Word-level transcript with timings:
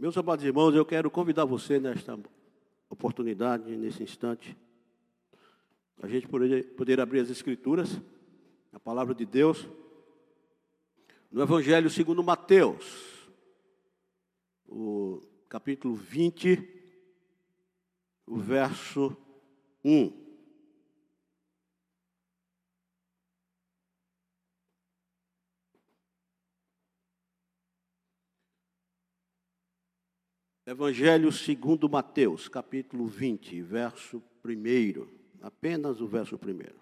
Meus 0.00 0.16
amados 0.16 0.42
irmãos, 0.46 0.74
eu 0.74 0.86
quero 0.86 1.10
convidar 1.10 1.44
você 1.44 1.78
nesta 1.78 2.18
oportunidade, 2.88 3.76
nesse 3.76 4.02
instante, 4.02 4.56
a 6.02 6.08
gente 6.08 6.26
poder, 6.26 6.74
poder 6.74 6.98
abrir 6.98 7.20
as 7.20 7.28
Escrituras, 7.28 8.00
a 8.72 8.80
palavra 8.80 9.14
de 9.14 9.26
Deus, 9.26 9.68
no 11.30 11.42
Evangelho 11.42 11.90
segundo 11.90 12.22
Mateus, 12.22 13.28
o 14.66 15.20
capítulo 15.50 15.94
20, 15.94 16.66
o 18.26 18.38
verso 18.38 19.14
1. 19.84 20.19
Evangelho 30.70 31.32
segundo 31.32 31.88
Mateus, 31.88 32.46
capítulo 32.46 33.04
20, 33.08 33.60
verso 33.60 34.22
1. 34.44 35.04
Apenas 35.42 36.00
o 36.00 36.06
verso 36.06 36.36
1. 36.36 36.72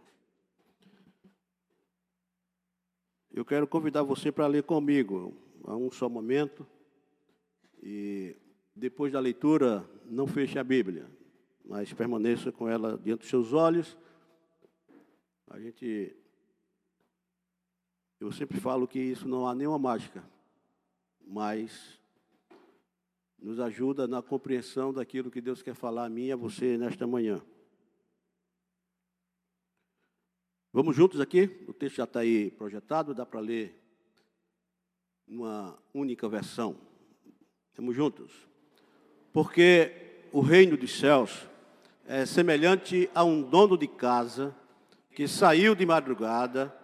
Eu 3.33 3.47
quero 3.47 3.67
convidar 3.67 4.03
você 4.03 4.31
para 4.31 4.47
ler 4.47 4.65
comigo, 4.65 5.35
a 5.65 5.75
um 5.75 5.91
só 5.91 6.07
momento. 6.07 6.67
E 7.83 8.37
depois 8.77 9.11
da 9.11 9.21
leitura, 9.21 9.89
não 10.05 10.27
feche 10.27 10.59
a 10.59 10.65
Bíblia, 10.65 11.11
mas 11.65 11.91
permaneça 11.91 12.53
com 12.53 12.69
ela 12.69 12.99
diante 12.99 13.21
dos 13.21 13.31
seus 13.31 13.55
olhos. 13.55 13.97
A 15.49 15.59
gente. 15.59 16.15
Eu 18.21 18.31
sempre 18.33 18.61
falo 18.61 18.87
que 18.87 18.99
isso 18.99 19.27
não 19.27 19.49
há 19.49 19.55
nenhuma 19.55 19.79
mágica, 19.79 20.23
mas 21.27 21.98
nos 23.39 23.61
ajuda 23.61 24.09
na 24.09 24.21
compreensão 24.21 24.93
daquilo 24.93 25.31
que 25.31 25.41
Deus 25.41 25.63
quer 25.63 25.75
falar 25.75 26.07
a 26.07 26.09
mim 26.09 26.27
e 26.27 26.33
a 26.33 26.37
você 26.37 26.77
nesta 26.77 27.07
manhã. 27.07 27.41
Vamos 30.73 30.95
juntos 30.95 31.21
aqui? 31.21 31.65
O 31.67 31.73
texto 31.73 31.97
já 31.97 32.05
está 32.05 32.21
aí 32.21 32.51
projetado, 32.51 33.15
dá 33.15 33.25
para 33.25 33.41
ler 33.41 33.81
uma 35.27 35.79
única 35.95 36.29
versão. 36.29 36.77
Vamos 37.77 37.95
juntos? 37.95 38.33
Porque 39.33 40.21
o 40.33 40.41
reino 40.41 40.77
dos 40.77 40.99
céus 40.99 41.49
é 42.07 42.27
semelhante 42.27 43.09
a 43.15 43.25
um 43.25 43.43
dono 43.43 43.79
de 43.79 43.87
casa 43.87 44.55
que 45.15 45.29
saiu 45.29 45.75
de 45.75 45.87
madrugada 45.87 46.75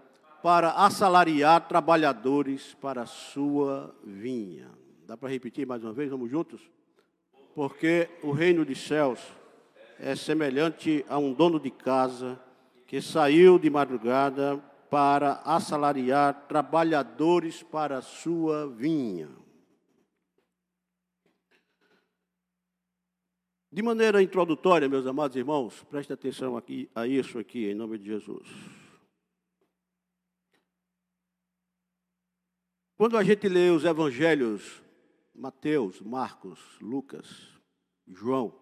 para 0.42 0.72
assalariar 0.72 1.66
trabalhadores 1.68 2.74
para 2.74 3.02
a 3.02 3.06
sua 3.06 3.94
vinha. 4.04 4.83
Dá 5.06 5.18
para 5.18 5.28
repetir 5.28 5.66
mais 5.66 5.84
uma 5.84 5.92
vez? 5.92 6.10
Vamos 6.10 6.30
juntos? 6.30 6.62
Porque 7.54 8.08
o 8.22 8.32
reino 8.32 8.64
dos 8.64 8.78
céus 8.86 9.20
é 9.98 10.16
semelhante 10.16 11.04
a 11.08 11.18
um 11.18 11.32
dono 11.32 11.60
de 11.60 11.70
casa 11.70 12.40
que 12.86 13.02
saiu 13.02 13.58
de 13.58 13.68
madrugada 13.68 14.56
para 14.90 15.42
assalariar 15.44 16.46
trabalhadores 16.48 17.62
para 17.62 17.98
a 17.98 18.02
sua 18.02 18.66
vinha. 18.66 19.28
De 23.70 23.82
maneira 23.82 24.22
introdutória, 24.22 24.88
meus 24.88 25.06
amados 25.06 25.36
irmãos, 25.36 25.84
preste 25.90 26.12
atenção 26.12 26.56
aqui 26.56 26.88
a 26.94 27.06
isso 27.06 27.38
aqui 27.38 27.70
em 27.70 27.74
nome 27.74 27.98
de 27.98 28.06
Jesus. 28.06 28.48
Quando 32.96 33.18
a 33.18 33.24
gente 33.24 33.48
lê 33.48 33.70
os 33.70 33.84
evangelhos 33.84 34.83
Mateus, 35.34 36.00
Marcos, 36.00 36.60
Lucas, 36.80 37.48
João. 38.06 38.54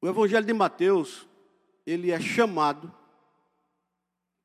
O 0.00 0.06
Evangelho 0.06 0.46
de 0.46 0.52
Mateus, 0.52 1.26
ele 1.84 2.10
é 2.10 2.20
chamado 2.20 2.94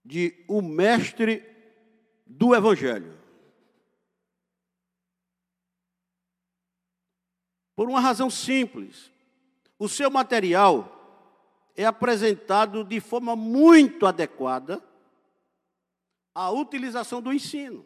de 0.03 0.43
o 0.47 0.61
mestre 0.61 1.45
do 2.25 2.55
Evangelho. 2.55 3.19
Por 7.75 7.87
uma 7.87 7.99
razão 7.99 8.29
simples. 8.29 9.11
O 9.77 9.87
seu 9.87 10.09
material 10.09 10.95
é 11.75 11.85
apresentado 11.85 12.83
de 12.83 12.99
forma 12.99 13.35
muito 13.35 14.05
adequada 14.05 14.83
a 16.33 16.51
utilização 16.51 17.21
do 17.21 17.33
ensino. 17.33 17.85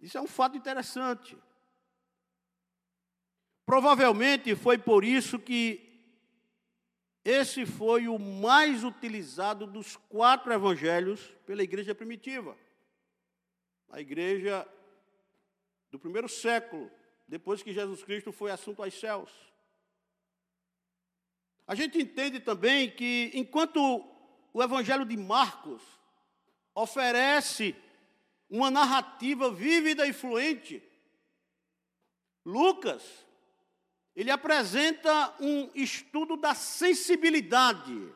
Isso 0.00 0.16
é 0.16 0.20
um 0.20 0.26
fato 0.26 0.56
interessante. 0.56 1.36
Provavelmente 3.66 4.54
foi 4.54 4.78
por 4.78 5.04
isso 5.04 5.38
que 5.38 5.84
esse 7.24 7.66
foi 7.66 8.08
o 8.08 8.18
mais 8.18 8.84
utilizado 8.84 9.66
dos 9.66 9.96
quatro 9.96 10.52
evangelhos 10.52 11.20
pela 11.44 11.62
igreja 11.62 11.94
primitiva. 11.94 12.56
A 13.90 14.00
igreja 14.00 14.66
do 15.90 15.98
primeiro 15.98 16.28
século, 16.28 16.90
depois 17.26 17.62
que 17.62 17.72
Jesus 17.72 18.02
Cristo 18.02 18.32
foi 18.32 18.50
assunto 18.50 18.82
aos 18.82 18.98
céus. 18.98 19.30
A 21.66 21.74
gente 21.74 22.00
entende 22.00 22.40
também 22.40 22.90
que, 22.90 23.30
enquanto 23.34 23.78
o 24.54 24.62
evangelho 24.62 25.04
de 25.04 25.16
Marcos 25.16 25.82
oferece 26.82 27.74
uma 28.48 28.70
narrativa 28.70 29.50
vívida 29.50 30.06
e 30.06 30.12
fluente. 30.12 30.82
Lucas, 32.44 33.26
ele 34.14 34.30
apresenta 34.30 35.34
um 35.40 35.70
estudo 35.74 36.36
da 36.36 36.54
sensibilidade 36.54 38.14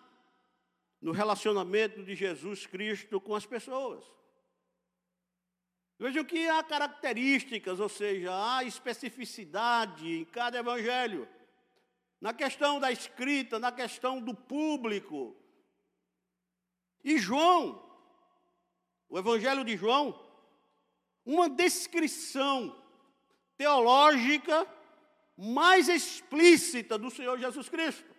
no 1.01 1.13
relacionamento 1.13 2.03
de 2.03 2.15
Jesus 2.15 2.67
Cristo 2.67 3.21
com 3.21 3.35
as 3.35 3.45
pessoas. 3.45 4.05
Vejam 5.99 6.25
que 6.25 6.49
há 6.49 6.63
características, 6.63 7.79
ou 7.79 7.89
seja, 7.89 8.31
há 8.33 8.65
especificidade 8.65 10.09
em 10.09 10.25
cada 10.25 10.59
evangelho. 10.59 11.29
Na 12.21 12.33
questão 12.33 12.81
da 12.81 12.91
escrita, 12.91 13.59
na 13.59 13.71
questão 13.71 14.21
do 14.21 14.35
público. 14.35 15.37
E 17.05 17.19
João, 17.19 17.82
o 19.13 19.19
Evangelho 19.19 19.63
de 19.63 19.77
João, 19.77 20.19
uma 21.23 21.47
descrição 21.47 22.75
teológica 23.59 24.67
mais 25.37 25.87
explícita 25.87 26.97
do 26.97 27.11
Senhor 27.11 27.39
Jesus 27.39 27.69
Cristo. 27.69 28.11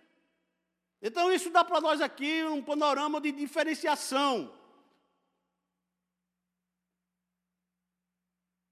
Então, 1.01 1.33
isso 1.33 1.49
dá 1.49 1.63
para 1.63 1.81
nós 1.81 1.99
aqui 1.99 2.43
um 2.43 2.61
panorama 2.61 3.19
de 3.19 3.31
diferenciação. 3.31 4.53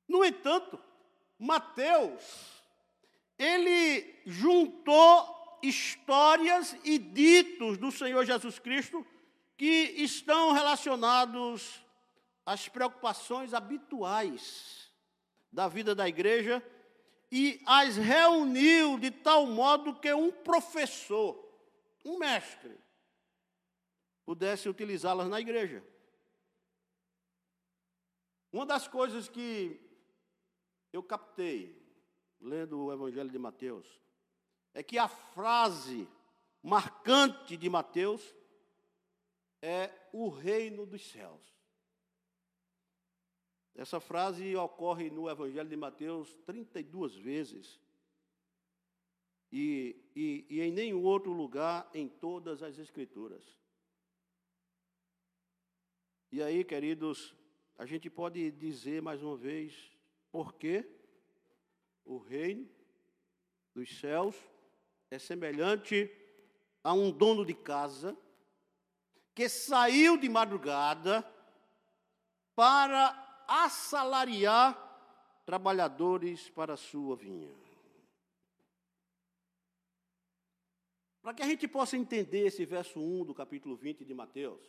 No 0.07 0.23
entanto, 0.23 0.79
Mateus, 1.39 2.63
ele 3.35 4.21
juntou 4.27 5.57
histórias 5.63 6.77
e 6.83 6.99
ditos 6.99 7.79
do 7.79 7.91
Senhor 7.91 8.23
Jesus 8.25 8.59
Cristo 8.59 9.03
que 9.57 9.95
estão 9.97 10.51
relacionados 10.51 11.81
as 12.46 12.68
preocupações 12.68 13.53
habituais 13.53 14.91
da 15.52 15.68
vida 15.68 15.94
da 15.94 16.07
igreja 16.07 16.63
e 17.31 17.62
as 17.66 17.96
reuniu 17.96 19.00
de 19.00 19.12
tal 19.12 19.46
modo 19.46 20.00
que 20.00 20.13
um 20.13 20.31
professor, 20.31 21.38
um 22.03 22.18
mestre, 22.18 22.78
pudesse 24.25 24.68
utilizá-las 24.68 25.30
na 25.30 25.40
igreja. 25.40 25.84
Uma 28.51 28.65
das 28.65 28.88
coisas 28.88 29.30
que 29.30 29.80
eu 30.92 31.01
captei 31.01 31.81
lendo 32.39 32.86
o 32.86 32.92
Evangelho 32.94 33.30
de 33.30 33.38
Mateus 33.38 33.88
é 34.74 34.83
que 34.83 34.98
a 34.98 35.07
frase 35.07 36.07
marcante 36.62 37.56
de 37.56 37.69
Mateus 37.69 38.21
é 39.62 39.89
o 40.12 40.27
reino 40.27 40.86
dos 40.86 41.10
céus. 41.10 41.42
Essa 43.75 44.00
frase 44.00 44.56
ocorre 44.56 45.09
no 45.09 45.29
Evangelho 45.29 45.69
de 45.69 45.75
Mateus 45.77 46.33
32 46.45 47.15
vezes. 47.15 47.79
E, 49.51 49.95
e, 50.15 50.45
e, 50.50 50.62
em 50.62 50.71
nenhum 50.71 51.03
outro 51.03 51.31
lugar 51.31 51.89
em 51.94 52.07
todas 52.07 52.63
as 52.63 52.77
Escrituras. 52.77 53.44
E 56.31 56.41
aí, 56.41 56.63
queridos, 56.63 57.35
a 57.77 57.85
gente 57.85 58.09
pode 58.09 58.51
dizer 58.51 59.01
mais 59.01 59.21
uma 59.21 59.35
vez 59.35 59.91
por 60.31 60.53
que 60.53 60.85
o 62.06 62.17
reino 62.17 62.69
dos 63.74 64.00
céus 64.00 64.35
é 65.09 65.19
semelhante 65.19 66.09
a 66.83 66.94
um 66.94 67.12
dono 67.12 67.45
de 67.45 67.53
casa 67.53 68.17
que 69.35 69.50
saiu 69.50 70.17
de 70.17 70.29
madrugada 70.29 71.25
para 72.56 73.31
assalariar 73.51 74.77
trabalhadores 75.45 76.50
para 76.50 76.75
a 76.75 76.77
sua 76.77 77.18
vinha. 77.18 77.53
Para 81.21 81.33
que 81.33 81.44
a 81.44 81.45
gente 81.45 81.68
possa 81.68 81.98
entender 81.98 82.48
esse 82.48 82.65
verso 82.65 83.00
1 83.01 83.25
do 83.25 83.33
capítulo 83.33 83.75
20 83.75 84.06
de 84.06 84.13
Mateus, 84.13 84.62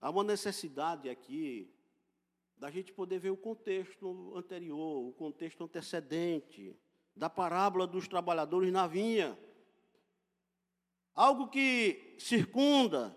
há 0.00 0.08
uma 0.10 0.22
necessidade 0.22 1.10
aqui 1.10 1.74
da 2.56 2.70
gente 2.70 2.92
poder 2.92 3.18
ver 3.18 3.30
o 3.30 3.36
contexto 3.36 4.32
anterior, 4.36 5.08
o 5.08 5.12
contexto 5.12 5.64
antecedente 5.64 6.78
da 7.16 7.28
parábola 7.28 7.86
dos 7.86 8.06
trabalhadores 8.06 8.72
na 8.72 8.86
vinha. 8.86 9.36
Algo 11.14 11.48
que 11.48 12.14
circunda, 12.18 13.16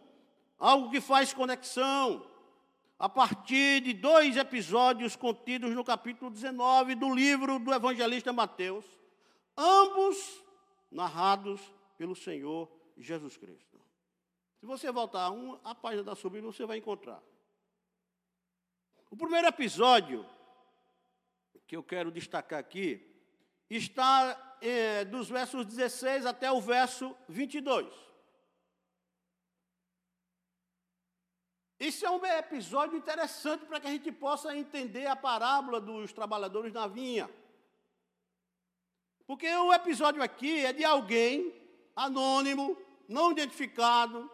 algo 0.57 0.89
que 0.89 0.99
faz 0.99 1.33
conexão, 1.33 2.30
a 3.01 3.09
partir 3.09 3.81
de 3.81 3.93
dois 3.93 4.37
episódios 4.37 5.15
contidos 5.15 5.71
no 5.71 5.83
capítulo 5.83 6.29
19 6.29 6.93
do 6.93 7.11
livro 7.11 7.57
do 7.57 7.73
evangelista 7.73 8.31
Mateus, 8.31 8.85
ambos 9.57 10.43
narrados 10.91 11.59
pelo 11.97 12.15
Senhor 12.15 12.71
Jesus 12.95 13.37
Cristo. 13.37 13.81
Se 14.59 14.67
você 14.67 14.91
voltar 14.91 15.23
a, 15.23 15.31
um, 15.31 15.59
a 15.63 15.73
página 15.73 16.03
da 16.03 16.15
sua 16.15 16.29
Bíblia, 16.29 16.51
você 16.51 16.63
vai 16.63 16.77
encontrar. 16.77 17.19
O 19.09 19.17
primeiro 19.17 19.47
episódio 19.47 20.23
que 21.65 21.75
eu 21.75 21.81
quero 21.81 22.11
destacar 22.11 22.59
aqui 22.59 23.03
está 23.67 24.59
é, 24.61 25.05
dos 25.05 25.27
versos 25.27 25.65
16 25.65 26.27
até 26.27 26.51
o 26.51 26.61
verso 26.61 27.17
22. 27.27 28.10
Isso 31.81 32.05
é 32.05 32.11
um 32.11 32.23
episódio 32.23 32.95
interessante 32.95 33.65
para 33.65 33.79
que 33.79 33.87
a 33.87 33.89
gente 33.89 34.11
possa 34.11 34.55
entender 34.55 35.07
a 35.07 35.15
parábola 35.15 35.81
dos 35.81 36.13
trabalhadores 36.13 36.71
na 36.71 36.85
vinha. 36.85 37.27
Porque 39.25 39.47
o 39.47 39.73
episódio 39.73 40.21
aqui 40.21 40.63
é 40.63 40.71
de 40.71 40.85
alguém 40.85 41.51
anônimo, 41.95 42.77
não 43.09 43.31
identificado, 43.31 44.29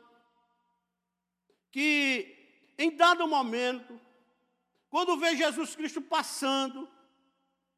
que 1.72 2.36
em 2.78 2.94
dado 2.94 3.26
momento, 3.26 3.98
quando 4.90 5.16
vê 5.16 5.34
Jesus 5.34 5.74
Cristo 5.74 6.02
passando, 6.02 6.86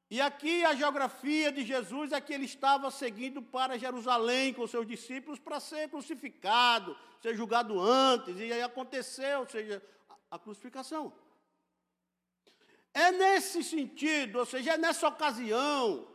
e 0.09 0.19
aqui 0.19 0.65
a 0.65 0.73
geografia 0.73 1.51
de 1.51 1.63
Jesus 1.63 2.11
é 2.11 2.19
que 2.19 2.33
ele 2.33 2.45
estava 2.45 2.89
seguindo 2.89 3.43
para 3.43 3.77
Jerusalém 3.77 4.53
com 4.53 4.65
seus 4.65 4.87
discípulos 4.87 5.37
para 5.37 5.59
ser 5.59 5.87
crucificado, 5.87 6.97
ser 7.21 7.35
julgado 7.35 7.79
antes, 7.79 8.39
e 8.39 8.51
aí 8.51 8.61
aconteceu, 8.61 9.41
ou 9.41 9.47
seja, 9.47 9.83
a 10.31 10.39
crucificação. 10.39 11.13
É 12.91 13.11
nesse 13.11 13.63
sentido, 13.63 14.39
ou 14.39 14.45
seja, 14.47 14.73
é 14.73 14.77
nessa 14.77 15.07
ocasião, 15.07 16.07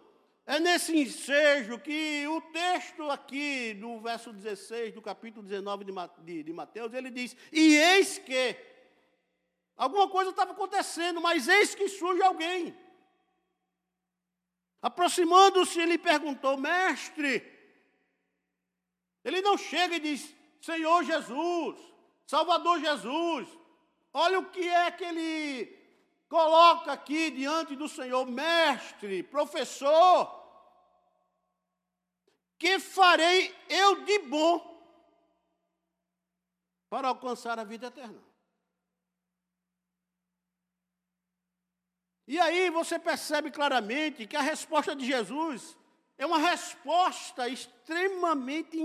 é 0.45 0.59
nesse 0.59 0.97
ensejo 0.97 1.79
que 1.79 2.27
o 2.27 2.41
texto 2.41 3.09
aqui, 3.11 3.75
do 3.75 4.01
verso 4.01 4.33
16, 4.33 4.93
do 4.93 5.01
capítulo 5.01 5.47
19 5.47 5.85
de, 5.85 6.53
Mateus, 6.53 6.93
ele 6.93 7.11
diz: 7.11 7.37
E 7.53 7.77
eis 7.77 8.19
que, 8.19 8.57
alguma 9.77 10.09
coisa 10.09 10.31
estava 10.31 10.51
acontecendo, 10.51 11.21
mas 11.21 11.47
eis 11.47 11.77
que 11.77 11.89
surge 11.89 12.23
alguém. 12.23 12.77
Aproximando-se, 14.85 15.81
ele 15.81 15.97
perguntou: 15.97 16.59
Mestre, 16.59 17.43
ele 19.25 19.41
não 19.41 19.57
chega 19.57 19.97
e 19.97 20.01
diz: 20.01 20.35
Senhor 20.61 21.03
Jesus, 21.05 21.81
Salvador 22.27 22.79
Jesus, 22.81 23.49
olha 24.13 24.41
o 24.41 24.51
que 24.51 24.69
é 24.69 24.91
que 24.91 25.05
ele 25.05 25.75
coloca 26.29 26.93
aqui 26.93 27.31
diante 27.31 27.75
do 27.75 27.89
Senhor, 27.89 28.27
mestre, 28.27 29.23
professor, 29.23 30.19
que 32.59 32.79
farei 32.79 33.57
eu 33.71 34.05
de 34.05 34.19
bom 34.19 34.59
para 36.91 37.09
alcançar 37.09 37.59
a 37.59 37.65
vida 37.65 37.87
eterna? 37.87 38.23
E 42.27 42.39
aí 42.39 42.71
você 42.71 42.99
percebe 42.99 43.51
claramente 43.51 44.27
que 44.27 44.37
a 44.37 44.41
resposta 44.41 44.95
de 44.97 45.05
Jesus 45.07 45.77
é 46.17 46.25
uma 46.25 46.39
resposta 46.39 47.49
extremamente 47.49 48.79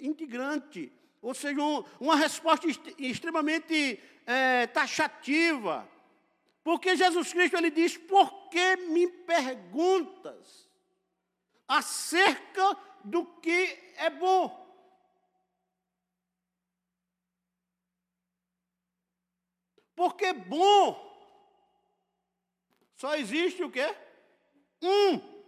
integrante, 0.00 0.92
ou 1.20 1.34
seja, 1.34 1.60
um, 1.60 1.84
uma 2.00 2.16
resposta 2.16 2.66
extremamente 2.98 4.00
é, 4.26 4.66
taxativa 4.68 5.88
porque 6.68 6.94
Jesus 6.96 7.32
Cristo 7.32 7.56
ele 7.56 7.70
diz: 7.70 7.96
"Por 7.96 8.50
que 8.50 8.76
me 8.76 9.08
perguntas 9.08 10.68
acerca 11.66 12.76
do 13.02 13.24
que 13.24 13.94
é 13.96 14.10
bom?" 14.10 14.68
Porque 19.96 20.30
bom 20.34 21.07
só 22.98 23.14
existe 23.14 23.62
o 23.62 23.70
quê? 23.70 23.94
Um. 24.82 25.38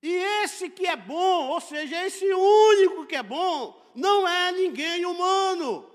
E 0.00 0.14
esse 0.42 0.70
que 0.70 0.86
é 0.86 0.96
bom, 0.96 1.48
ou 1.48 1.60
seja, 1.60 2.06
esse 2.06 2.24
único 2.32 3.06
que 3.06 3.16
é 3.16 3.24
bom, 3.24 3.58
não 3.94 4.26
é 4.26 4.52
ninguém 4.52 5.04
humano. 5.04 5.90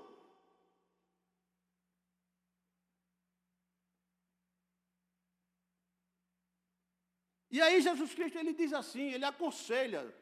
E 7.50 7.58
aí 7.58 7.80
Jesus 7.80 8.14
Cristo 8.14 8.36
ele 8.36 8.52
diz 8.52 8.74
assim, 8.74 9.12
ele 9.12 9.24
aconselha, 9.24 10.14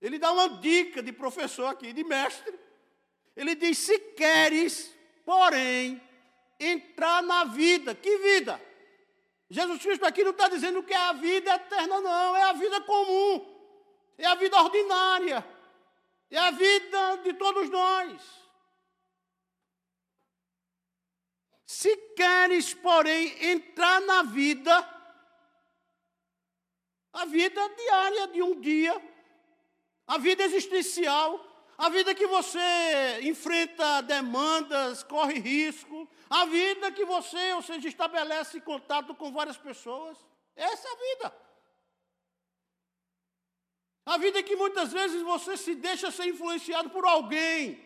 ele 0.00 0.16
dá 0.16 0.30
uma 0.32 0.60
dica 0.60 1.02
de 1.02 1.12
professor 1.12 1.66
aqui, 1.66 1.92
de 1.92 2.04
mestre. 2.04 2.56
Ele 3.34 3.56
diz: 3.56 3.78
se 3.78 3.98
queres, 4.14 4.94
porém, 5.24 6.00
entrar 6.58 7.22
na 7.22 7.44
vida, 7.44 7.94
que 7.94 8.18
vida? 8.18 8.60
Jesus 9.48 9.82
Cristo 9.82 10.04
aqui 10.04 10.22
não 10.22 10.30
está 10.30 10.48
dizendo 10.48 10.82
que 10.82 10.92
é 10.92 10.96
a 10.96 11.12
vida 11.12 11.54
eterna, 11.54 12.00
não, 12.00 12.36
é 12.36 12.42
a 12.42 12.52
vida 12.52 12.80
comum, 12.82 13.44
é 14.16 14.26
a 14.26 14.34
vida 14.36 14.56
ordinária, 14.56 15.44
é 16.30 16.38
a 16.38 16.50
vida 16.52 17.16
de 17.24 17.32
todos 17.32 17.68
nós. 17.68 18.22
Se 21.66 21.96
queres, 22.14 22.74
porém, 22.74 23.52
entrar 23.52 24.00
na 24.02 24.22
vida, 24.22 24.72
a 27.12 27.24
vida 27.24 27.68
diária 27.70 28.28
de 28.28 28.42
um 28.42 28.60
dia, 28.60 28.94
a 30.06 30.18
vida 30.18 30.44
existencial, 30.44 31.49
a 31.80 31.88
vida 31.88 32.14
que 32.14 32.26
você 32.26 33.20
enfrenta 33.22 34.02
demandas, 34.02 35.02
corre 35.02 35.38
risco, 35.38 36.06
a 36.28 36.44
vida 36.44 36.92
que 36.92 37.06
você, 37.06 37.54
ou 37.54 37.62
seja, 37.62 37.88
estabelece 37.88 38.60
contato 38.60 39.14
com 39.14 39.32
várias 39.32 39.56
pessoas. 39.56 40.18
Essa 40.54 40.86
é 40.86 40.92
a 40.92 40.96
vida. 40.96 41.36
A 44.04 44.18
vida 44.18 44.42
que 44.42 44.56
muitas 44.56 44.92
vezes 44.92 45.22
você 45.22 45.56
se 45.56 45.74
deixa 45.74 46.10
ser 46.10 46.26
influenciado 46.26 46.90
por 46.90 47.06
alguém. 47.06 47.82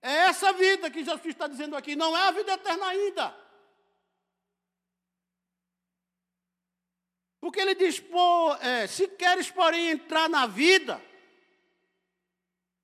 É 0.00 0.12
essa 0.28 0.52
vida 0.52 0.88
que 0.88 1.04
Jesus 1.04 1.26
está 1.26 1.48
dizendo 1.48 1.74
aqui, 1.76 1.96
não 1.96 2.16
é 2.16 2.28
a 2.28 2.30
vida 2.30 2.52
eterna 2.52 2.86
ainda. 2.86 3.36
Porque 7.40 7.58
ele 7.58 7.74
diz: 7.74 7.98
Pô, 7.98 8.54
é, 8.60 8.86
se 8.86 9.08
queres, 9.08 9.50
porém, 9.50 9.90
entrar 9.90 10.28
na 10.28 10.46
vida, 10.46 11.02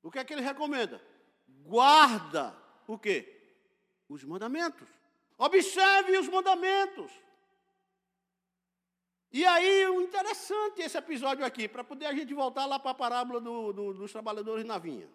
o 0.08 0.10
que 0.10 0.18
é 0.18 0.24
que 0.24 0.32
ele 0.32 0.40
recomenda? 0.40 0.98
Guarda 1.46 2.56
o 2.86 2.98
quê? 2.98 3.18
Os 4.08 4.24
mandamentos. 4.24 4.88
Observe 5.36 6.16
os 6.16 6.26
mandamentos. 6.28 7.12
E 9.30 9.44
aí, 9.44 9.86
o 9.86 10.00
interessante 10.00 10.80
esse 10.80 10.96
episódio 10.96 11.44
aqui, 11.44 11.68
para 11.68 11.84
poder 11.84 12.06
a 12.06 12.14
gente 12.14 12.32
voltar 12.32 12.64
lá 12.64 12.78
para 12.78 12.92
a 12.92 12.94
parábola 12.94 13.38
do, 13.38 13.70
do, 13.74 13.92
dos 13.92 14.10
trabalhadores 14.10 14.64
na 14.64 14.78
vinha. 14.78 15.06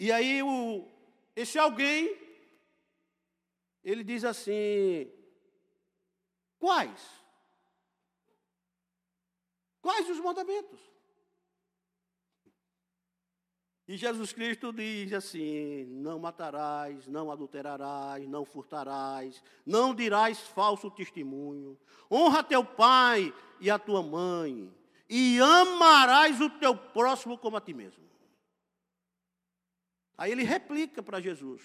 E 0.00 0.10
aí, 0.10 0.42
o, 0.42 0.88
esse 1.36 1.58
alguém, 1.58 2.16
ele 3.84 4.02
diz 4.02 4.24
assim: 4.24 5.12
Quais? 6.58 7.22
Quais 9.82 10.08
os 10.08 10.18
mandamentos? 10.18 10.95
E 13.88 13.96
Jesus 13.96 14.32
Cristo 14.32 14.72
diz 14.72 15.12
assim: 15.12 15.84
Não 15.84 16.18
matarás, 16.18 17.06
não 17.06 17.30
adulterarás, 17.30 18.26
não 18.28 18.44
furtarás, 18.44 19.42
não 19.64 19.94
dirás 19.94 20.40
falso 20.40 20.90
testemunho, 20.90 21.78
honra 22.10 22.42
teu 22.42 22.64
pai 22.64 23.32
e 23.60 23.70
a 23.70 23.78
tua 23.78 24.02
mãe, 24.02 24.72
e 25.08 25.38
amarás 25.40 26.40
o 26.40 26.50
teu 26.50 26.76
próximo 26.76 27.38
como 27.38 27.56
a 27.56 27.60
ti 27.60 27.72
mesmo. 27.72 28.04
Aí 30.18 30.32
ele 30.32 30.42
replica 30.42 31.02
para 31.02 31.20
Jesus. 31.20 31.62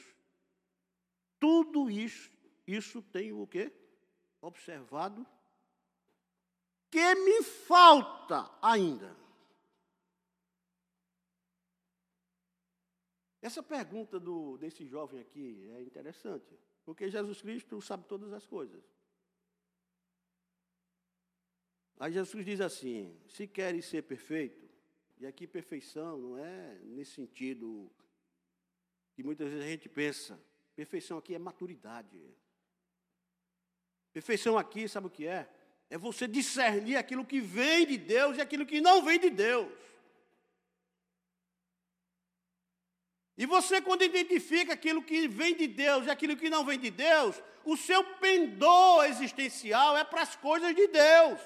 Tudo 1.40 1.90
isso, 1.90 2.30
isso 2.68 3.01
tenho 3.01 3.42
o 3.42 3.48
quê? 3.48 3.72
Observado. 4.42 5.25
Que 6.92 7.16
me 7.16 7.42
falta 7.42 8.51
ainda? 8.62 9.21
Essa 13.42 13.64
pergunta 13.64 14.20
do, 14.20 14.58
desse 14.58 14.86
jovem 14.86 15.20
aqui 15.20 15.68
é 15.72 15.82
interessante, 15.82 16.58
porque 16.86 17.10
Jesus 17.10 17.42
Cristo 17.42 17.82
sabe 17.82 18.06
todas 18.06 18.32
as 18.32 18.46
coisas. 18.46 18.84
Aí 22.00 22.14
Jesus 22.14 22.46
diz 22.46 22.62
assim: 22.62 23.20
se 23.28 23.48
queres 23.48 23.86
ser 23.86 24.04
perfeito, 24.04 24.70
e 25.20 25.26
aqui 25.26 25.48
perfeição 25.48 26.18
não 26.18 26.38
é 26.38 26.80
nesse 26.84 27.12
sentido 27.12 27.92
que 29.14 29.24
muitas 29.24 29.50
vezes 29.50 29.66
a 29.66 29.70
gente 29.70 29.90
pensa, 29.90 30.40
perfeição 30.76 31.18
aqui 31.18 31.36
é 31.36 31.40
maturidade. 31.40 32.20
Perfeição 34.14 34.58
aqui, 34.58 34.88
sabe 34.88 35.08
o 35.08 35.10
que 35.12 35.26
é? 35.28 35.50
É 35.90 35.98
você 35.98 36.28
discernir 36.28 36.96
aquilo 36.96 37.26
que 37.26 37.40
vem 37.40 37.86
de 37.86 37.98
Deus 37.98 38.38
e 38.38 38.42
aquilo 38.42 38.66
que 38.66 38.82
não 38.82 39.04
vem 39.04 39.20
de 39.20 39.30
Deus. 39.30 39.72
E 43.42 43.46
você, 43.48 43.82
quando 43.82 44.04
identifica 44.04 44.74
aquilo 44.74 45.02
que 45.02 45.28
vem 45.28 45.56
de 45.56 45.66
Deus 45.66 46.06
e 46.06 46.12
aquilo 46.12 46.38
que 46.38 46.48
não 46.48 46.64
vem 46.64 46.78
de 46.78 46.92
Deus, 46.92 47.42
o 47.66 47.76
seu 47.76 48.04
pendor 48.20 49.06
existencial 49.06 49.98
é 49.98 50.04
para 50.04 50.22
as 50.22 50.36
coisas 50.36 50.76
de 50.76 50.88
Deus. 50.88 51.40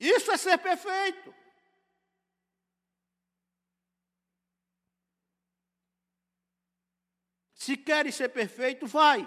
Isso 0.00 0.32
é 0.32 0.36
ser 0.36 0.58
perfeito. 0.58 1.32
Se 7.54 7.76
queres 7.76 8.16
ser 8.16 8.30
perfeito, 8.30 8.84
vai. 8.84 9.20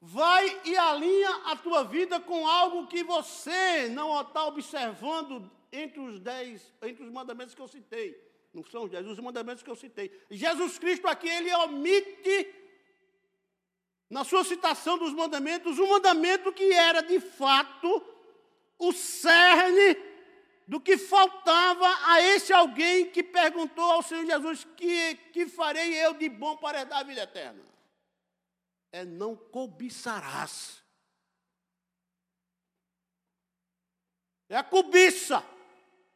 Vai 0.00 0.62
e 0.64 0.76
alinha 0.76 1.30
a 1.44 1.54
tua 1.54 1.84
vida 1.84 2.18
com 2.18 2.44
algo 2.44 2.88
que 2.88 3.04
você 3.04 3.88
não 3.88 4.20
está 4.20 4.46
observando 4.46 5.61
entre 5.72 5.98
os 5.98 6.20
dez, 6.20 6.72
entre 6.82 7.02
os 7.02 7.10
mandamentos 7.10 7.54
que 7.54 7.62
eu 7.62 7.66
citei. 7.66 8.30
Não 8.52 8.62
são 8.62 8.84
os 8.84 8.90
dez, 8.90 9.06
os 9.06 9.18
mandamentos 9.18 9.62
que 9.62 9.70
eu 9.70 9.74
citei. 9.74 10.12
Jesus 10.30 10.78
Cristo 10.78 11.08
aqui, 11.08 11.26
ele 11.26 11.52
omite, 11.54 12.54
na 14.10 14.24
sua 14.24 14.44
citação 14.44 14.98
dos 14.98 15.14
mandamentos, 15.14 15.78
um 15.78 15.88
mandamento 15.88 16.52
que 16.52 16.70
era 16.70 17.00
de 17.00 17.18
fato 17.18 18.04
o 18.78 18.92
cerne 18.92 19.96
do 20.68 20.78
que 20.78 20.98
faltava 20.98 21.86
a 22.12 22.20
esse 22.20 22.52
alguém 22.52 23.10
que 23.10 23.22
perguntou 23.22 23.84
ao 23.84 24.02
Senhor 24.02 24.26
Jesus: 24.26 24.64
que, 24.76 25.14
que 25.32 25.46
farei 25.46 25.94
eu 25.94 26.12
de 26.12 26.28
bom 26.28 26.56
para 26.58 26.80
herdar 26.80 27.00
a 27.00 27.04
vida 27.04 27.22
eterna? 27.22 27.64
É 28.92 29.04
não 29.04 29.34
cobiçarás. 29.34 30.82
É 34.50 34.56
a 34.56 34.62
cobiça 34.62 35.42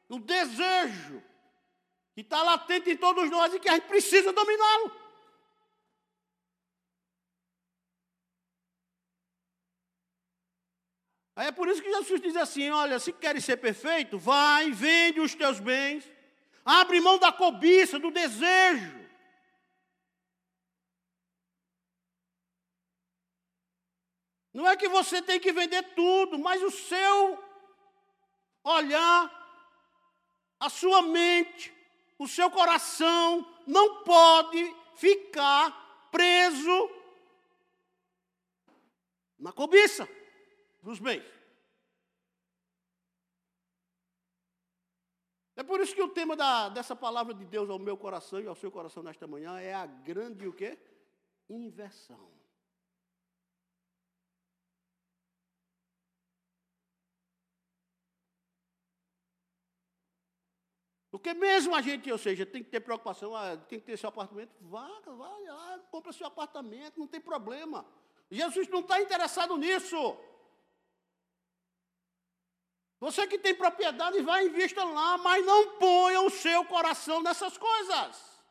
o 0.08 0.18
desejo 0.18 1.22
que 2.14 2.20
está 2.20 2.42
latente 2.42 2.90
em 2.90 2.96
todos 2.96 3.30
nós 3.30 3.52
e 3.52 3.60
que 3.60 3.68
a 3.68 3.74
gente 3.74 3.88
precisa 3.88 4.32
dominá-lo. 4.32 5.06
Aí 11.34 11.48
é 11.48 11.52
por 11.52 11.68
isso 11.68 11.82
que 11.82 11.92
Jesus 11.92 12.20
diz 12.20 12.34
assim: 12.36 12.70
olha, 12.70 12.98
se 12.98 13.12
queres 13.12 13.44
ser 13.44 13.58
perfeito, 13.58 14.18
vai, 14.18 14.70
vende 14.70 15.20
os 15.20 15.34
teus 15.34 15.60
bens, 15.60 16.10
abre 16.64 17.00
mão 17.00 17.18
da 17.18 17.30
cobiça, 17.30 17.98
do 17.98 18.10
desejo. 18.10 18.96
Não 24.54 24.66
é 24.66 24.74
que 24.74 24.88
você 24.88 25.20
tem 25.20 25.38
que 25.38 25.52
vender 25.52 25.82
tudo, 25.94 26.38
mas 26.38 26.62
o 26.62 26.70
seu 26.70 27.44
olhar 28.64 29.45
a 30.58 30.68
sua 30.68 31.02
mente, 31.02 31.72
o 32.18 32.26
seu 32.26 32.50
coração 32.50 33.46
não 33.66 34.02
pode 34.02 34.74
ficar 34.96 36.08
preso 36.10 36.90
na 39.38 39.52
cobiça 39.52 40.08
dos 40.82 40.98
bens. 40.98 41.24
É 45.54 45.62
por 45.62 45.80
isso 45.80 45.94
que 45.94 46.02
o 46.02 46.08
tema 46.08 46.36
da, 46.36 46.68
dessa 46.68 46.94
palavra 46.94 47.32
de 47.32 47.44
Deus 47.44 47.70
ao 47.70 47.78
meu 47.78 47.96
coração 47.96 48.40
e 48.40 48.46
ao 48.46 48.54
seu 48.54 48.70
coração 48.70 49.02
nesta 49.02 49.26
manhã 49.26 49.58
é 49.58 49.72
a 49.72 49.86
grande 49.86 50.46
o 50.46 50.52
quê? 50.52 50.78
Inversão. 51.48 52.30
Porque 61.16 61.32
mesmo 61.32 61.74
a 61.74 61.80
gente, 61.80 62.12
ou 62.12 62.18
seja, 62.18 62.44
tem 62.44 62.62
que 62.62 62.68
ter 62.68 62.80
preocupação, 62.80 63.34
ah, 63.34 63.56
tem 63.56 63.80
que 63.80 63.86
ter 63.86 63.96
seu 63.96 64.10
apartamento, 64.10 64.50
vá, 64.60 64.86
vai 65.06 65.44
lá, 65.44 65.80
compra 65.90 66.12
seu 66.12 66.26
apartamento, 66.26 67.00
não 67.00 67.06
tem 67.06 67.22
problema. 67.22 67.86
Jesus 68.30 68.68
não 68.68 68.80
está 68.80 69.00
interessado 69.00 69.56
nisso. 69.56 69.96
Você 73.00 73.26
que 73.26 73.38
tem 73.38 73.54
propriedade, 73.54 74.18
e 74.18 74.46
invista 74.46 74.84
lá, 74.84 75.16
mas 75.16 75.42
não 75.46 75.78
ponha 75.78 76.20
o 76.20 76.28
seu 76.28 76.66
coração 76.66 77.22
nessas 77.22 77.56
coisas. 77.56 78.42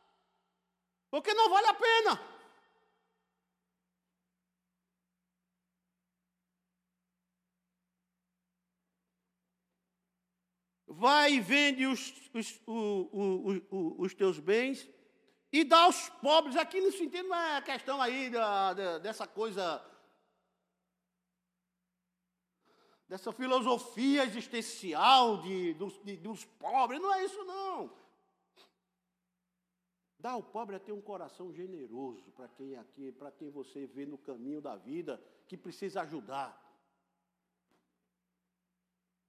Porque 1.08 1.32
não 1.34 1.48
vale 1.48 1.68
a 1.68 1.74
pena. 1.74 2.20
Vai 10.96 11.34
e 11.34 11.40
vende 11.40 11.84
os, 11.86 12.30
os, 12.32 12.60
o, 12.66 13.60
o, 13.70 14.02
os 14.02 14.14
teus 14.14 14.38
bens 14.38 14.88
e 15.52 15.62
dá 15.62 15.84
aos 15.84 16.08
pobres. 16.08 16.56
Aqui 16.56 16.80
não 16.80 17.36
é 17.36 17.56
a 17.58 17.62
questão 17.62 18.00
aí 18.00 18.30
da, 18.30 18.72
da, 18.72 18.98
dessa 18.98 19.26
coisa, 19.26 19.84
dessa 23.06 23.30
filosofia 23.30 24.24
existencial 24.24 25.42
de, 25.42 25.74
dos, 25.74 25.98
de, 26.02 26.16
dos 26.16 26.44
pobres, 26.44 27.00
não 27.00 27.12
é 27.14 27.24
isso 27.24 27.44
não. 27.44 27.92
Dá 30.18 30.30
ao 30.30 30.42
pobre 30.42 30.76
a 30.76 30.80
ter 30.80 30.92
um 30.92 31.02
coração 31.02 31.52
generoso 31.52 32.32
para 32.32 32.48
quem 32.48 32.74
aqui, 32.76 33.12
para 33.12 33.30
quem 33.30 33.50
você 33.50 33.86
vê 33.86 34.06
no 34.06 34.16
caminho 34.16 34.62
da 34.62 34.76
vida 34.76 35.22
que 35.46 35.58
precisa 35.58 36.00
ajudar. 36.00 36.62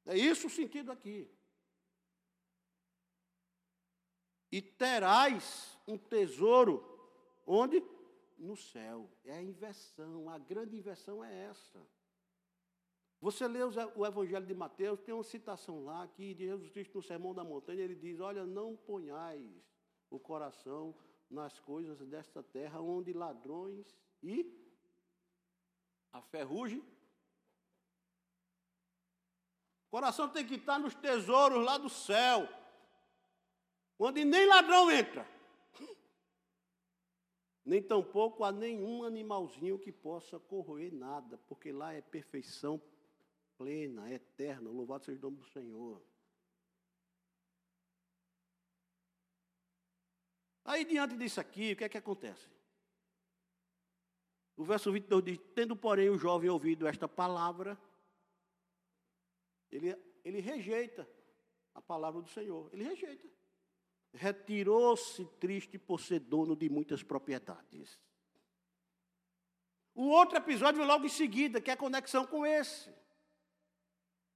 É 0.05 0.17
isso 0.17 0.47
o 0.47 0.49
sentido 0.49 0.89
aqui. 0.89 1.29
E 4.57 4.61
terás 4.61 5.77
um 5.87 5.95
tesouro 5.99 6.83
onde? 7.45 7.83
No 8.39 8.57
céu. 8.57 9.07
É 9.23 9.33
a 9.33 9.43
inversão, 9.43 10.27
a 10.31 10.39
grande 10.39 10.75
inversão 10.75 11.23
é 11.23 11.43
essa. 11.43 11.79
Você 13.21 13.47
lê 13.47 13.59
o 13.63 14.05
Evangelho 14.05 14.47
de 14.47 14.55
Mateus, 14.55 14.99
tem 15.01 15.13
uma 15.13 15.23
citação 15.23 15.85
lá 15.85 16.07
que 16.07 16.33
de 16.33 16.45
Jesus 16.45 16.71
Cristo 16.71 16.97
no 16.97 17.03
Sermão 17.03 17.35
da 17.35 17.43
Montanha, 17.43 17.83
ele 17.83 17.93
diz: 17.93 18.19
Olha, 18.19 18.47
não 18.47 18.75
ponhais 18.75 19.63
o 20.09 20.19
coração 20.19 20.95
nas 21.29 21.59
coisas 21.59 21.99
desta 22.07 22.41
terra, 22.41 22.81
onde 22.81 23.13
ladrões 23.13 23.95
e 24.23 24.35
a 26.11 26.19
ferrugem. 26.19 26.79
O 29.85 29.89
coração 29.91 30.27
tem 30.27 30.47
que 30.47 30.55
estar 30.55 30.79
nos 30.79 30.95
tesouros 30.95 31.63
lá 31.63 31.77
do 31.77 31.89
céu 31.89 32.56
onde 33.99 34.23
nem 34.23 34.45
ladrão 34.47 34.91
entra, 34.91 35.27
nem 37.65 37.81
tampouco 37.81 38.43
há 38.43 38.51
nenhum 38.51 39.03
animalzinho 39.03 39.77
que 39.77 39.91
possa 39.91 40.39
corroer 40.39 40.93
nada, 40.93 41.37
porque 41.49 41.71
lá 41.71 41.93
é 41.93 42.01
perfeição 42.01 42.81
plena, 43.57 44.09
eterna. 44.09 44.69
Louvado 44.69 45.03
seja 45.03 45.19
o 45.19 45.23
nome 45.23 45.37
do 45.37 45.49
Senhor. 45.49 46.01
Aí, 50.63 50.85
diante 50.85 51.17
disso 51.17 51.41
aqui, 51.41 51.73
o 51.73 51.75
que 51.75 51.83
é 51.83 51.89
que 51.89 51.97
acontece? 51.97 52.47
O 54.55 54.63
verso 54.63 54.91
22 54.91 55.23
diz: 55.23 55.39
Tendo, 55.53 55.75
porém, 55.75 56.09
o 56.09 56.17
jovem 56.17 56.49
ouvido 56.49 56.87
esta 56.87 57.07
palavra, 57.07 57.77
ele, 59.71 59.95
ele 60.23 60.39
rejeita 60.39 61.07
a 61.73 61.81
palavra 61.81 62.21
do 62.21 62.29
Senhor. 62.29 62.69
Ele 62.73 62.83
rejeita 62.83 63.27
retirou-se 64.13 65.25
triste 65.39 65.77
por 65.77 65.99
ser 65.99 66.19
dono 66.19 66.55
de 66.55 66.69
muitas 66.69 67.03
propriedades. 67.03 67.99
O 69.93 70.09
outro 70.09 70.37
episódio 70.37 70.79
vem 70.79 70.87
logo 70.87 71.05
em 71.05 71.09
seguida, 71.09 71.59
que 71.59 71.71
é 71.71 71.73
a 71.73 71.77
conexão 71.77 72.25
com 72.25 72.45
esse. 72.45 72.93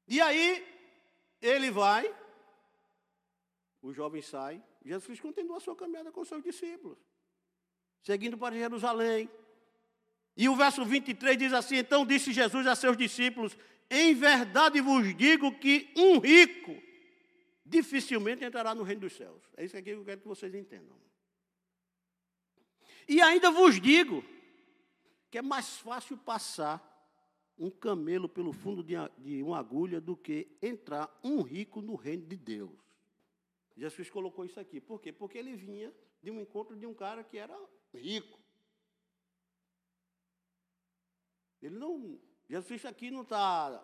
E 0.08 0.20
aí, 0.20 0.66
ele 1.42 1.72
vai 1.72 2.14
O 3.82 3.94
jovem 3.94 4.22
sai. 4.22 4.64
Jesus 4.84 5.20
continua 5.20 5.58
a 5.58 5.60
sua 5.60 5.76
caminhada 5.76 6.12
com 6.12 6.24
seus 6.24 6.44
discípulos, 6.44 6.98
seguindo 8.04 8.38
para 8.38 8.56
Jerusalém. 8.56 9.30
E 10.36 10.48
o 10.48 10.56
verso 10.56 10.86
23 10.86 11.38
diz 11.38 11.54
assim: 11.54 11.78
Então 11.78 12.06
disse 12.06 12.32
Jesus 12.32 12.66
a 12.68 12.76
seus 12.76 12.96
discípulos: 12.98 13.58
Em 13.90 14.14
verdade 14.14 14.82
vos 14.82 15.16
digo 15.16 15.58
que 15.60 15.92
um 15.96 16.20
rico 16.20 16.91
dificilmente 17.72 18.44
entrará 18.44 18.76
no 18.76 18.84
reino 18.84 19.02
dos 19.02 19.14
céus. 19.14 19.42
É 19.56 19.64
isso 19.64 19.78
aqui 19.78 19.92
que 19.92 19.98
eu 19.98 20.04
quero 20.04 20.22
que 20.22 20.28
vocês 20.28 20.54
entendam. 20.54 21.00
E 23.08 23.22
ainda 23.22 23.50
vos 23.50 23.80
digo 23.80 24.24
que 25.32 25.38
é 25.38 25.42
mais 25.42 25.78
fácil 25.78 26.18
passar 26.18 26.88
um 27.58 27.70
camelo 27.70 28.28
pelo 28.28 28.52
fundo 28.52 28.84
de, 28.84 29.42
uma 29.42 29.58
agulha 29.58 30.02
do 30.02 30.18
que 30.18 30.58
entrar 30.62 31.10
um 31.24 31.42
rico 31.42 31.82
no 31.82 31.96
reino 31.96 32.28
de 32.28 32.36
Deus. 32.36 32.78
Jesus 33.78 34.10
colocou 34.10 34.44
isso 34.44 34.60
aqui. 34.60 34.82
Por 34.82 35.00
quê? 35.00 35.14
Porque 35.14 35.38
ele 35.38 35.56
vinha 35.56 35.94
de 36.22 36.30
um 36.30 36.42
encontro 36.42 36.76
de 36.76 36.86
um 36.86 36.94
cara 36.94 37.24
que 37.24 37.38
era 37.38 37.58
rico. 37.94 38.38
Ele 41.62 41.80
não. 41.80 42.20
Jesus 42.50 42.86
aqui 42.86 43.10
não 43.10 43.22
está 43.22 43.82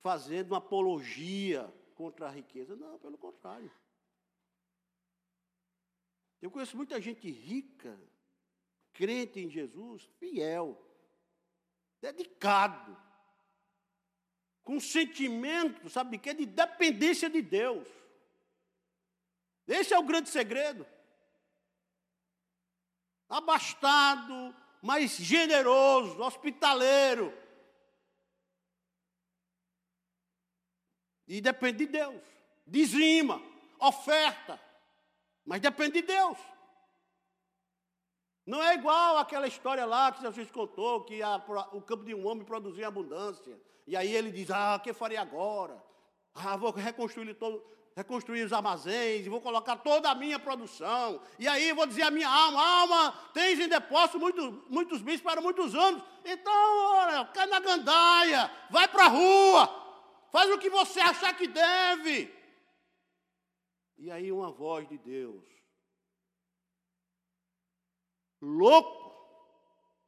fazendo 0.00 0.52
uma 0.52 0.58
apologia 0.58 1.72
contra 1.98 2.28
a 2.28 2.30
riqueza. 2.30 2.76
Não, 2.76 2.96
pelo 3.00 3.18
contrário. 3.18 3.68
Eu 6.40 6.48
conheço 6.48 6.76
muita 6.76 7.00
gente 7.00 7.28
rica, 7.28 7.98
crente 8.92 9.40
em 9.40 9.50
Jesus, 9.50 10.08
fiel, 10.20 10.80
dedicado, 12.00 12.96
com 14.62 14.78
sentimento, 14.78 15.90
sabe 15.90 16.12
de 16.12 16.18
quê? 16.18 16.32
De 16.32 16.46
dependência 16.46 17.28
de 17.28 17.42
Deus. 17.42 17.88
Esse 19.66 19.92
é 19.92 19.98
o 19.98 20.04
grande 20.04 20.28
segredo. 20.28 20.86
Abastado, 23.28 24.54
mas 24.80 25.16
generoso, 25.16 26.22
hospitaleiro. 26.22 27.36
E 31.28 31.40
depende 31.40 31.78
de 31.84 31.86
Deus. 31.86 32.22
Dizima, 32.66 33.40
oferta. 33.78 34.58
Mas 35.44 35.60
depende 35.60 36.00
de 36.00 36.02
Deus. 36.02 36.38
Não 38.46 38.62
é 38.62 38.74
igual 38.74 39.18
aquela 39.18 39.46
história 39.46 39.84
lá 39.84 40.10
que 40.10 40.22
Jesus 40.22 40.50
contou, 40.50 41.04
que 41.04 41.22
a, 41.22 41.36
o 41.72 41.82
campo 41.82 42.04
de 42.04 42.14
um 42.14 42.26
homem 42.26 42.46
produzia 42.46 42.88
abundância. 42.88 43.60
E 43.86 43.94
aí 43.94 44.10
ele 44.14 44.30
diz: 44.30 44.50
Ah, 44.50 44.76
o 44.76 44.80
que 44.80 44.92
farei 44.94 45.18
agora? 45.18 45.82
Ah, 46.34 46.56
vou 46.56 46.70
reconstruir 46.70 47.34
todo, 47.34 47.62
reconstruir 47.94 48.44
os 48.44 48.52
armazéns, 48.52 49.26
vou 49.26 49.40
colocar 49.40 49.76
toda 49.76 50.10
a 50.10 50.14
minha 50.14 50.38
produção. 50.38 51.20
E 51.38 51.46
aí 51.46 51.72
vou 51.72 51.86
dizer 51.86 52.02
à 52.02 52.10
minha 52.10 52.28
alma, 52.28 52.80
alma, 52.80 53.14
tens 53.34 53.58
em 53.58 53.68
depósito 53.68 54.18
muitos, 54.18 54.54
muitos 54.70 55.02
bens 55.02 55.20
para 55.20 55.40
muitos 55.40 55.74
anos. 55.74 56.02
Então, 56.24 56.94
olha, 56.94 57.24
cai 57.26 57.46
na 57.46 57.60
gandaia, 57.60 58.50
vai 58.70 58.86
para 58.88 59.06
a 59.06 59.08
rua, 59.08 59.87
faz 60.30 60.50
o 60.50 60.58
que 60.58 60.70
você 60.70 61.00
achar 61.00 61.36
que 61.36 61.46
deve. 61.46 62.32
E 63.96 64.10
aí 64.10 64.30
uma 64.30 64.50
voz 64.50 64.88
de 64.88 64.98
Deus 64.98 65.58
louco, 68.40 69.08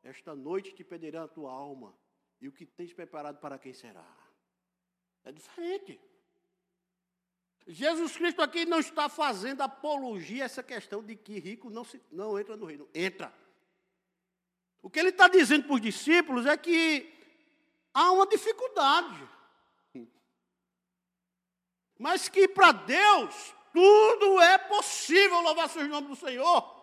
esta 0.03 0.35
noite 0.35 0.75
te 0.75 0.85
pedirá 0.85 1.25
a 1.25 1.29
tua 1.29 1.53
alma, 1.53 1.97
e 2.41 2.49
o 2.49 2.53
que 2.53 2.65
tens 2.65 2.93
preparado 2.93 3.39
para 3.39 3.59
quem 3.59 3.73
será? 3.73 4.07
É 5.25 5.33
diferente. 5.33 6.00
Jesus 7.67 8.17
Cristo 8.17 8.41
aqui 8.41 8.65
não 8.65 8.79
está 8.81 9.09
fazendo 9.09 9.61
apologia 9.61 10.45
a 10.45 10.47
essa 10.47 10.62
questão 10.62 11.05
de 11.05 11.15
que 11.15 11.39
rico 11.39 11.69
não, 11.69 11.85
se, 11.85 12.02
não 12.11 12.39
entra 12.39 12.56
no 12.56 12.65
reino. 12.65 12.89
Entra. 12.95 13.33
O 14.80 14.89
que 14.89 14.99
ele 14.99 15.11
está 15.11 15.28
dizendo 15.28 15.67
para 15.67 15.75
os 15.75 15.80
discípulos 15.80 16.47
é 16.47 16.56
que 16.56 17.13
há 17.93 18.11
uma 18.13 18.26
dificuldade. 18.26 19.28
Mas 22.00 22.30
que 22.30 22.49
para 22.49 22.73
Deus 22.73 23.54
tudo 23.75 24.41
é 24.41 24.56
possível, 24.56 25.43
louvar 25.43 25.69
seus 25.69 25.86
nomes 25.86 26.08
do 26.08 26.17
Senhor. 26.17 26.80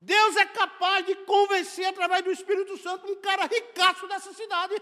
Deus 0.00 0.34
é 0.34 0.44
capaz 0.46 1.06
de 1.06 1.14
convencer 1.14 1.86
através 1.86 2.24
do 2.24 2.32
Espírito 2.32 2.76
Santo 2.76 3.06
um 3.06 3.20
cara 3.20 3.46
ricaço 3.46 4.08
dessa 4.08 4.32
cidade. 4.32 4.74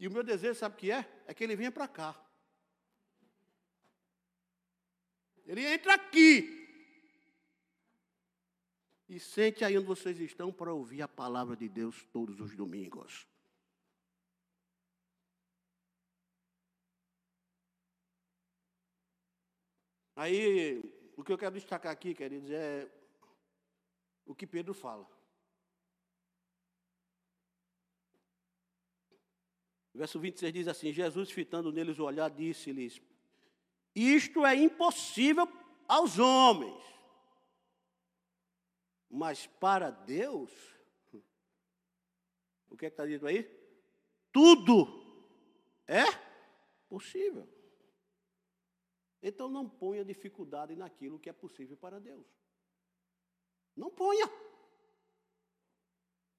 E 0.00 0.08
o 0.08 0.10
meu 0.10 0.24
desejo, 0.24 0.58
sabe 0.58 0.74
o 0.74 0.78
que 0.78 0.90
é? 0.90 1.08
É 1.28 1.32
que 1.32 1.44
ele 1.44 1.54
venha 1.54 1.70
para 1.70 1.86
cá. 1.86 2.20
Ele 5.46 5.64
entra 5.64 5.94
aqui. 5.94 6.56
E 9.08 9.20
sente 9.20 9.64
aí 9.64 9.78
onde 9.78 9.86
vocês 9.86 10.18
estão 10.18 10.52
para 10.52 10.74
ouvir 10.74 11.00
a 11.02 11.06
palavra 11.06 11.54
de 11.54 11.68
Deus 11.68 12.04
todos 12.12 12.40
os 12.40 12.56
domingos. 12.56 13.24
Aí 20.18 20.82
o 21.16 21.22
que 21.22 21.32
eu 21.32 21.38
quero 21.38 21.54
destacar 21.54 21.92
aqui, 21.92 22.12
queridos, 22.12 22.50
é 22.50 22.90
o 24.26 24.34
que 24.34 24.48
Pedro 24.48 24.74
fala. 24.74 25.08
verso 29.94 30.18
26 30.18 30.52
diz 30.52 30.66
assim: 30.66 30.92
Jesus, 30.92 31.30
fitando 31.30 31.70
neles 31.70 32.00
o 32.00 32.04
olhar, 32.04 32.28
disse-lhes: 32.30 33.00
Isto 33.94 34.44
é 34.44 34.56
impossível 34.56 35.46
aos 35.86 36.18
homens, 36.18 36.82
mas 39.08 39.46
para 39.46 39.88
Deus, 39.90 40.50
o 42.68 42.76
que 42.76 42.86
é 42.86 42.88
está 42.88 43.06
dito 43.06 43.24
aí? 43.24 43.44
Tudo 44.32 44.84
é 45.86 46.02
possível. 46.88 47.57
Então 49.22 49.48
não 49.48 49.68
ponha 49.68 50.04
dificuldade 50.04 50.76
naquilo 50.76 51.18
que 51.18 51.28
é 51.28 51.32
possível 51.32 51.76
para 51.76 51.98
Deus. 51.98 52.26
Não 53.76 53.90
ponha. 53.90 54.30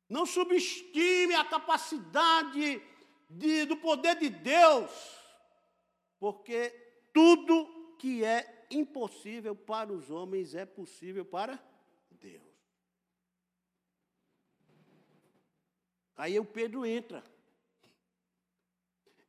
Não 0.07 0.25
subestime 0.25 1.35
a 1.35 1.45
capacidade 1.45 2.81
de, 3.29 3.65
do 3.65 3.77
poder 3.77 4.15
de 4.17 4.29
Deus, 4.29 4.91
porque 6.17 6.69
tudo 7.13 7.95
que 7.99 8.23
é 8.23 8.67
impossível 8.71 9.55
para 9.55 9.91
os 9.91 10.09
homens 10.09 10.55
é 10.55 10.65
possível 10.65 11.23
para 11.23 11.61
Deus. 12.09 12.43
Aí 16.15 16.39
o 16.39 16.45
Pedro 16.45 16.85
entra. 16.85 17.23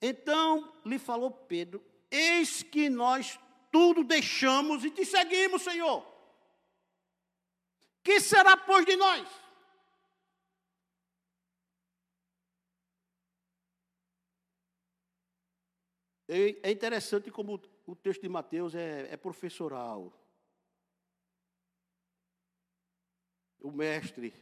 Então 0.00 0.80
lhe 0.84 0.98
falou 0.98 1.30
Pedro: 1.30 1.84
Eis 2.10 2.62
que 2.62 2.90
nós 2.90 3.38
tudo 3.70 4.02
deixamos 4.02 4.84
e 4.84 4.90
te 4.90 5.04
seguimos, 5.04 5.62
Senhor. 5.62 6.04
Que 8.02 8.20
será, 8.20 8.56
pois, 8.56 8.84
de 8.84 8.96
nós? 8.96 9.28
É 16.62 16.70
interessante 16.70 17.28
como 17.28 17.60
o 17.84 17.96
texto 17.96 18.22
de 18.22 18.28
Mateus 18.28 18.74
é, 18.74 19.12
é 19.12 19.16
professoral. 19.16 20.16
O 23.58 23.72
mestre 23.72 24.32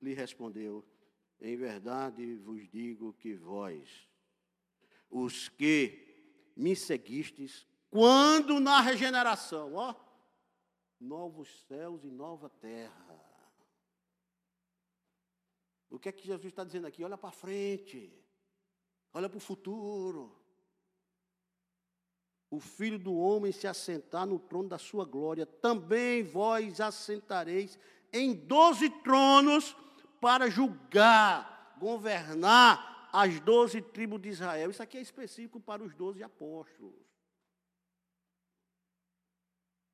lhe 0.00 0.12
respondeu: 0.12 0.84
Em 1.40 1.56
verdade 1.56 2.36
vos 2.36 2.68
digo 2.68 3.14
que 3.14 3.34
vós, 3.34 4.06
os 5.08 5.48
que 5.48 6.11
me 6.56 6.74
seguistes, 6.76 7.66
quando 7.90 8.60
na 8.60 8.80
regeneração, 8.80 9.74
ó, 9.74 9.94
novos 11.00 11.48
céus 11.66 12.04
e 12.04 12.10
nova 12.10 12.48
terra. 12.48 13.20
O 15.90 15.98
que 15.98 16.08
é 16.08 16.12
que 16.12 16.26
Jesus 16.26 16.46
está 16.46 16.64
dizendo 16.64 16.86
aqui? 16.86 17.04
Olha 17.04 17.18
para 17.18 17.30
frente, 17.30 18.10
olha 19.12 19.28
para 19.28 19.36
o 19.36 19.40
futuro. 19.40 20.34
O 22.48 22.60
filho 22.60 22.98
do 22.98 23.14
homem 23.14 23.52
se 23.52 23.66
assentar 23.66 24.26
no 24.26 24.38
trono 24.38 24.68
da 24.68 24.78
sua 24.78 25.04
glória, 25.04 25.44
também 25.46 26.22
vós 26.22 26.80
assentareis 26.80 27.78
em 28.12 28.34
doze 28.34 28.88
tronos 29.02 29.74
para 30.20 30.48
julgar, 30.48 31.76
governar 31.78 32.91
as 33.12 33.38
doze 33.40 33.82
tribos 33.82 34.20
de 34.22 34.30
Israel. 34.30 34.70
Isso 34.70 34.82
aqui 34.82 34.96
é 34.96 35.02
específico 35.02 35.60
para 35.60 35.82
os 35.84 35.94
doze 35.94 36.22
apóstolos. 36.22 36.94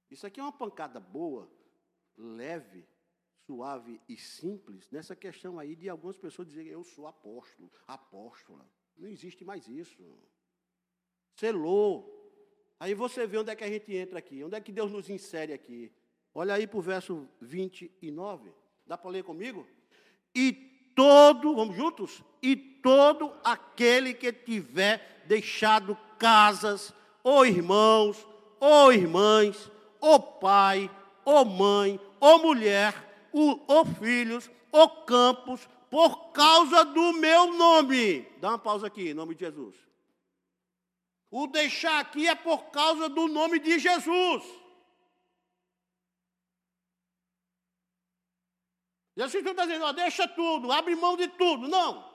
Isso 0.09 0.27
aqui 0.27 0.39
é 0.39 0.43
uma 0.43 0.53
pancada 0.53 1.01
boa, 1.01 1.51
leve, 2.17 2.87
suave 3.45 4.01
e 4.09 4.17
simples 4.17 4.89
nessa 4.91 5.17
questão 5.17 5.59
aí 5.59 5.75
de 5.75 5.89
algumas 5.89 6.17
pessoas 6.17 6.49
dizerem 6.49 6.71
eu 6.71 6.85
sou 6.85 7.07
apóstolo, 7.07 7.71
apóstola. 7.87 8.71
Não 8.97 9.09
existe 9.09 9.45
mais 9.45 9.67
isso. 9.69 10.03
Selou. 11.35 12.17
Aí 12.81 12.95
você 12.95 13.27
vê 13.27 13.39
onde 13.39 13.51
é 13.51 13.57
que 13.57 13.65
a 13.65 13.69
gente 13.69 13.93
entra 13.95 14.21
aqui, 14.21 14.45
onde 14.45 14.55
é 14.55 14.61
que 14.61 14.71
Deus 14.71 14.93
nos 14.93 15.11
insere 15.11 15.53
aqui. 15.53 15.93
Olha 16.33 16.55
aí 16.55 16.67
para 16.67 16.79
o 16.79 16.83
verso 16.83 17.29
29. 17.41 18.53
Dá 18.87 18.97
para 18.97 19.11
ler 19.11 19.25
comigo? 19.25 19.67
E 20.35 20.68
todo, 20.99 21.55
vamos 21.55 21.77
juntos? 21.77 22.25
E 22.43 22.57
todo 22.57 23.33
aquele 23.45 24.13
que 24.13 24.33
tiver 24.33 25.23
deixado 25.27 25.97
casas, 26.19 26.93
ou 27.23 27.47
irmãos, 27.47 28.27
ou 28.59 28.93
irmãs, 28.93 29.71
ou 30.01 30.19
pai, 30.19 30.91
ou 31.25 31.45
mãe, 31.45 32.01
ou 32.19 32.43
mulher, 32.43 33.29
ou 33.33 33.85
filhos, 33.85 34.51
ou 34.73 34.89
campos, 35.05 35.69
por 35.89 36.33
causa 36.33 36.85
do 36.85 37.13
meu 37.13 37.55
nome. 37.55 38.27
Dá 38.41 38.49
uma 38.49 38.59
pausa 38.59 38.89
aqui, 38.89 39.11
em 39.11 39.15
nome 39.15 39.37
de 39.37 39.45
Jesus. 39.45 39.77
O 41.31 41.47
deixar 41.47 42.01
aqui 42.01 42.27
é 42.27 42.35
por 42.35 42.71
causa 42.73 43.09
do 43.09 43.29
nome 43.29 43.61
de 43.61 43.79
Jesus. 43.79 44.43
Jesus 49.19 49.45
está 49.45 49.67
dizendo, 49.67 49.85
ó, 49.85 49.93
deixa 49.93 50.29
tudo, 50.29 50.71
abre 50.71 50.95
mão 50.95 51.17
de 51.17 51.27
tudo. 51.27 51.67
Não. 51.67 52.09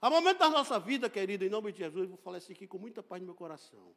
Há 0.00 0.08
momentos 0.08 0.38
da 0.38 0.48
nossa 0.48 0.78
vida, 0.78 1.10
querido, 1.10 1.44
em 1.44 1.48
nome 1.48 1.72
de 1.72 1.78
Jesus, 1.78 2.04
eu 2.04 2.10
vou 2.10 2.18
falar 2.18 2.38
isso 2.38 2.52
aqui 2.52 2.68
com 2.68 2.78
muita 2.78 3.02
paz 3.02 3.20
no 3.20 3.26
meu 3.26 3.34
coração. 3.34 3.96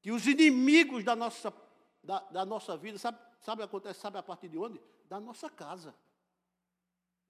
Que 0.00 0.12
os 0.12 0.24
inimigos 0.28 1.02
da 1.02 1.16
nossa, 1.16 1.52
da, 2.00 2.20
da 2.30 2.46
nossa 2.46 2.76
vida, 2.76 2.96
sabe, 2.96 3.18
sabe 3.40 3.64
acontece, 3.64 3.98
sabe 3.98 4.18
a 4.18 4.22
partir 4.22 4.48
de 4.48 4.58
onde? 4.58 4.80
Da 5.06 5.18
nossa 5.18 5.50
casa. 5.50 5.92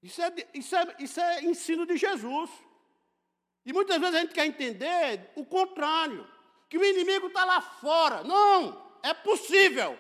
Isso 0.03 0.21
é, 0.21 0.35
isso, 0.53 0.77
é, 0.77 0.97
isso 0.99 1.21
é 1.21 1.43
ensino 1.43 1.87
de 1.87 1.97
Jesus. 1.97 2.51
E 3.65 3.73
muitas 3.73 3.99
vezes 3.99 4.15
a 4.15 4.21
gente 4.21 4.35
quer 4.35 4.45
entender 4.45 5.31
o 5.37 5.47
contrário, 5.47 6.27
que 6.73 6.79
o 6.79 6.85
inimigo 6.87 7.27
está 7.27 7.45
lá 7.45 7.61
fora. 7.61 8.25
Não, 8.25 8.99
é 9.03 9.13
possível. 9.13 9.99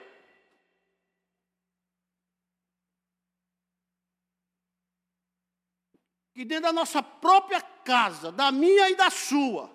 Que 6.32 6.46
dentro 6.46 6.62
da 6.62 6.72
nossa 6.72 7.02
própria 7.02 7.60
casa, 7.60 8.32
da 8.32 8.50
minha 8.50 8.88
e 8.88 8.96
da 8.96 9.10
sua, 9.10 9.70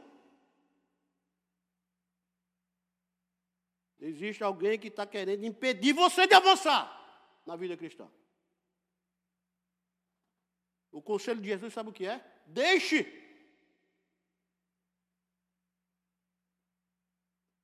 existe 4.00 4.44
alguém 4.44 4.80
que 4.80 4.88
está 4.88 5.06
querendo 5.06 5.46
impedir 5.46 5.94
você 5.94 6.26
de 6.26 6.34
avançar 6.34 6.82
na 7.46 7.56
vida 7.56 7.78
cristã. 7.78 8.12
O 10.92 11.00
conselho 11.00 11.40
de 11.40 11.48
Jesus 11.48 11.72
sabe 11.72 11.92
o 11.92 11.94
que 11.94 12.08
é? 12.08 12.26
Deixe. 12.48 13.27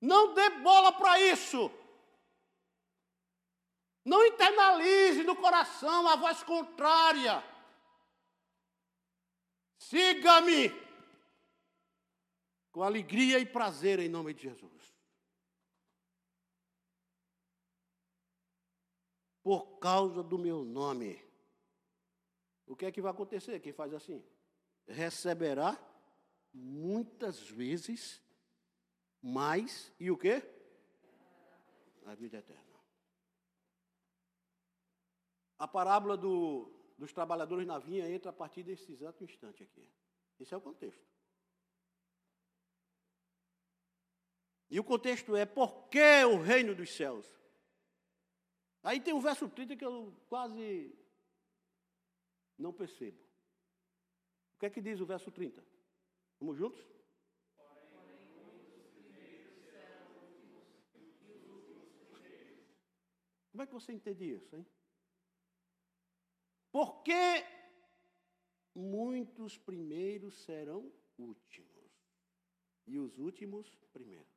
Não 0.03 0.33
dê 0.33 0.49
bola 0.49 0.91
para 0.91 1.17
isso. 1.21 1.71
Não 4.03 4.25
internalize 4.25 5.23
no 5.23 5.33
coração 5.33 6.09
a 6.09 6.17
voz 6.17 6.43
contrária. 6.43 7.41
Siga-me 9.77 10.69
com 12.73 12.83
alegria 12.83 13.39
e 13.39 13.45
prazer 13.45 13.99
em 13.99 14.09
nome 14.09 14.33
de 14.33 14.43
Jesus. 14.43 14.93
Por 19.41 19.79
causa 19.79 20.21
do 20.21 20.37
meu 20.37 20.65
nome. 20.65 21.17
O 22.67 22.75
que 22.75 22.87
é 22.87 22.91
que 22.91 23.01
vai 23.01 23.11
acontecer? 23.11 23.61
Quem 23.61 23.71
faz 23.71 23.93
assim? 23.93 24.21
Receberá 24.85 25.77
muitas 26.53 27.39
vezes 27.39 28.22
mais 29.23 29.89
e 29.97 30.11
o 30.11 30.17
quê? 30.17 30.43
A 32.05 32.13
vida 32.13 32.37
eterna. 32.37 32.61
A 35.57 35.65
parábola 35.65 36.17
do, 36.17 36.69
dos 36.97 37.13
trabalhadores 37.13 37.65
na 37.65 37.79
vinha 37.79 38.09
entra 38.09 38.31
a 38.31 38.33
partir 38.33 38.63
desse 38.63 38.91
exato 38.91 39.23
instante 39.23 39.63
aqui. 39.63 39.89
Esse 40.37 40.53
é 40.53 40.57
o 40.57 40.61
contexto. 40.61 41.07
E 44.69 44.77
o 44.79 44.83
contexto 44.83 45.35
é 45.35 45.45
por 45.45 45.87
que 45.87 46.25
o 46.25 46.41
reino 46.41 46.75
dos 46.75 46.93
céus? 46.93 47.25
Aí 48.83 48.99
tem 48.99 49.13
o 49.13 49.21
verso 49.21 49.47
30 49.47 49.77
que 49.77 49.85
eu 49.85 50.13
quase 50.27 50.93
não 52.57 52.73
percebo. 52.73 53.17
O 54.55 54.59
que 54.59 54.65
é 54.65 54.69
que 54.69 54.81
diz 54.81 54.99
o 54.99 55.05
verso 55.05 55.31
30? 55.31 55.63
Vamos 56.39 56.57
juntos? 56.57 56.83
Como 63.53 63.61
é 63.61 63.67
que 63.67 63.73
você 63.73 63.93
entende 63.93 64.25
isso, 64.25 64.55
hein? 64.55 64.65
Porque 66.71 67.13
muitos 68.73 69.59
primeiros 69.59 70.43
serão 70.43 70.91
últimos 71.19 71.91
e 72.87 72.97
os 72.97 73.19
últimos 73.19 73.75
primeiros. 73.93 74.33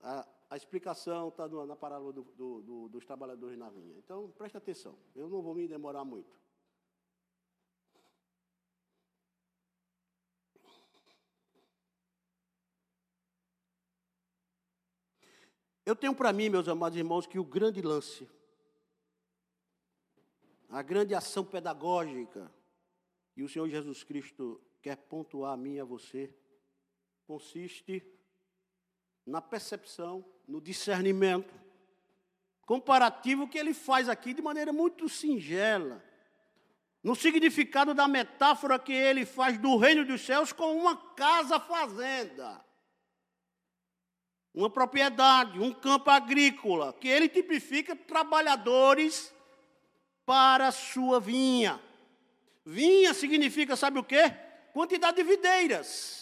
A, 0.00 0.26
a 0.48 0.56
explicação 0.56 1.28
está 1.28 1.46
na 1.66 1.76
parábola 1.76 2.14
do, 2.14 2.22
do, 2.22 2.62
do, 2.62 2.88
dos 2.88 3.04
trabalhadores 3.04 3.58
na 3.58 3.68
vinha. 3.68 3.98
Então, 3.98 4.30
preste 4.30 4.56
atenção, 4.56 4.98
eu 5.14 5.28
não 5.28 5.42
vou 5.42 5.54
me 5.54 5.68
demorar 5.68 6.02
muito. 6.02 6.34
Eu 15.88 15.96
tenho 15.96 16.14
para 16.14 16.34
mim, 16.34 16.50
meus 16.50 16.68
amados 16.68 16.98
irmãos, 16.98 17.26
que 17.26 17.38
o 17.38 17.44
grande 17.44 17.80
lance, 17.80 18.28
a 20.68 20.82
grande 20.82 21.14
ação 21.14 21.42
pedagógica 21.42 22.52
que 23.32 23.42
o 23.42 23.48
Senhor 23.48 23.66
Jesus 23.70 24.04
Cristo 24.04 24.60
quer 24.82 24.96
pontuar 24.96 25.54
a 25.54 25.56
mim 25.56 25.76
e 25.76 25.80
a 25.80 25.86
você, 25.86 26.30
consiste 27.26 28.06
na 29.24 29.40
percepção, 29.40 30.22
no 30.46 30.60
discernimento 30.60 31.58
comparativo 32.66 33.48
que 33.48 33.56
ele 33.56 33.72
faz 33.72 34.10
aqui 34.10 34.34
de 34.34 34.42
maneira 34.42 34.74
muito 34.74 35.08
singela, 35.08 36.04
no 37.02 37.16
significado 37.16 37.94
da 37.94 38.06
metáfora 38.06 38.78
que 38.78 38.92
ele 38.92 39.24
faz 39.24 39.56
do 39.56 39.78
reino 39.78 40.04
dos 40.04 40.20
céus 40.20 40.52
com 40.52 40.76
uma 40.76 41.14
casa 41.14 41.58
fazenda, 41.58 42.62
uma 44.60 44.70
propriedade, 44.70 45.60
um 45.60 45.72
campo 45.72 46.10
agrícola, 46.10 46.92
que 46.92 47.08
ele 47.08 47.28
tipifica 47.28 47.94
trabalhadores 47.94 49.32
para 50.26 50.70
sua 50.70 51.20
vinha. 51.20 51.80
Vinha 52.64 53.14
significa, 53.14 53.76
sabe 53.76 53.98
o 53.98 54.04
quê? 54.04 54.30
Quantidade 54.72 55.16
de 55.16 55.22
videiras 55.22 56.18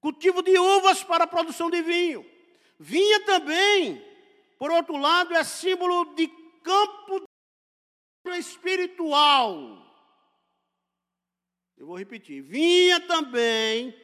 cultivo 0.00 0.42
de 0.42 0.58
uvas 0.58 1.02
para 1.02 1.24
a 1.24 1.26
produção 1.26 1.70
de 1.70 1.82
vinho. 1.82 2.24
Vinha 2.78 3.24
também, 3.24 4.02
por 4.58 4.70
outro 4.70 4.96
lado, 4.96 5.34
é 5.34 5.44
símbolo 5.44 6.14
de 6.14 6.28
campo 6.62 7.24
espiritual. 8.36 9.84
Eu 11.76 11.86
vou 11.86 11.98
repetir. 11.98 12.42
Vinha 12.42 13.00
também 13.00 13.94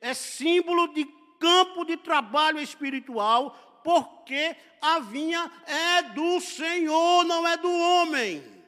é 0.00 0.14
símbolo 0.14 0.88
de 0.88 1.04
campo 1.42 1.84
de 1.84 1.96
trabalho 1.96 2.60
espiritual, 2.60 3.80
porque 3.82 4.56
a 4.80 5.00
vinha 5.00 5.50
é 5.66 6.02
do 6.02 6.40
Senhor, 6.40 7.24
não 7.24 7.46
é 7.46 7.56
do 7.56 7.68
homem. 7.68 8.64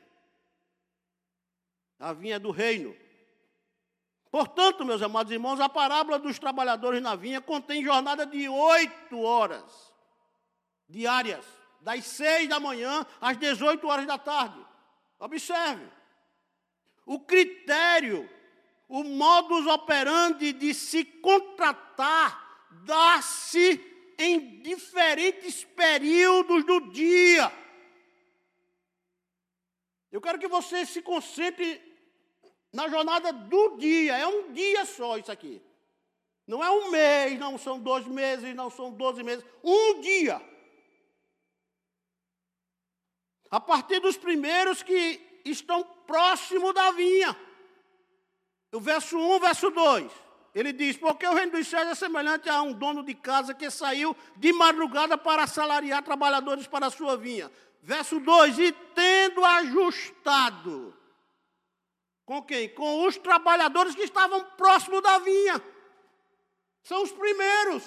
A 2.00 2.12
vinha 2.12 2.34
é 2.34 2.38
do 2.40 2.50
reino. 2.50 2.96
Portanto, 4.28 4.84
meus 4.84 5.00
amados 5.00 5.32
irmãos, 5.32 5.60
a 5.60 5.68
parábola 5.68 6.18
dos 6.18 6.40
trabalhadores 6.40 7.00
na 7.00 7.14
vinha 7.14 7.40
contém 7.40 7.84
jornada 7.84 8.26
de 8.26 8.48
oito 8.48 9.20
horas 9.20 9.94
diárias, 10.88 11.46
das 11.80 12.04
seis 12.04 12.48
da 12.48 12.58
manhã 12.58 13.06
às 13.20 13.36
18 13.36 13.86
horas 13.86 14.06
da 14.06 14.18
tarde. 14.18 14.58
Observe. 15.20 15.86
O 17.06 17.20
critério, 17.20 18.28
o 18.88 19.04
modus 19.04 19.66
operandi 19.66 20.52
de 20.52 20.74
se 20.74 21.04
contratar 21.04 22.43
dá-se 22.84 23.80
em 24.18 24.60
diferentes 24.60 25.64
períodos 25.64 26.64
do 26.64 26.80
dia. 26.90 27.52
Eu 30.10 30.20
quero 30.20 30.38
que 30.38 30.48
você 30.48 30.86
se 30.86 31.02
concentre 31.02 31.82
na 32.72 32.88
jornada 32.88 33.32
do 33.32 33.76
dia. 33.76 34.16
É 34.16 34.26
um 34.26 34.52
dia 34.52 34.84
só 34.84 35.18
isso 35.18 35.32
aqui. 35.32 35.60
Não 36.46 36.62
é 36.62 36.70
um 36.70 36.90
mês, 36.90 37.38
não 37.38 37.56
são 37.56 37.80
dois 37.80 38.06
meses, 38.06 38.54
não 38.54 38.70
são 38.70 38.92
doze 38.92 39.22
meses. 39.22 39.44
Um 39.62 40.00
dia. 40.00 40.40
A 43.50 43.60
partir 43.60 44.00
dos 44.00 44.16
primeiros 44.16 44.82
que 44.82 45.40
estão 45.44 45.82
próximo 46.06 46.72
da 46.72 46.90
vinha. 46.90 47.36
O 48.72 48.80
verso 48.80 49.16
1, 49.16 49.40
verso 49.40 49.70
2. 49.70 50.23
Ele 50.54 50.72
diz: 50.72 50.96
Porque 50.96 51.26
o 51.26 51.34
reino 51.34 51.52
dos 51.52 51.66
céus 51.66 51.88
é 51.88 51.94
semelhante 51.94 52.48
a 52.48 52.62
um 52.62 52.72
dono 52.72 53.02
de 53.02 53.14
casa 53.14 53.52
que 53.52 53.68
saiu 53.70 54.16
de 54.36 54.52
madrugada 54.52 55.18
para 55.18 55.42
assalariar 55.42 56.02
trabalhadores 56.02 56.66
para 56.66 56.86
a 56.86 56.90
sua 56.90 57.16
vinha. 57.16 57.50
Verso 57.82 58.20
2: 58.20 58.58
E 58.58 58.72
tendo 58.94 59.44
ajustado. 59.44 60.96
Com 62.24 62.42
quem? 62.42 62.68
Com 62.68 63.04
os 63.06 63.16
trabalhadores 63.18 63.94
que 63.94 64.02
estavam 64.02 64.44
próximo 64.56 65.00
da 65.00 65.18
vinha. 65.18 65.62
São 66.82 67.02
os 67.02 67.10
primeiros. 67.10 67.84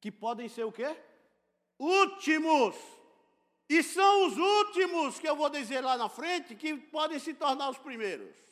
Que 0.00 0.12
podem 0.12 0.48
ser 0.48 0.64
o 0.64 0.72
quê? 0.72 0.94
Últimos. 1.78 2.76
E 3.68 3.82
são 3.82 4.26
os 4.26 4.36
últimos 4.36 5.18
que 5.18 5.28
eu 5.28 5.34
vou 5.34 5.50
dizer 5.50 5.80
lá 5.80 5.96
na 5.96 6.08
frente 6.08 6.54
que 6.54 6.76
podem 6.76 7.18
se 7.18 7.34
tornar 7.34 7.70
os 7.70 7.78
primeiros. 7.78 8.47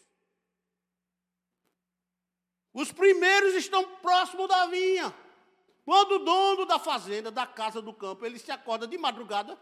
Os 2.77 2.93
primeiros 2.93 3.55
estão 3.55 3.83
próximo 4.03 4.47
da 4.47 4.67
vinha. 4.67 5.15
Quando 5.83 6.17
o 6.17 6.19
dono 6.19 6.67
da 6.67 6.79
fazenda, 6.79 7.31
da 7.31 7.47
casa, 7.47 7.81
do 7.81 7.91
campo, 7.91 8.27
ele 8.27 8.39
se 8.39 8.53
acorda 8.53 8.87
de 8.87 8.99
madrugada, 8.99 9.59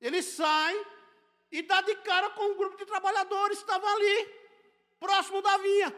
ele 0.00 0.22
sai 0.22 0.74
e 1.50 1.60
dá 1.60 1.82
de 1.82 1.94
cara 1.96 2.30
com 2.30 2.44
um 2.44 2.56
grupo 2.56 2.78
de 2.78 2.86
trabalhadores 2.86 3.58
que 3.58 3.64
estavam 3.64 3.86
ali, 3.94 4.28
próximo 4.98 5.42
da 5.42 5.58
vinha. 5.58 5.94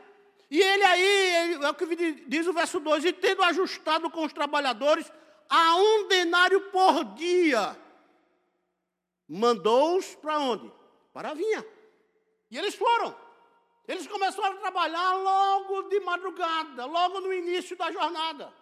E 0.50 0.60
ele 0.60 0.82
aí, 0.82 1.54
é 1.62 1.70
o 1.70 1.74
que 1.74 1.86
diz 2.26 2.48
o 2.48 2.52
verso 2.52 2.80
2, 2.80 3.04
e 3.04 3.12
tendo 3.12 3.44
ajustado 3.44 4.10
com 4.10 4.24
os 4.24 4.32
trabalhadores 4.32 5.12
a 5.48 5.76
um 5.76 6.08
denário 6.08 6.60
por 6.72 7.04
dia, 7.14 7.78
mandou-os 9.28 10.16
para 10.16 10.40
onde? 10.40 10.72
Para 11.12 11.30
a 11.30 11.34
vinha. 11.34 11.64
E 12.50 12.58
eles 12.58 12.74
foram. 12.74 13.23
Eles 13.86 14.06
começaram 14.06 14.56
a 14.56 14.60
trabalhar 14.60 15.12
logo 15.12 15.82
de 15.82 16.00
madrugada, 16.00 16.86
logo 16.86 17.20
no 17.20 17.32
início 17.32 17.76
da 17.76 17.92
jornada. 17.92 18.52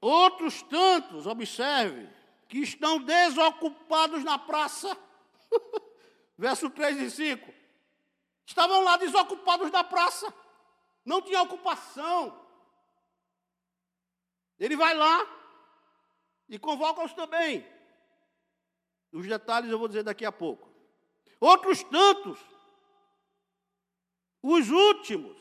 Outros 0.00 0.62
tantos, 0.62 1.26
observe, 1.26 2.08
que 2.48 2.58
estão 2.58 2.98
desocupados 2.98 4.24
na 4.24 4.38
praça. 4.38 4.96
Verso 6.36 6.68
3 6.70 6.98
e 6.98 7.10
5. 7.10 7.54
Estavam 8.44 8.82
lá 8.82 8.96
desocupados 8.96 9.70
na 9.70 9.84
praça. 9.84 10.32
Não 11.04 11.22
tinha 11.22 11.42
ocupação. 11.42 12.40
Ele 14.58 14.76
vai 14.76 14.94
lá 14.94 15.26
e 16.48 16.58
convoca-os 16.58 17.12
também. 17.12 17.66
Os 19.12 19.26
detalhes 19.26 19.70
eu 19.70 19.78
vou 19.78 19.88
dizer 19.88 20.02
daqui 20.02 20.24
a 20.24 20.32
pouco. 20.32 20.72
Outros 21.38 21.82
tantos, 21.84 22.40
os 24.42 24.70
últimos. 24.70 25.36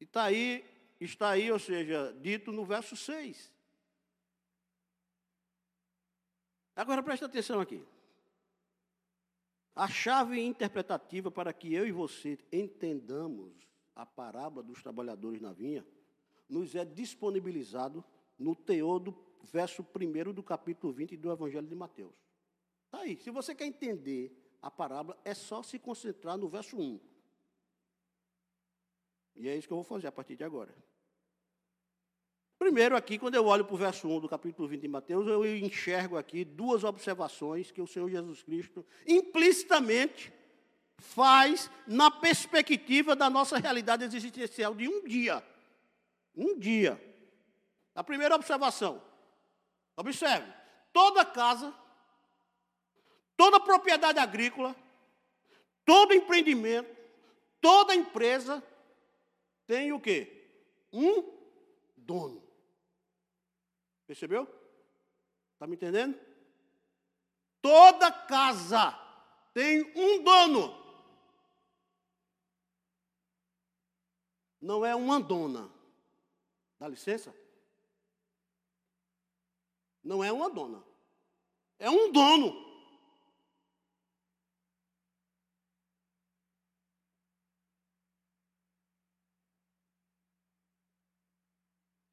E 0.00 0.04
está 0.04 0.24
aí, 0.24 0.64
está 0.98 1.30
aí, 1.30 1.52
ou 1.52 1.58
seja, 1.58 2.16
dito 2.20 2.50
no 2.50 2.64
verso 2.64 2.96
6. 2.96 3.52
Agora 6.74 7.02
presta 7.02 7.26
atenção 7.26 7.60
aqui. 7.60 7.84
A 9.76 9.88
chave 9.88 10.40
interpretativa 10.40 11.30
para 11.30 11.52
que 11.52 11.74
eu 11.74 11.86
e 11.86 11.92
você 11.92 12.38
entendamos 12.52 13.52
a 13.94 14.06
parábola 14.06 14.62
dos 14.62 14.82
trabalhadores 14.82 15.40
na 15.40 15.52
vinha 15.52 15.84
nos 16.48 16.74
é 16.74 16.84
disponibilizado 16.84 18.04
no 18.38 18.54
teor 18.54 18.98
do 18.98 19.12
verso 19.44 19.82
1 19.82 20.32
do 20.32 20.42
capítulo 20.42 20.92
20 20.92 21.16
do 21.16 21.30
Evangelho 21.30 21.66
de 21.66 21.74
Mateus. 21.74 22.14
Está 22.86 23.00
aí. 23.00 23.16
Se 23.16 23.30
você 23.30 23.54
quer 23.54 23.66
entender 23.66 24.56
a 24.62 24.70
parábola, 24.70 25.18
é 25.24 25.34
só 25.34 25.62
se 25.62 25.78
concentrar 25.78 26.36
no 26.36 26.48
verso 26.48 26.76
1. 26.76 27.00
E 29.36 29.48
é 29.48 29.56
isso 29.56 29.66
que 29.66 29.72
eu 29.72 29.76
vou 29.76 29.84
fazer 29.84 30.06
a 30.06 30.12
partir 30.12 30.36
de 30.36 30.44
agora. 30.44 30.74
Primeiro, 32.58 32.96
aqui, 32.96 33.18
quando 33.18 33.34
eu 33.34 33.44
olho 33.46 33.64
para 33.64 33.74
o 33.74 33.78
verso 33.78 34.08
1 34.08 34.20
do 34.20 34.28
capítulo 34.28 34.66
20 34.68 34.80
de 34.80 34.88
Mateus, 34.88 35.26
eu 35.26 35.44
enxergo 35.44 36.16
aqui 36.16 36.44
duas 36.44 36.84
observações 36.84 37.70
que 37.70 37.82
o 37.82 37.86
Senhor 37.86 38.08
Jesus 38.08 38.42
Cristo 38.42 38.86
implicitamente 39.06 40.32
faz 40.96 41.70
na 41.86 42.10
perspectiva 42.10 43.14
da 43.14 43.28
nossa 43.28 43.58
realidade 43.58 44.04
existencial 44.04 44.74
de 44.74 44.88
um 44.88 45.04
dia. 45.04 45.44
Um 46.34 46.58
dia. 46.58 47.00
A 47.94 48.02
primeira 48.02 48.34
observação. 48.34 49.02
Observe, 49.96 50.52
toda 50.92 51.24
casa, 51.24 51.74
toda 53.36 53.60
propriedade 53.60 54.18
agrícola, 54.18 54.74
todo 55.84 56.14
empreendimento, 56.14 56.94
toda 57.60 57.94
empresa 57.94 58.62
tem 59.66 59.92
o 59.92 60.00
quê? 60.00 60.50
Um 60.92 61.32
dono. 61.96 62.42
Percebeu? 64.06 64.42
Está 65.52 65.66
me 65.66 65.74
entendendo? 65.74 66.18
Toda 67.62 68.12
casa 68.12 68.92
tem 69.54 69.82
um 69.96 70.22
dono. 70.22 70.84
Não 74.60 74.84
é 74.84 74.94
uma 74.94 75.20
dona. 75.20 75.70
Dá 76.78 76.88
licença? 76.88 77.34
Não 80.04 80.22
é 80.22 80.30
uma 80.30 80.50
dona. 80.50 80.84
É 81.78 81.88
um 81.88 82.12
dono. 82.12 82.62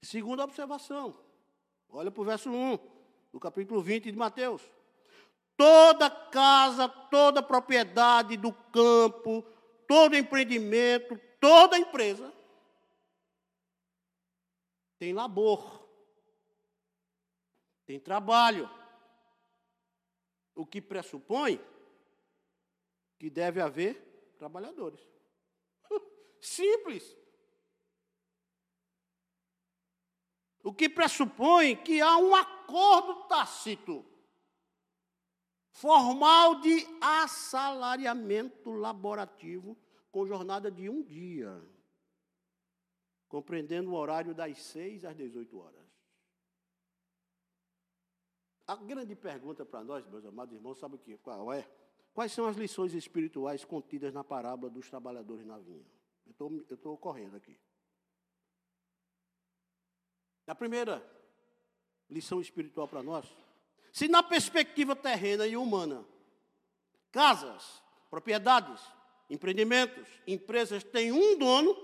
Segunda 0.01 0.43
observação. 0.43 1.17
Olha 1.89 2.09
para 2.09 2.21
o 2.21 2.25
verso 2.25 2.49
1 2.49 2.77
do 3.31 3.39
capítulo 3.39 3.81
20 3.81 4.11
de 4.11 4.17
Mateus. 4.17 4.61
Toda 5.55 6.09
casa, 6.09 6.87
toda 6.87 7.43
propriedade 7.43 8.35
do 8.35 8.51
campo, 8.51 9.45
todo 9.87 10.15
empreendimento, 10.15 11.19
toda 11.39 11.77
empresa 11.77 12.33
tem 14.97 15.13
labor 15.13 15.80
tem 17.91 17.99
trabalho. 17.99 18.69
O 20.55 20.65
que 20.65 20.81
pressupõe 20.81 21.59
que 23.19 23.29
deve 23.29 23.59
haver 23.59 24.33
trabalhadores. 24.37 25.01
Simples. 26.39 27.17
O 30.63 30.73
que 30.73 30.87
pressupõe 30.87 31.75
que 31.75 31.99
há 31.99 32.15
um 32.17 32.33
acordo 32.33 33.27
tácito, 33.27 34.05
formal 35.71 36.61
de 36.61 36.87
assalariamento 37.01 38.71
laborativo 38.71 39.77
com 40.11 40.25
jornada 40.25 40.71
de 40.71 40.87
um 40.87 41.03
dia, 41.03 41.61
compreendendo 43.27 43.91
o 43.91 43.95
horário 43.95 44.33
das 44.33 44.57
6 44.59 45.03
às 45.03 45.15
18 45.17 45.57
horas. 45.59 45.90
A 48.71 48.75
grande 48.77 49.17
pergunta 49.17 49.65
para 49.65 49.83
nós, 49.83 50.07
meus 50.07 50.23
amados 50.23 50.55
irmãos, 50.55 50.79
sabe 50.79 50.95
o 50.95 50.97
que, 50.97 51.17
qual 51.17 51.51
é? 51.51 51.69
Quais 52.13 52.31
são 52.31 52.45
as 52.45 52.55
lições 52.55 52.93
espirituais 52.93 53.65
contidas 53.65 54.13
na 54.13 54.23
parábola 54.23 54.71
dos 54.71 54.89
trabalhadores 54.89 55.45
na 55.45 55.57
vinha? 55.57 55.85
Eu 56.39 56.63
estou 56.75 56.97
correndo 56.97 57.35
aqui. 57.35 57.59
A 60.47 60.55
primeira 60.55 61.05
lição 62.09 62.39
espiritual 62.39 62.87
para 62.87 63.03
nós, 63.03 63.27
se 63.91 64.07
na 64.07 64.23
perspectiva 64.23 64.95
terrena 64.95 65.45
e 65.45 65.57
humana, 65.57 66.07
casas, 67.11 67.83
propriedades, 68.09 68.81
empreendimentos, 69.29 70.07
empresas 70.25 70.81
têm 70.81 71.11
um 71.11 71.37
dono, 71.37 71.75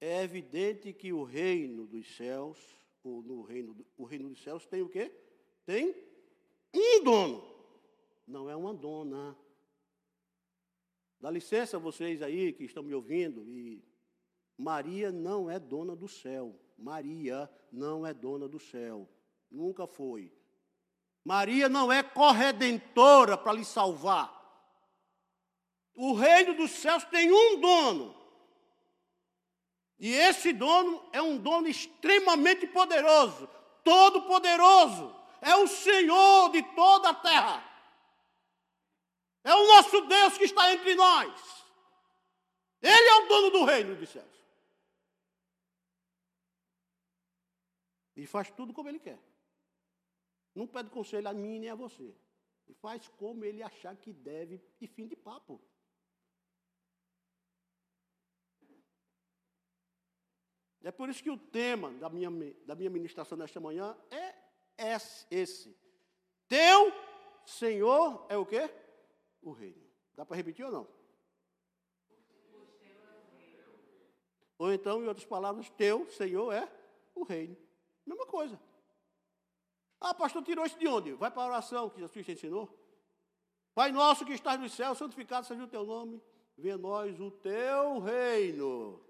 é 0.00 0.20
evidente 0.24 0.92
que 0.92 1.12
o 1.12 1.22
reino 1.22 1.86
dos 1.86 2.16
céus, 2.16 2.58
ou 3.04 3.22
no 3.22 3.42
reino, 3.42 3.86
o 3.96 4.02
reino 4.02 4.28
dos 4.30 4.42
céus 4.42 4.66
tem 4.66 4.82
o 4.82 4.88
quê? 4.88 5.20
Tem 5.64 5.94
um 6.72 7.02
dono, 7.02 7.44
não 8.26 8.48
é 8.48 8.56
uma 8.56 8.74
dona. 8.74 9.36
Dá 11.20 11.30
licença 11.30 11.78
vocês 11.78 12.20
aí 12.22 12.52
que 12.52 12.64
estão 12.64 12.82
me 12.82 12.94
ouvindo 12.94 13.48
e 13.48 13.82
Maria 14.58 15.10
não 15.10 15.50
é 15.50 15.58
dona 15.58 15.96
do 15.96 16.08
céu. 16.08 16.54
Maria 16.76 17.50
não 17.72 18.06
é 18.06 18.12
dona 18.12 18.48
do 18.48 18.58
céu. 18.58 19.08
Nunca 19.50 19.86
foi. 19.86 20.32
Maria 21.24 21.68
não 21.68 21.90
é 21.90 22.02
corredentora 22.02 23.38
para 23.38 23.54
lhe 23.54 23.64
salvar. 23.64 24.32
O 25.94 26.12
reino 26.12 26.54
dos 26.54 26.72
céus 26.72 27.04
tem 27.04 27.32
um 27.32 27.60
dono. 27.60 28.14
E 29.98 30.12
esse 30.12 30.52
dono 30.52 31.02
é 31.12 31.22
um 31.22 31.38
dono 31.38 31.68
extremamente 31.68 32.66
poderoso, 32.66 33.48
Todo-Poderoso, 33.84 35.14
é 35.44 35.54
o 35.56 35.68
Senhor 35.68 36.50
de 36.50 36.62
toda 36.74 37.10
a 37.10 37.14
terra. 37.14 37.62
É 39.44 39.54
o 39.54 39.66
nosso 39.66 40.00
Deus 40.06 40.38
que 40.38 40.44
está 40.44 40.72
entre 40.72 40.94
nós. 40.94 41.64
Ele 42.80 43.08
é 43.08 43.14
o 43.16 43.28
dono 43.28 43.50
do 43.50 43.64
reino 43.64 43.94
dos 43.94 44.08
céus. 44.08 44.34
E 48.16 48.26
faz 48.26 48.50
tudo 48.50 48.72
como 48.72 48.88
ele 48.88 48.98
quer. 48.98 49.18
Não 50.54 50.66
pede 50.66 50.88
conselho 50.88 51.28
a 51.28 51.34
mim 51.34 51.58
nem 51.58 51.68
a 51.68 51.74
você. 51.74 52.16
E 52.66 52.72
faz 52.74 53.08
como 53.08 53.44
ele 53.44 53.62
achar 53.62 53.94
que 53.96 54.12
deve 54.12 54.62
e 54.80 54.86
fim 54.86 55.06
de 55.06 55.16
papo. 55.16 55.60
É 60.82 60.92
por 60.92 61.08
isso 61.08 61.22
que 61.22 61.30
o 61.30 61.38
tema 61.38 61.90
da 61.94 62.08
minha, 62.08 62.30
da 62.64 62.74
minha 62.74 62.90
ministração 62.90 63.36
nesta 63.36 63.58
manhã 63.58 63.96
é 64.10 64.43
esse. 64.76 65.76
Teu 66.48 66.92
Senhor 67.44 68.26
é 68.28 68.36
o 68.36 68.46
quê? 68.46 68.70
O 69.42 69.52
reino. 69.52 69.82
Dá 70.14 70.24
para 70.24 70.36
repetir 70.36 70.64
ou 70.64 70.72
não? 70.72 70.88
Ou 74.56 74.72
então, 74.72 75.02
em 75.02 75.08
outras 75.08 75.26
palavras, 75.26 75.68
teu 75.70 76.08
Senhor 76.10 76.52
é 76.52 76.70
o 77.14 77.24
reino. 77.24 77.56
Mesma 78.06 78.26
coisa. 78.26 78.60
Ah, 80.00 80.14
pastor, 80.14 80.42
tirou 80.42 80.64
isso 80.64 80.78
de 80.78 80.86
onde? 80.86 81.12
Vai 81.14 81.30
para 81.30 81.42
a 81.42 81.46
oração 81.46 81.90
que 81.90 82.00
Jesus 82.00 82.26
te 82.26 82.32
ensinou. 82.32 82.68
Pai 83.74 83.90
nosso 83.90 84.24
que 84.24 84.32
estás 84.32 84.60
no 84.60 84.68
céu, 84.68 84.94
santificado 84.94 85.46
seja 85.46 85.64
o 85.64 85.68
teu 85.68 85.84
nome. 85.84 86.22
Venha 86.56 86.78
nós 86.78 87.18
o 87.18 87.30
teu 87.30 87.98
reino. 87.98 89.04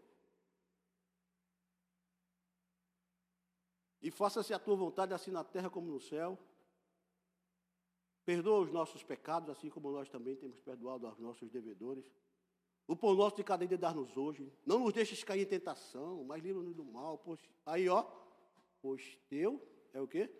E 4.04 4.10
faça-se 4.10 4.52
a 4.52 4.58
tua 4.58 4.76
vontade, 4.76 5.14
assim 5.14 5.30
na 5.30 5.42
terra 5.42 5.70
como 5.70 5.90
no 5.90 5.98
céu. 5.98 6.38
Perdoa 8.22 8.60
os 8.60 8.70
nossos 8.70 9.02
pecados, 9.02 9.48
assim 9.48 9.70
como 9.70 9.90
nós 9.90 10.10
também 10.10 10.36
temos 10.36 10.60
perdoado 10.60 11.06
aos 11.06 11.18
nossos 11.18 11.48
devedores. 11.48 12.04
O 12.86 12.94
pão 12.94 13.14
nosso 13.14 13.36
de 13.36 13.42
cada 13.42 13.66
dia 13.66 13.78
dar-nos 13.78 14.14
hoje. 14.14 14.52
Não 14.66 14.78
nos 14.78 14.92
deixes 14.92 15.24
cair 15.24 15.40
em 15.40 15.46
tentação, 15.46 16.22
mas 16.22 16.42
livra-nos 16.42 16.74
do 16.74 16.84
mal. 16.84 17.16
Pois, 17.16 17.40
aí, 17.64 17.88
ó. 17.88 18.04
Pois 18.82 19.18
teu 19.26 19.66
é 19.94 20.02
o 20.02 20.06
quê? 20.06 20.30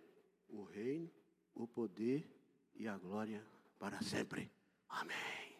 O 0.46 0.62
reino, 0.64 1.10
o 1.54 1.66
poder 1.66 2.30
e 2.74 2.86
a 2.86 2.98
glória 2.98 3.42
para 3.78 4.02
sempre. 4.02 4.52
Amém. 4.90 5.56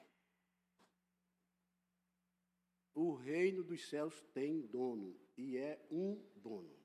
O 2.95 3.14
reino 3.14 3.64
dos 3.64 3.88
céus 3.88 4.23
tem 4.35 4.61
dono 4.67 5.19
e 5.38 5.57
é 5.57 5.81
um 5.90 6.23
dono. 6.37 6.84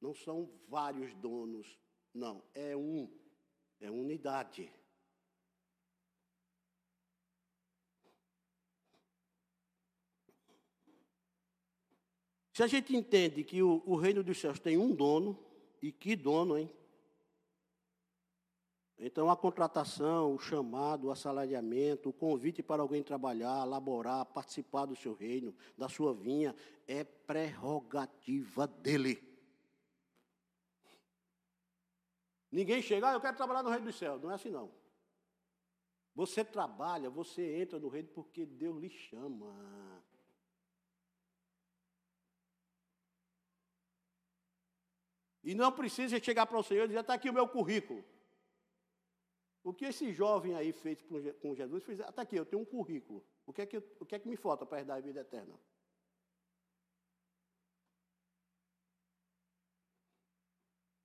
Não 0.00 0.14
são 0.14 0.50
vários 0.68 1.14
donos, 1.14 1.78
não, 2.12 2.42
é 2.54 2.76
um, 2.76 3.08
é 3.80 3.90
unidade. 3.90 4.72
Se 12.52 12.62
a 12.62 12.66
gente 12.66 12.94
entende 12.94 13.44
que 13.44 13.62
o, 13.62 13.82
o, 13.86 13.96
reino 13.96 14.22
dos 14.22 14.38
céus 14.38 14.58
tem 14.58 14.76
um 14.76 14.94
dono, 14.94 15.38
e 15.80 15.92
que 15.92 16.14
dono, 16.16 16.58
hein? 16.58 16.70
Então 18.98 19.30
a 19.30 19.36
contratação, 19.36 20.34
o 20.34 20.38
chamado, 20.38 21.06
o 21.06 21.10
assalariamento, 21.10 22.10
o 22.10 22.12
convite 22.12 22.62
para 22.62 22.82
alguém 22.82 23.02
trabalhar, 23.02 23.64
laborar, 23.64 24.26
participar 24.26 24.84
do 24.84 24.94
seu 24.94 25.14
reino, 25.14 25.54
da 25.76 25.88
sua 25.88 26.12
vinha, 26.12 26.54
é 26.86 27.02
prerrogativa 27.02 28.66
dele. 28.66 29.29
Ninguém 32.50 32.82
chega, 32.82 33.10
ah, 33.10 33.12
eu 33.12 33.20
quero 33.20 33.36
trabalhar 33.36 33.62
no 33.62 33.70
reino 33.70 33.86
dos 33.86 33.96
céus. 33.96 34.20
Não 34.20 34.30
é 34.30 34.34
assim 34.34 34.50
não. 34.50 34.72
Você 36.14 36.44
trabalha, 36.44 37.08
você 37.08 37.60
entra 37.60 37.78
no 37.78 37.88
reino 37.88 38.08
porque 38.08 38.44
Deus 38.44 38.80
lhe 38.80 38.90
chama. 38.90 40.02
E 45.42 45.54
não 45.54 45.72
precisa 45.72 46.22
chegar 46.22 46.46
para 46.46 46.58
o 46.58 46.62
Senhor 46.62 46.84
e 46.84 46.88
dizer, 46.88 47.00
está 47.00 47.14
aqui 47.14 47.30
o 47.30 47.32
meu 47.32 47.48
currículo. 47.48 48.04
O 49.62 49.72
que 49.72 49.84
esse 49.84 50.12
jovem 50.12 50.54
aí 50.54 50.72
fez 50.72 51.02
com 51.02 51.54
Jesus, 51.54 51.84
fez, 51.84 52.00
está 52.00 52.22
aqui, 52.22 52.36
eu 52.36 52.46
tenho 52.46 52.62
um 52.62 52.64
currículo. 52.64 53.24
O 53.46 53.52
que 53.52 53.62
é 53.62 53.66
que, 53.66 53.76
o 53.78 54.06
que, 54.06 54.14
é 54.14 54.18
que 54.18 54.28
me 54.28 54.36
falta 54.36 54.66
para 54.66 54.80
herdar 54.80 54.96
a 54.96 55.00
vida 55.00 55.20
eterna? 55.20 55.58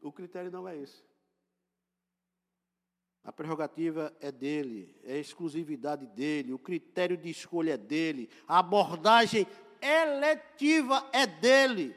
O 0.02 0.12
critério 0.12 0.52
não 0.52 0.68
é 0.68 0.78
esse. 0.78 1.04
A 3.26 3.32
prerrogativa 3.32 4.16
é 4.22 4.32
dele, 4.32 4.96
é 5.04 5.18
exclusividade 5.18 6.06
dele, 6.06 6.54
o 6.54 6.60
critério 6.60 7.18
de 7.18 7.28
escolha 7.28 7.74
é 7.74 7.78
dele, 7.78 8.30
a 8.48 8.60
abordagem 8.60 9.48
eletiva 9.82 11.04
é 11.12 11.26
dele. 11.26 11.96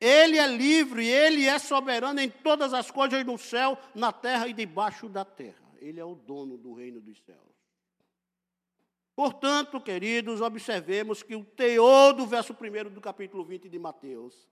Ele 0.00 0.36
é 0.36 0.46
livre, 0.48 1.06
ele 1.06 1.46
é 1.46 1.58
soberano 1.60 2.20
em 2.20 2.28
todas 2.28 2.74
as 2.74 2.90
coisas 2.90 3.24
no 3.24 3.38
céu, 3.38 3.78
na 3.94 4.12
terra 4.12 4.48
e 4.48 4.52
debaixo 4.52 5.08
da 5.08 5.24
terra. 5.24 5.62
Ele 5.80 6.00
é 6.00 6.04
o 6.04 6.16
dono 6.16 6.56
do 6.56 6.72
reino 6.72 7.00
dos 7.00 7.20
céus. 7.24 7.38
Portanto, 9.14 9.80
queridos, 9.80 10.40
observemos 10.40 11.22
que 11.22 11.34
o 11.34 11.44
teor 11.44 12.12
do 12.12 12.26
verso 12.26 12.52
1 12.52 12.90
do 12.92 13.00
capítulo 13.00 13.44
20 13.44 13.68
de 13.68 13.78
Mateus 13.78 14.48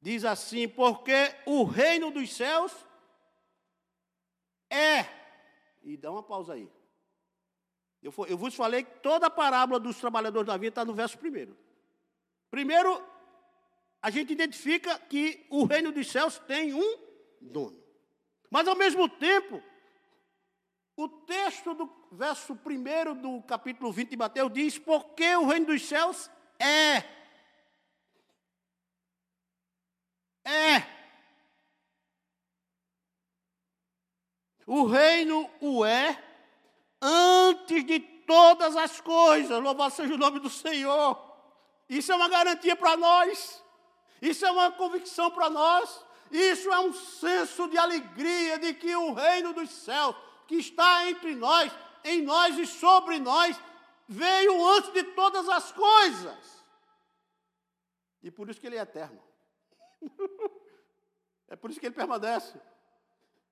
diz 0.00 0.24
assim: 0.24 0.68
Porque 0.68 1.34
o 1.46 1.64
reino 1.64 2.12
dos 2.12 2.32
céus 2.32 2.72
é. 4.70 5.06
E 5.82 5.96
dá 5.96 6.10
uma 6.10 6.22
pausa 6.22 6.54
aí. 6.54 6.70
Eu, 8.02 8.14
eu 8.28 8.38
vos 8.38 8.54
falei 8.54 8.84
que 8.84 9.00
toda 9.00 9.26
a 9.26 9.30
parábola 9.30 9.78
dos 9.78 9.98
trabalhadores 9.98 10.46
da 10.46 10.56
vida 10.56 10.68
está 10.68 10.84
no 10.84 10.94
verso 10.94 11.18
primeiro. 11.18 11.56
Primeiro, 12.50 13.02
a 14.00 14.10
gente 14.10 14.32
identifica 14.32 14.98
que 14.98 15.46
o 15.50 15.64
reino 15.64 15.92
dos 15.92 16.10
céus 16.10 16.38
tem 16.38 16.72
um 16.72 16.98
dono. 17.40 17.78
Mas 18.50 18.66
ao 18.66 18.74
mesmo 18.74 19.08
tempo, 19.08 19.62
o 20.96 21.08
texto 21.08 21.74
do 21.74 21.90
verso 22.12 22.54
1 22.54 23.14
do 23.20 23.42
capítulo 23.42 23.92
20 23.92 24.10
de 24.10 24.16
Mateus 24.16 24.52
diz: 24.52 24.78
Porque 24.78 25.36
o 25.36 25.46
reino 25.46 25.66
dos 25.66 25.86
céus 25.86 26.30
é. 26.58 26.98
É. 30.44 30.99
O 34.72 34.84
reino 34.84 35.50
o 35.60 35.84
é 35.84 36.16
antes 37.02 37.84
de 37.84 37.98
todas 37.98 38.76
as 38.76 39.00
coisas. 39.00 39.60
Louvado 39.60 39.92
seja 39.92 40.14
o 40.14 40.16
nome 40.16 40.38
do 40.38 40.48
Senhor. 40.48 41.20
Isso 41.88 42.12
é 42.12 42.14
uma 42.14 42.28
garantia 42.28 42.76
para 42.76 42.96
nós. 42.96 43.60
Isso 44.22 44.46
é 44.46 44.50
uma 44.52 44.70
convicção 44.70 45.28
para 45.28 45.50
nós. 45.50 46.06
Isso 46.30 46.70
é 46.72 46.78
um 46.78 46.92
senso 46.92 47.66
de 47.66 47.76
alegria 47.76 48.60
de 48.60 48.72
que 48.74 48.94
o 48.94 49.12
reino 49.12 49.52
dos 49.52 49.70
céus, 49.70 50.14
que 50.46 50.54
está 50.54 51.10
entre 51.10 51.34
nós, 51.34 51.72
em 52.04 52.22
nós 52.22 52.56
e 52.56 52.64
sobre 52.64 53.18
nós, 53.18 53.60
veio 54.06 54.64
antes 54.68 54.92
de 54.92 55.02
todas 55.02 55.48
as 55.48 55.72
coisas. 55.72 56.64
E 58.22 58.30
por 58.30 58.48
isso 58.48 58.60
que 58.60 58.68
ele 58.68 58.76
é 58.76 58.82
eterno. 58.82 59.20
é 61.50 61.56
por 61.56 61.70
isso 61.70 61.80
que 61.80 61.86
ele 61.86 61.94
permanece. 61.96 62.69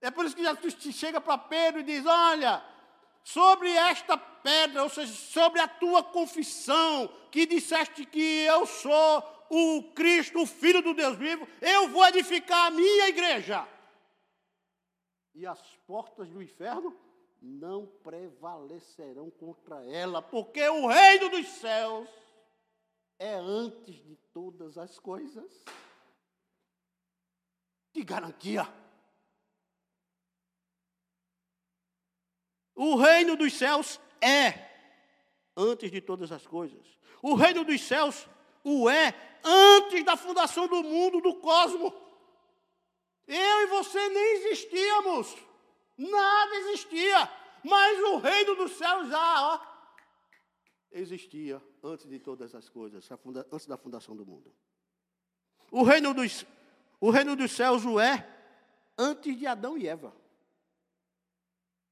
É 0.01 0.11
por 0.11 0.25
isso 0.25 0.37
que 0.37 0.45
Jesus 0.45 0.95
chega 0.95 1.21
para 1.21 1.37
Pedro 1.39 1.81
e 1.81 1.85
diz: 1.85 2.05
Olha, 2.07 2.65
sobre 3.25 3.71
esta 3.71 4.17
pedra, 4.17 4.83
ou 4.83 4.89
seja, 4.89 5.13
sobre 5.13 5.61
a 5.61 5.69
tua 5.69 6.03
confissão, 6.03 7.09
que 7.31 7.47
disseste 7.47 8.07
que 8.07 8.45
eu 8.45 8.65
sou 8.65 9.23
o 9.51 9.93
Cristo, 9.95 10.43
o 10.43 10.47
Filho 10.47 10.83
do 10.83 10.95
Deus 10.95 11.17
vivo, 11.17 11.47
eu 11.61 11.89
vou 11.89 12.07
edificar 12.07 12.67
a 12.67 12.71
minha 12.71 13.09
igreja. 13.09 13.67
E 15.35 15.47
as 15.47 15.61
portas 15.87 16.29
do 16.31 16.43
inferno 16.43 16.97
não 17.41 17.87
prevalecerão 17.87 19.31
contra 19.31 19.85
ela, 19.85 20.21
porque 20.21 20.67
o 20.69 20.87
reino 20.87 21.29
dos 21.29 21.47
céus 21.49 22.09
é 23.19 23.35
antes 23.35 23.97
de 24.05 24.17
todas 24.33 24.79
as 24.79 24.99
coisas. 24.99 25.65
Que 27.93 28.05
garantia! 28.05 28.67
O 32.79 32.95
reino 32.95 33.37
dos 33.37 33.55
céus 33.55 34.01
é 34.21 34.55
antes 35.57 35.91
de 35.91 36.01
todas 36.01 36.31
as 36.31 36.47
coisas. 36.47 36.87
O 37.21 37.35
reino 37.35 37.65
dos 37.65 37.81
céus 37.81 38.29
o 38.63 38.89
é 38.89 39.13
antes 39.43 40.05
da 40.05 40.17
fundação 40.17 40.69
do 40.69 40.81
mundo, 40.85 41.21
do 41.21 41.35
cosmos. 41.41 41.93
Eu 43.27 43.63
e 43.63 43.67
você 43.67 44.09
nem 44.11 44.33
existíamos. 44.37 45.37
Nada 45.97 46.55
existia. 46.55 47.29
Mas 47.65 47.99
o 47.99 48.19
reino 48.19 48.55
dos 48.55 48.71
céus 48.79 49.09
já 49.09 49.55
ó, 49.55 49.61
existia 50.93 51.61
antes 51.83 52.09
de 52.09 52.21
todas 52.21 52.55
as 52.55 52.69
coisas, 52.69 53.09
antes 53.51 53.67
da 53.67 53.77
fundação 53.77 54.15
do 54.15 54.25
mundo. 54.25 54.55
O 55.73 55.83
reino 55.83 56.15
dos, 56.15 56.47
O 57.01 57.11
reino 57.11 57.35
dos 57.35 57.51
céus 57.51 57.85
o 57.85 57.99
é 57.99 58.25
antes 58.97 59.37
de 59.37 59.49
Adão 59.49 59.77
e 59.77 59.89
Eva. 59.89 60.15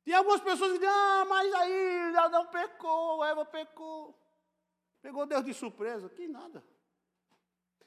Tem 0.07 0.15
algumas 0.15 0.41
pessoas 0.41 0.71
que 0.71 0.79
dizem, 0.79 0.89
ah, 0.89 1.25
mas 1.29 1.53
aí 1.53 2.15
Adão 2.15 2.47
pecou, 2.47 3.25
Eva 3.25 3.45
pecou. 3.45 4.17
Pegou 5.03 5.27
Deus 5.27 5.45
de 5.45 5.53
surpresa. 5.53 6.09
Que 6.09 6.29
nada. 6.29 6.65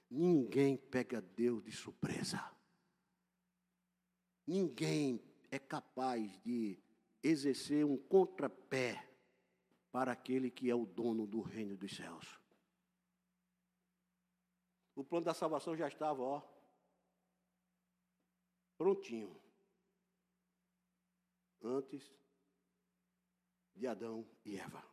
Ninguém 0.09 0.75
pega 0.75 1.21
Deus 1.21 1.63
de 1.63 1.71
surpresa. 1.71 2.43
Ninguém 4.45 5.23
é 5.49 5.57
capaz 5.57 6.37
de 6.41 6.77
exercer 7.23 7.85
um 7.85 7.95
contrapé 7.95 9.09
para 9.89 10.11
aquele 10.11 10.51
que 10.51 10.69
é 10.69 10.75
o 10.75 10.85
dono 10.85 11.25
do 11.25 11.39
reino 11.39 11.77
dos 11.77 11.95
céus. 11.95 12.37
O 14.93 15.05
plano 15.05 15.23
da 15.23 15.33
salvação 15.33 15.73
já 15.73 15.87
estava, 15.87 16.21
ó, 16.21 16.41
prontinho. 18.77 19.39
Antes 21.61 22.13
de 23.75 23.87
Adão 23.87 24.27
e 24.45 24.57
Eva. 24.57 24.85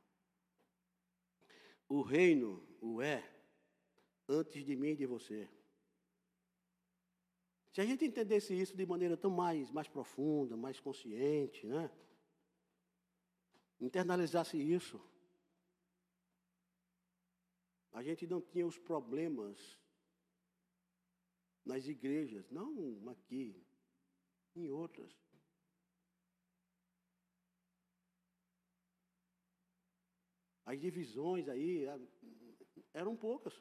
O 1.89 2.03
reino 2.03 2.67
o 2.81 3.01
é 3.01 3.33
antes 4.29 4.65
de 4.65 4.77
mim 4.77 4.91
e 4.91 4.97
de 4.97 5.07
você. 5.07 5.49
Se 7.73 7.81
a 7.81 7.85
gente 7.85 8.05
entendesse 8.05 8.55
isso 8.55 8.77
de 8.77 8.87
maneira 8.87 9.17
tão 9.17 9.31
mais, 9.31 9.71
mais 9.71 9.89
profunda, 9.89 10.57
mais 10.57 10.81
consciente, 10.81 11.67
né? 11.67 11.91
internalizasse 13.79 14.57
isso, 14.57 14.99
a 17.93 18.03
gente 18.03 18.27
não 18.27 18.41
tinha 18.41 18.67
os 18.67 18.79
problemas 18.79 19.79
nas 21.65 21.87
igrejas, 21.87 22.49
não 22.51 23.09
aqui, 23.11 23.63
em 24.55 24.71
outras. 24.71 25.26
As 30.67 30.79
divisões 30.81 31.49
aí 31.49 31.87
eram 32.93 33.17
poucas. 33.17 33.55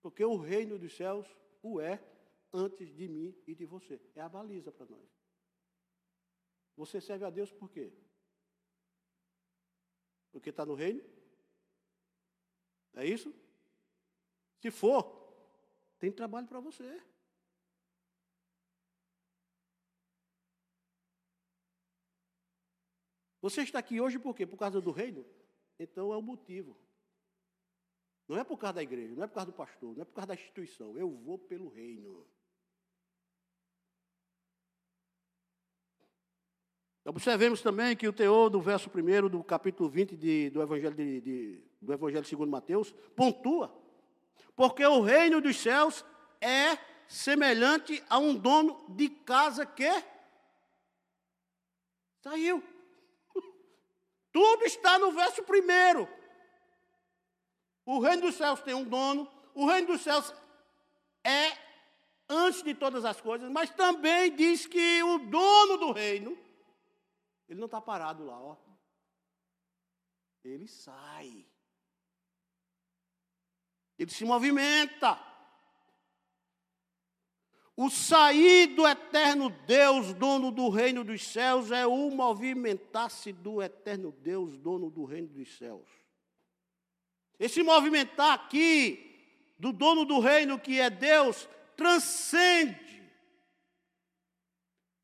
Porque 0.00 0.24
o 0.24 0.36
reino 0.36 0.78
dos 0.78 0.96
céus 0.96 1.28
o 1.62 1.80
é 1.80 2.02
antes 2.50 2.94
de 2.94 3.06
mim 3.06 3.36
e 3.46 3.54
de 3.54 3.66
você. 3.66 4.00
É 4.14 4.22
a 4.22 4.28
baliza 4.28 4.72
para 4.72 4.86
nós. 4.86 5.08
Você 6.76 6.98
serve 7.00 7.26
a 7.26 7.30
Deus 7.30 7.52
por 7.52 7.70
quê? 7.70 7.92
Porque 10.32 10.48
está 10.48 10.64
no 10.64 10.74
reino? 10.74 11.04
É 12.94 13.06
isso? 13.06 13.32
Se 14.60 14.70
for, 14.70 15.04
tem 15.98 16.10
trabalho 16.10 16.48
para 16.48 16.58
você. 16.58 17.02
Você 23.44 23.60
está 23.60 23.78
aqui 23.78 24.00
hoje 24.00 24.18
por 24.18 24.34
quê? 24.34 24.46
Por 24.46 24.56
causa 24.56 24.80
do 24.80 24.90
reino? 24.90 25.22
Então 25.78 26.10
é 26.14 26.16
o 26.16 26.22
motivo. 26.22 26.74
Não 28.26 28.38
é 28.38 28.42
por 28.42 28.56
causa 28.56 28.76
da 28.76 28.82
igreja, 28.82 29.14
não 29.14 29.22
é 29.22 29.26
por 29.26 29.34
causa 29.34 29.50
do 29.50 29.52
pastor, 29.54 29.94
não 29.94 30.00
é 30.00 30.04
por 30.06 30.14
causa 30.14 30.28
da 30.28 30.34
instituição. 30.34 30.96
Eu 30.96 31.10
vou 31.10 31.38
pelo 31.38 31.68
reino. 31.68 32.26
Observemos 37.04 37.60
também 37.60 37.94
que 37.94 38.08
o 38.08 38.14
teor 38.14 38.48
do 38.48 38.62
verso 38.62 38.88
1 38.88 39.28
do 39.28 39.44
capítulo 39.44 39.90
20 39.90 40.16
de, 40.16 40.48
do, 40.48 40.62
Evangelho 40.62 40.94
de, 40.94 41.20
de, 41.20 41.64
do 41.82 41.92
Evangelho 41.92 42.24
segundo 42.24 42.50
Mateus 42.50 42.92
pontua. 43.14 43.78
Porque 44.56 44.86
o 44.86 45.02
reino 45.02 45.42
dos 45.42 45.58
céus 45.58 46.02
é 46.40 46.78
semelhante 47.06 48.02
a 48.08 48.18
um 48.18 48.34
dono 48.34 48.86
de 48.88 49.10
casa 49.10 49.66
que 49.66 49.90
saiu. 52.22 52.72
Tudo 54.34 54.64
está 54.64 54.98
no 54.98 55.12
verso 55.12 55.42
1. 55.42 56.08
O 57.86 58.00
reino 58.00 58.22
dos 58.22 58.34
céus 58.34 58.60
tem 58.62 58.74
um 58.74 58.82
dono, 58.82 59.30
o 59.54 59.64
reino 59.64 59.86
dos 59.86 60.00
céus 60.00 60.34
é 61.22 61.56
antes 62.28 62.64
de 62.64 62.74
todas 62.74 63.04
as 63.04 63.20
coisas, 63.20 63.48
mas 63.48 63.70
também 63.70 64.34
diz 64.34 64.66
que 64.66 65.00
o 65.04 65.18
dono 65.18 65.76
do 65.76 65.92
reino 65.92 66.36
ele 67.48 67.60
não 67.60 67.66
está 67.66 67.80
parado 67.80 68.26
lá, 68.26 68.36
ó. 68.40 68.56
Ele 70.42 70.66
sai. 70.66 71.46
Ele 73.96 74.10
se 74.10 74.24
movimenta. 74.24 75.16
O 77.76 77.90
sair 77.90 78.68
do 78.68 78.86
eterno 78.86 79.50
Deus, 79.50 80.14
dono 80.14 80.52
do 80.52 80.68
reino 80.68 81.02
dos 81.02 81.26
céus, 81.26 81.72
é 81.72 81.84
o 81.86 82.10
movimentar-se 82.10 83.32
do 83.32 83.60
eterno 83.60 84.12
Deus, 84.12 84.56
dono 84.56 84.90
do 84.90 85.04
reino 85.04 85.28
dos 85.28 85.56
céus. 85.56 85.88
Esse 87.38 87.64
movimentar 87.64 88.32
aqui, 88.32 89.52
do 89.58 89.72
dono 89.72 90.04
do 90.04 90.20
reino 90.20 90.58
que 90.58 90.78
é 90.78 90.88
Deus, 90.88 91.48
transcende 91.76 93.02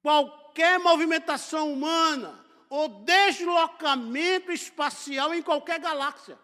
qualquer 0.00 0.78
movimentação 0.78 1.72
humana 1.72 2.38
ou 2.68 2.88
deslocamento 2.88 4.52
espacial 4.52 5.34
em 5.34 5.42
qualquer 5.42 5.80
galáxia. 5.80 6.38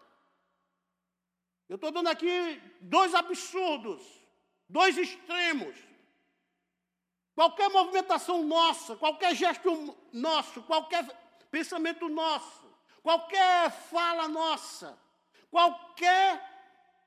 Eu 1.68 1.76
estou 1.76 1.92
dando 1.92 2.08
aqui 2.08 2.60
dois 2.80 3.14
absurdos, 3.14 4.02
dois 4.68 4.98
extremos. 4.98 5.76
Qualquer 7.36 7.68
movimentação 7.68 8.42
nossa, 8.42 8.96
qualquer 8.96 9.34
gesto 9.34 9.94
nosso, 10.10 10.62
qualquer 10.62 11.06
pensamento 11.50 12.08
nosso, 12.08 12.64
qualquer 13.02 13.70
fala 13.70 14.26
nossa, 14.26 14.98
qualquer 15.50 16.42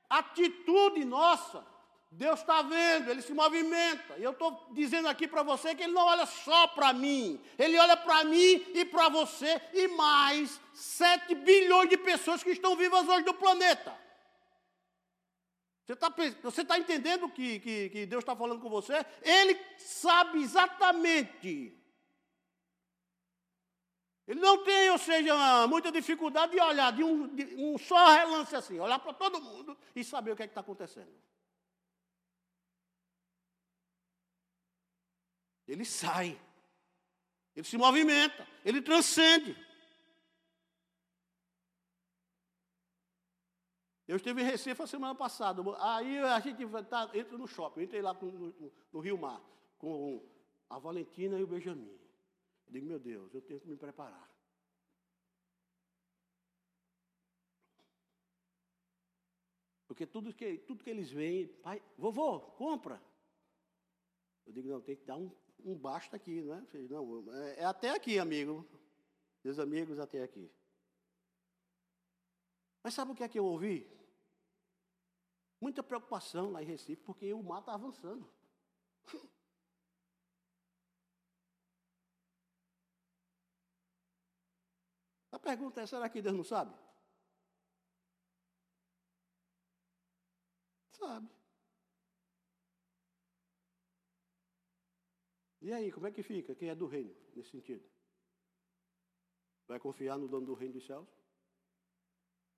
atitude 0.08 1.04
nossa, 1.04 1.66
Deus 2.12 2.38
está 2.38 2.62
vendo, 2.62 3.10
ele 3.10 3.22
se 3.22 3.34
movimenta. 3.34 4.16
E 4.18 4.22
eu 4.22 4.30
estou 4.30 4.68
dizendo 4.70 5.08
aqui 5.08 5.26
para 5.26 5.42
você 5.42 5.74
que 5.74 5.82
ele 5.82 5.92
não 5.92 6.06
olha 6.06 6.26
só 6.26 6.68
para 6.68 6.92
mim, 6.92 7.40
ele 7.58 7.76
olha 7.76 7.96
para 7.96 8.22
mim 8.22 8.64
e 8.72 8.84
para 8.84 9.08
você 9.08 9.60
e 9.72 9.88
mais 9.88 10.60
7 10.74 11.34
bilhões 11.34 11.88
de 11.88 11.96
pessoas 11.96 12.40
que 12.40 12.50
estão 12.50 12.76
vivas 12.76 13.08
hoje 13.08 13.26
no 13.26 13.34
planeta. 13.34 13.98
Você 15.90 15.94
está 15.94 16.14
você 16.42 16.64
tá 16.64 16.78
entendendo 16.78 17.28
que, 17.28 17.58
que, 17.58 17.88
que 17.88 18.06
Deus 18.06 18.22
está 18.22 18.36
falando 18.36 18.60
com 18.60 18.70
você? 18.70 19.04
Ele 19.22 19.58
sabe 19.76 20.40
exatamente. 20.40 21.76
Ele 24.24 24.38
não 24.38 24.62
tem, 24.62 24.88
ou 24.90 24.98
seja, 24.98 25.66
muita 25.66 25.90
dificuldade 25.90 26.52
de 26.52 26.60
olhar 26.60 26.92
de 26.92 27.02
um, 27.02 27.34
de 27.34 27.56
um 27.56 27.76
só 27.76 28.12
relance 28.12 28.54
assim, 28.54 28.78
olhar 28.78 29.00
para 29.00 29.12
todo 29.12 29.42
mundo 29.42 29.76
e 29.96 30.04
saber 30.04 30.30
o 30.30 30.36
que 30.36 30.44
é 30.44 30.46
está 30.46 30.60
acontecendo. 30.60 31.12
Ele 35.66 35.84
sai. 35.84 36.40
Ele 37.56 37.66
se 37.66 37.76
movimenta. 37.76 38.46
Ele 38.64 38.80
transcende. 38.80 39.56
Eu 44.10 44.16
estive 44.16 44.42
em 44.42 44.44
Recife 44.44 44.82
a 44.82 44.88
semana 44.88 45.14
passada. 45.14 45.62
Aí 45.78 46.18
a 46.18 46.40
gente 46.40 46.66
tá, 46.88 47.08
entra 47.14 47.38
no 47.38 47.46
shopping. 47.46 47.78
Eu 47.78 47.84
entrei 47.84 48.02
lá 48.02 48.12
no, 48.12 48.32
no, 48.32 48.72
no 48.92 48.98
Rio 48.98 49.16
Mar 49.16 49.40
com 49.78 50.20
a 50.68 50.80
Valentina 50.80 51.38
e 51.38 51.44
o 51.44 51.46
Benjamin. 51.46 51.96
Eu 52.66 52.72
digo, 52.72 52.86
meu 52.86 52.98
Deus, 52.98 53.32
eu 53.32 53.40
tenho 53.40 53.60
que 53.60 53.68
me 53.68 53.76
preparar. 53.76 54.28
Porque 59.86 60.04
tudo 60.04 60.34
que, 60.34 60.58
tudo 60.58 60.82
que 60.82 60.90
eles 60.90 61.12
veem, 61.12 61.46
pai, 61.46 61.80
vovô, 61.96 62.40
compra. 62.40 63.00
Eu 64.44 64.52
digo, 64.52 64.68
não, 64.70 64.80
tem 64.80 64.96
que 64.96 65.04
dar 65.04 65.14
um 65.14 65.30
um 65.62 65.76
basta 65.76 66.16
aqui, 66.16 66.40
não 66.40 66.54
é? 66.54 66.62
Não, 66.88 67.32
é, 67.32 67.60
é 67.60 67.64
até 67.64 67.90
aqui, 67.90 68.18
amigo. 68.18 68.66
Meus 69.44 69.60
amigos, 69.60 70.00
até 70.00 70.20
aqui. 70.24 70.50
Mas 72.82 72.94
sabe 72.94 73.12
o 73.12 73.14
que 73.14 73.22
é 73.22 73.28
que 73.28 73.38
eu 73.38 73.44
ouvi? 73.44 73.99
Muita 75.60 75.82
preocupação 75.82 76.50
lá 76.50 76.62
em 76.62 76.66
Recife, 76.66 77.02
porque 77.02 77.32
o 77.32 77.42
mar 77.42 77.60
está 77.60 77.74
avançando. 77.74 78.26
A 85.32 85.38
pergunta 85.38 85.80
é: 85.82 85.86
será 85.86 86.08
que 86.08 86.22
Deus 86.22 86.34
não 86.34 86.44
sabe? 86.44 86.74
Sabe. 90.92 91.28
E 95.62 95.72
aí, 95.72 95.92
como 95.92 96.06
é 96.06 96.10
que 96.10 96.22
fica? 96.22 96.54
Quem 96.54 96.70
é 96.70 96.74
do 96.74 96.86
reino, 96.86 97.14
nesse 97.34 97.50
sentido? 97.50 97.84
Vai 99.68 99.78
confiar 99.78 100.18
no 100.18 100.26
dono 100.26 100.46
do 100.46 100.54
reino 100.54 100.74
dos 100.74 100.86
céus? 100.86 101.06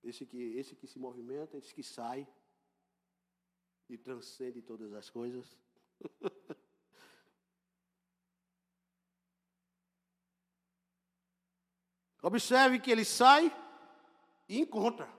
Esse 0.01 0.25
que, 0.25 0.37
esse 0.57 0.75
que 0.75 0.87
se 0.87 0.97
movimenta, 0.97 1.57
esse 1.57 1.73
que 1.73 1.83
sai. 1.83 2.27
Transcende 3.97 4.61
todas 4.61 4.93
as 4.93 5.09
coisas. 5.09 5.57
Observe 12.21 12.79
que 12.79 12.89
ele 12.89 13.03
sai 13.03 13.51
e 14.47 14.57
encontra. 14.57 15.11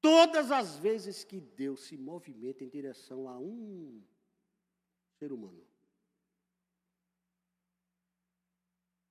Todas 0.00 0.50
as 0.50 0.76
vezes 0.76 1.22
que 1.24 1.40
Deus 1.40 1.84
se 1.84 1.96
movimenta 1.96 2.64
em 2.64 2.68
direção 2.68 3.28
a 3.28 3.38
um 3.38 4.04
ser 5.18 5.32
humano, 5.32 5.66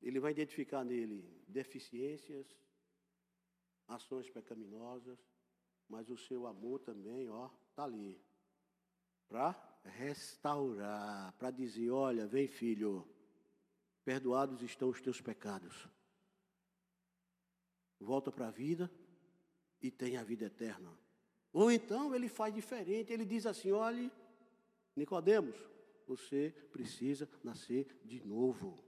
ele 0.01 0.19
vai 0.19 0.32
identificar 0.32 0.84
nele 0.84 1.23
deficiências, 1.47 2.47
ações 3.88 4.30
pecaminosas, 4.30 5.19
mas 5.88 6.09
o 6.09 6.17
seu 6.17 6.47
amor 6.47 6.79
também, 6.79 7.29
ó, 7.29 7.49
está 7.69 7.83
ali. 7.83 8.19
Para 9.27 9.55
restaurar, 9.83 11.33
para 11.33 11.51
dizer, 11.51 11.89
olha, 11.89 12.27
vem 12.27 12.47
filho, 12.47 13.07
perdoados 14.03 14.61
estão 14.61 14.89
os 14.89 15.01
teus 15.01 15.21
pecados. 15.21 15.88
Volta 17.99 18.31
para 18.31 18.47
a 18.47 18.51
vida 18.51 18.91
e 19.81 19.89
tem 19.89 20.17
a 20.17 20.23
vida 20.23 20.45
eterna. 20.45 20.91
Ou 21.53 21.71
então 21.71 22.13
ele 22.13 22.27
faz 22.27 22.53
diferente, 22.53 23.13
ele 23.13 23.25
diz 23.25 23.45
assim: 23.45 23.71
olhe, 23.71 24.11
Nicodemos, 24.95 25.55
você 26.05 26.53
precisa 26.71 27.29
nascer 27.43 27.88
de 28.03 28.25
novo. 28.25 28.83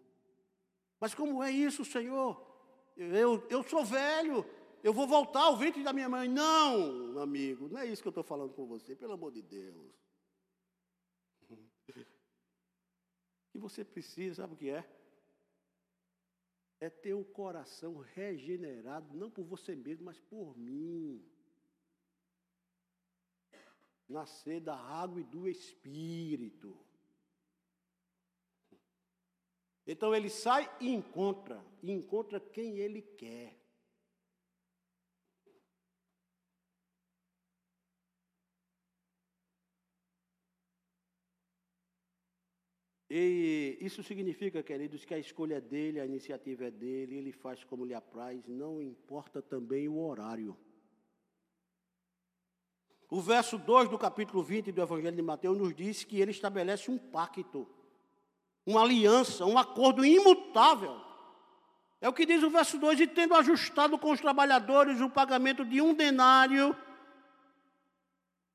Mas 0.99 1.13
como 1.13 1.41
é 1.41 1.51
isso, 1.51 1.85
Senhor? 1.85 2.45
Eu, 2.95 3.45
eu 3.49 3.63
sou 3.63 3.85
velho, 3.85 4.43
eu 4.83 4.93
vou 4.93 5.07
voltar 5.07 5.41
ao 5.41 5.57
ventre 5.57 5.83
da 5.83 5.91
minha 5.93 6.09
mãe. 6.09 6.27
Não, 6.27 7.19
amigo, 7.19 7.67
não 7.67 7.79
é 7.79 7.85
isso 7.85 8.01
que 8.01 8.07
eu 8.07 8.11
estou 8.11 8.23
falando 8.23 8.53
com 8.53 8.65
você, 8.65 8.95
pelo 8.95 9.13
amor 9.13 9.31
de 9.31 9.41
Deus. 9.41 9.93
que 13.51 13.57
você 13.59 13.83
precisa, 13.83 14.35
sabe 14.35 14.53
o 14.53 14.57
que 14.57 14.69
é? 14.69 14.87
É 16.79 16.89
ter 16.89 17.13
o 17.13 17.25
coração 17.25 17.97
regenerado, 17.97 19.17
não 19.17 19.31
por 19.31 19.43
você 19.43 19.75
mesmo, 19.75 20.05
mas 20.05 20.19
por 20.19 20.55
mim. 20.57 21.25
Nascer 24.07 24.61
da 24.61 24.75
água 24.75 25.19
e 25.19 25.23
do 25.23 25.47
Espírito. 25.47 26.77
Então 29.87 30.13
ele 30.13 30.29
sai 30.29 30.69
e 30.81 30.89
encontra, 30.89 31.65
e 31.81 31.91
encontra 31.91 32.39
quem 32.39 32.77
ele 32.77 33.01
quer. 33.01 33.66
E 43.09 43.77
isso 43.79 44.03
significa, 44.03 44.61
queridos, 44.61 45.05
que 45.05 45.13
a 45.13 45.19
escolha 45.19 45.55
é 45.55 45.61
dele, 45.61 45.99
a 45.99 46.05
iniciativa 46.05 46.65
é 46.65 46.71
dele, 46.71 47.15
ele 47.15 47.31
faz 47.31 47.63
como 47.63 47.85
lhe 47.85 47.93
apraz, 47.93 48.45
não 48.47 48.81
importa 48.81 49.41
também 49.41 49.87
o 49.87 49.97
horário. 49.97 50.57
O 53.09 53.21
verso 53.21 53.57
2 53.57 53.87
do 53.87 53.97
capítulo 53.97 54.43
20 54.43 54.73
do 54.73 54.81
Evangelho 54.81 55.15
de 55.15 55.21
Mateus 55.21 55.57
nos 55.57 55.73
diz 55.73 56.03
que 56.03 56.19
ele 56.19 56.31
estabelece 56.31 56.91
um 56.91 56.97
pacto, 56.97 57.65
uma 58.65 58.81
aliança, 58.81 59.45
um 59.45 59.57
acordo 59.57 60.03
imutável. 60.03 60.99
É 62.01 62.09
o 62.09 62.13
que 62.13 62.25
diz 62.25 62.43
o 62.43 62.49
verso 62.49 62.77
2: 62.77 62.99
e 62.99 63.07
tendo 63.07 63.33
ajustado 63.35 63.97
com 63.97 64.11
os 64.11 64.19
trabalhadores 64.19 64.99
o 64.99 65.09
pagamento 65.09 65.63
de 65.63 65.81
um 65.81 65.93
denário, 65.93 66.75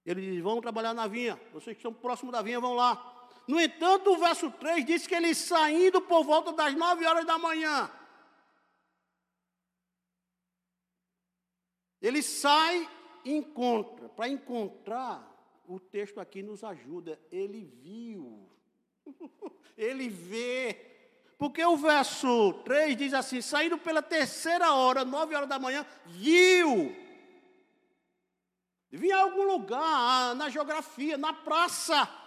ele 0.04 0.20
diz: 0.20 0.42
vão 0.42 0.60
trabalhar 0.60 0.92
na 0.92 1.06
vinha, 1.06 1.40
vocês 1.54 1.74
que 1.74 1.80
estão 1.80 1.94
próximos 1.94 2.32
da 2.32 2.42
vinha 2.42 2.60
vão 2.60 2.74
lá. 2.74 3.11
No 3.46 3.60
entanto, 3.60 4.12
o 4.12 4.18
verso 4.18 4.50
3 4.50 4.84
diz 4.84 5.06
que 5.06 5.14
ele 5.14 5.34
saindo 5.34 6.00
por 6.00 6.24
volta 6.24 6.52
das 6.52 6.74
nove 6.74 7.04
horas 7.04 7.26
da 7.26 7.38
manhã. 7.38 7.90
Ele 12.00 12.22
sai 12.22 12.88
e 13.24 13.32
encontra. 13.32 14.08
Para 14.08 14.28
encontrar, 14.28 15.28
o 15.66 15.78
texto 15.78 16.20
aqui 16.20 16.42
nos 16.42 16.62
ajuda. 16.62 17.20
Ele 17.30 17.64
viu. 17.64 18.48
ele 19.76 20.08
vê. 20.08 20.90
Porque 21.36 21.64
o 21.64 21.76
verso 21.76 22.52
3 22.64 22.96
diz 22.96 23.14
assim: 23.14 23.40
saindo 23.40 23.76
pela 23.76 24.02
terceira 24.02 24.72
hora, 24.74 25.04
nove 25.04 25.34
horas 25.34 25.48
da 25.48 25.58
manhã, 25.58 25.84
viu. 26.06 26.94
Vinha 28.90 29.16
em 29.16 29.20
algum 29.20 29.44
lugar, 29.44 30.34
na 30.36 30.48
geografia, 30.48 31.16
na 31.16 31.32
praça 31.32 32.21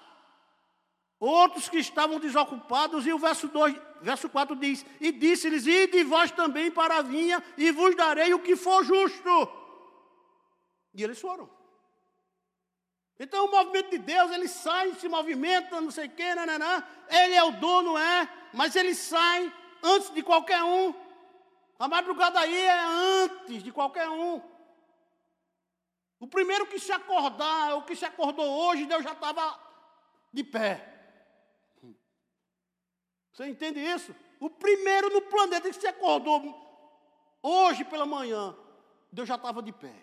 outros 1.26 1.67
que 1.67 1.78
estavam 1.78 2.19
desocupados, 2.19 3.05
e 3.07 3.13
o 3.13 3.17
verso, 3.17 3.47
2, 3.47 3.76
verso 4.01 4.30
4 4.30 4.55
diz: 4.55 4.86
E 4.99 5.11
disse-lhes: 5.11 5.65
Ide 5.65 6.03
vós 6.03 6.32
também 6.32 6.69
para 6.71 6.97
a 6.97 7.01
vinha, 7.01 7.43
e 7.57 7.71
vos 7.71 7.95
darei 7.95 8.34
o 8.34 8.39
que 8.39 8.55
for 8.55 8.84
justo. 8.84 9.49
E 10.93 11.03
eles 11.03 11.19
foram. 11.19 11.49
Então 13.19 13.45
o 13.45 13.51
movimento 13.51 13.89
de 13.91 13.97
Deus, 13.97 14.32
ele 14.32 14.47
sai, 14.47 14.93
se 14.95 15.07
movimenta, 15.07 15.80
não 15.80 15.91
sei 15.91 16.07
o 16.07 16.11
quê, 16.11 16.36
nananã. 16.36 16.84
ele 17.09 17.34
é 17.34 17.43
o 17.43 17.51
dono, 17.51 17.97
é, 17.97 18.30
mas 18.53 18.76
ele 18.76 18.93
sai 18.93 19.51
antes 19.82 20.13
de 20.13 20.21
qualquer 20.21 20.61
um. 20.63 20.93
A 21.80 21.88
madrugada 21.88 22.39
aí 22.39 22.55
é 22.55 22.80
antes 23.23 23.63
de 23.63 23.71
qualquer 23.71 24.09
um. 24.09 24.41
O 26.19 26.28
primeiro 26.28 26.65
que 26.67 26.80
se 26.80 26.91
acordar, 26.91 27.76
o 27.76 27.84
que 27.84 27.95
se 27.95 28.05
acordou 28.05 28.47
hoje, 28.47 28.86
Deus 28.86 29.03
já 29.03 29.13
estava 29.13 29.59
de 30.32 30.43
pé. 30.43 30.95
Você 33.36 33.49
entende 33.49 33.81
isso? 33.81 34.15
O 34.39 34.49
primeiro 34.49 35.09
no 35.09 35.21
planeta 35.23 35.67
que 35.69 35.75
se 35.75 35.86
acordou 35.86 36.55
hoje 37.43 37.83
pela 37.83 38.05
manhã, 38.05 38.55
Deus 39.11 39.27
já 39.27 39.36
estava 39.36 39.61
de 39.61 39.73
pé. 39.73 39.93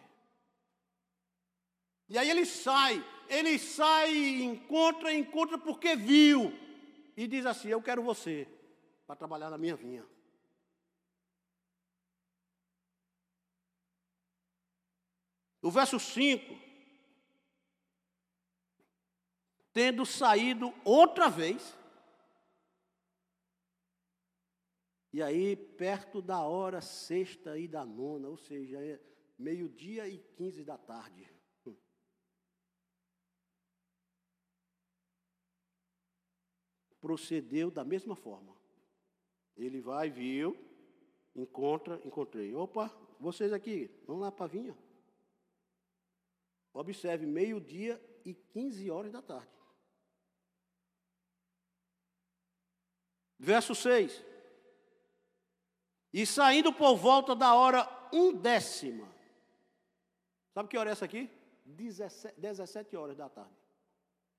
E 2.10 2.18
aí 2.18 2.28
ele 2.28 2.44
sai, 2.44 3.02
ele 3.30 3.58
sai, 3.58 4.42
encontra, 4.42 5.14
encontra 5.14 5.56
porque 5.56 5.96
viu. 5.96 6.52
E 7.16 7.26
diz 7.26 7.46
assim: 7.46 7.68
Eu 7.68 7.80
quero 7.80 8.02
você 8.02 8.46
para 9.06 9.16
trabalhar 9.16 9.48
na 9.48 9.56
minha 9.56 9.76
vinha. 9.76 10.04
O 15.62 15.70
verso 15.70 15.98
5. 15.98 16.54
Tendo 19.72 20.04
saído 20.04 20.74
outra 20.84 21.30
vez, 21.30 21.74
E 25.12 25.20
aí, 25.20 25.54
perto 25.54 26.22
da 26.22 26.40
hora 26.40 26.80
sexta 26.80 27.58
e 27.58 27.68
da 27.68 27.84
nona, 27.84 28.28
ou 28.28 28.36
seja, 28.36 28.82
é 28.82 28.98
meio-dia 29.38 30.08
e 30.08 30.18
quinze 30.18 30.64
da 30.64 30.78
tarde. 30.78 31.30
Procedeu 36.98 37.70
da 37.70 37.84
mesma 37.84 38.16
forma. 38.16 38.56
Ele 39.56 39.80
vai, 39.80 40.08
viu, 40.08 40.56
encontra, 41.34 42.00
encontrei. 42.06 42.54
Opa, 42.54 42.88
vocês 43.20 43.52
aqui, 43.52 43.90
vamos 44.06 44.22
lá 44.22 44.32
para 44.32 44.46
a 44.46 44.48
vinha. 44.48 44.78
Observe, 46.72 47.26
meio-dia 47.26 48.00
e 48.24 48.32
15 48.32 48.90
horas 48.90 49.12
da 49.12 49.20
tarde. 49.20 49.52
Verso 53.38 53.74
6. 53.74 54.31
E 56.12 56.26
saindo 56.26 56.72
por 56.72 56.96
volta 56.96 57.34
da 57.34 57.54
hora 57.54 57.88
undécima. 58.12 59.10
Sabe 60.52 60.68
que 60.68 60.76
hora 60.76 60.90
é 60.90 60.92
essa 60.92 61.06
aqui? 61.06 61.30
17, 61.64 62.38
17 62.38 62.96
horas 62.96 63.16
da 63.16 63.28
tarde. 63.28 63.56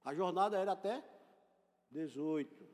A 0.03 0.13
jornada 0.13 0.57
era 0.57 0.74
até 0.74 1.03
18. 1.89 2.74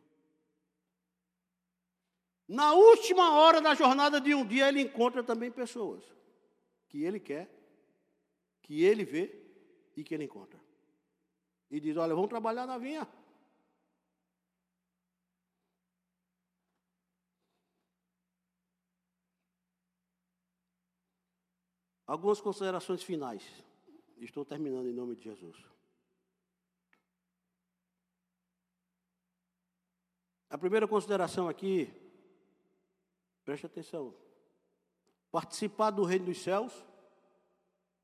Na 2.47 2.73
última 2.73 3.39
hora 3.39 3.61
da 3.61 3.75
jornada 3.75 4.19
de 4.19 4.33
um 4.33 4.45
dia, 4.45 4.67
ele 4.67 4.81
encontra 4.81 5.23
também 5.23 5.51
pessoas 5.51 6.03
que 6.87 7.03
ele 7.03 7.19
quer, 7.19 7.47
que 8.63 8.83
ele 8.83 9.05
vê 9.05 9.39
e 9.95 10.03
que 10.03 10.15
ele 10.15 10.23
encontra. 10.25 10.59
E 11.69 11.79
diz: 11.79 11.95
Olha, 11.95 12.15
vamos 12.15 12.29
trabalhar 12.29 12.65
na 12.65 12.77
vinha. 12.77 13.07
Algumas 22.09 22.41
considerações 22.41 23.03
finais. 23.03 23.43
Estou 24.17 24.43
terminando 24.43 24.87
em 24.87 24.91
nome 24.91 25.15
de 25.15 25.25
Jesus. 25.25 25.55
A 30.49 30.57
primeira 30.57 30.87
consideração 30.87 31.47
aqui, 31.47 31.87
preste 33.45 33.67
atenção. 33.67 34.15
Participar 35.29 35.91
do 35.91 36.03
reino 36.03 36.25
dos 36.25 36.41
céus 36.41 36.73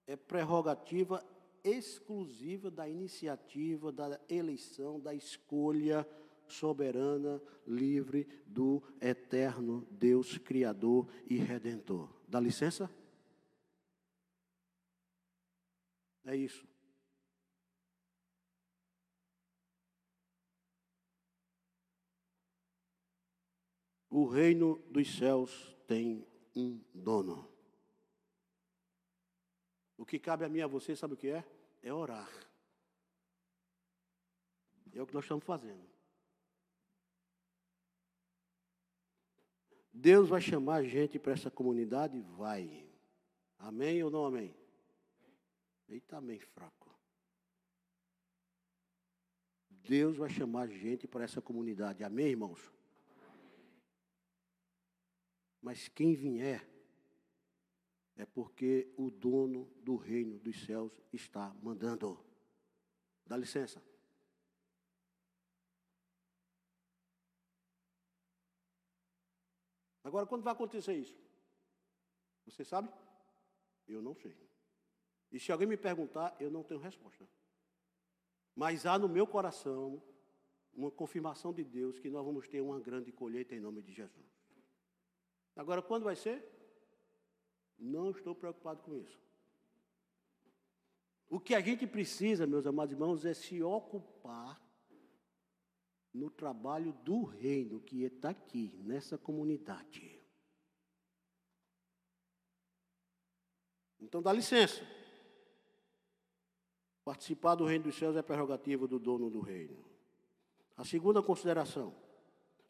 é 0.05 0.15
prerrogativa 0.15 1.25
exclusiva 1.63 2.69
da 2.69 2.87
iniciativa, 2.87 3.91
da 3.91 4.21
eleição, 4.29 4.99
da 4.99 5.15
escolha 5.15 6.07
soberana, 6.47 7.41
livre 7.65 8.27
do 8.45 8.83
eterno 9.01 9.81
Deus 9.89 10.37
Criador 10.37 11.09
e 11.27 11.37
Redentor. 11.37 12.07
Dá 12.27 12.39
licença? 12.39 12.87
É 16.25 16.35
isso. 16.35 16.67
O 24.09 24.25
reino 24.27 24.79
dos 24.89 25.15
céus 25.17 25.75
tem 25.85 26.25
um 26.55 26.81
dono. 26.93 27.51
O 29.97 30.05
que 30.05 30.17
cabe 30.17 30.45
a 30.45 30.49
mim 30.49 30.59
e 30.59 30.61
a 30.61 30.67
você, 30.67 30.95
sabe 30.95 31.13
o 31.13 31.17
que 31.17 31.27
é? 31.27 31.43
É 31.83 31.93
orar. 31.93 32.29
É 34.93 35.01
o 35.01 35.05
que 35.05 35.13
nós 35.13 35.25
estamos 35.25 35.43
fazendo. 35.43 35.85
Deus 39.93 40.29
vai 40.29 40.41
chamar 40.41 40.75
a 40.75 40.83
gente 40.83 41.19
para 41.19 41.33
essa 41.33 41.51
comunidade? 41.51 42.19
Vai. 42.21 42.89
Amém 43.57 44.01
ou 44.01 44.09
não 44.09 44.25
amém? 44.25 44.55
Eita, 45.87 46.17
amém, 46.17 46.39
fraco. 46.39 46.93
Deus 49.69 50.17
vai 50.17 50.29
chamar 50.29 50.67
gente 50.67 51.07
para 51.07 51.23
essa 51.23 51.41
comunidade. 51.41 52.03
Amém, 52.03 52.27
irmãos? 52.27 52.73
Mas 55.61 55.87
quem 55.87 56.15
vier 56.15 56.67
é 58.15 58.25
porque 58.25 58.93
o 58.97 59.11
dono 59.11 59.65
do 59.81 59.95
reino 59.95 60.39
dos 60.39 60.63
céus 60.65 60.91
está 61.11 61.53
mandando. 61.61 62.23
Dá 63.25 63.37
licença. 63.37 63.83
Agora, 70.03 70.27
quando 70.27 70.43
vai 70.43 70.53
acontecer 70.53 70.93
isso? 70.93 71.19
Você 72.45 72.63
sabe? 72.63 72.93
Eu 73.87 74.01
não 74.01 74.15
sei. 74.15 74.35
E 75.31 75.39
se 75.39 75.51
alguém 75.51 75.67
me 75.67 75.77
perguntar, 75.77 76.35
eu 76.39 76.49
não 76.49 76.63
tenho 76.63 76.79
resposta. 76.79 77.27
Mas 78.55 78.85
há 78.85 78.97
no 78.97 79.09
meu 79.09 79.27
coração 79.27 80.01
uma 80.73 80.91
confirmação 80.91 81.53
de 81.53 81.63
Deus 81.63 81.99
que 81.99 82.09
nós 82.09 82.25
vamos 82.25 82.47
ter 82.47 82.61
uma 82.61 82.79
grande 82.79 83.11
colheita 83.11 83.55
em 83.55 83.59
nome 83.59 83.81
de 83.81 83.91
Jesus. 83.91 84.25
Agora, 85.55 85.81
quando 85.81 86.03
vai 86.03 86.15
ser? 86.15 86.43
Não 87.77 88.11
estou 88.11 88.35
preocupado 88.35 88.83
com 88.83 88.95
isso. 88.95 89.19
O 91.29 91.39
que 91.39 91.55
a 91.55 91.61
gente 91.61 91.87
precisa, 91.87 92.45
meus 92.45 92.67
amados 92.67 92.93
irmãos, 92.93 93.25
é 93.25 93.33
se 93.33 93.61
ocupar 93.61 94.61
no 96.13 96.29
trabalho 96.29 96.93
do 97.03 97.23
reino 97.23 97.81
que 97.81 98.03
está 98.03 98.29
aqui, 98.29 98.71
nessa 98.83 99.17
comunidade. 99.17 100.21
Então 103.99 104.21
dá 104.21 104.31
licença. 104.31 104.81
Participar 107.05 107.53
do 107.53 107.65
reino 107.65 107.83
dos 107.83 107.95
céus 107.95 108.15
é 108.15 108.23
prerrogativa 108.23 108.87
do 108.87 108.97
dono 108.97 109.29
do 109.29 109.39
reino. 109.39 109.77
A 110.75 110.83
segunda 110.83 111.21
consideração. 111.21 111.95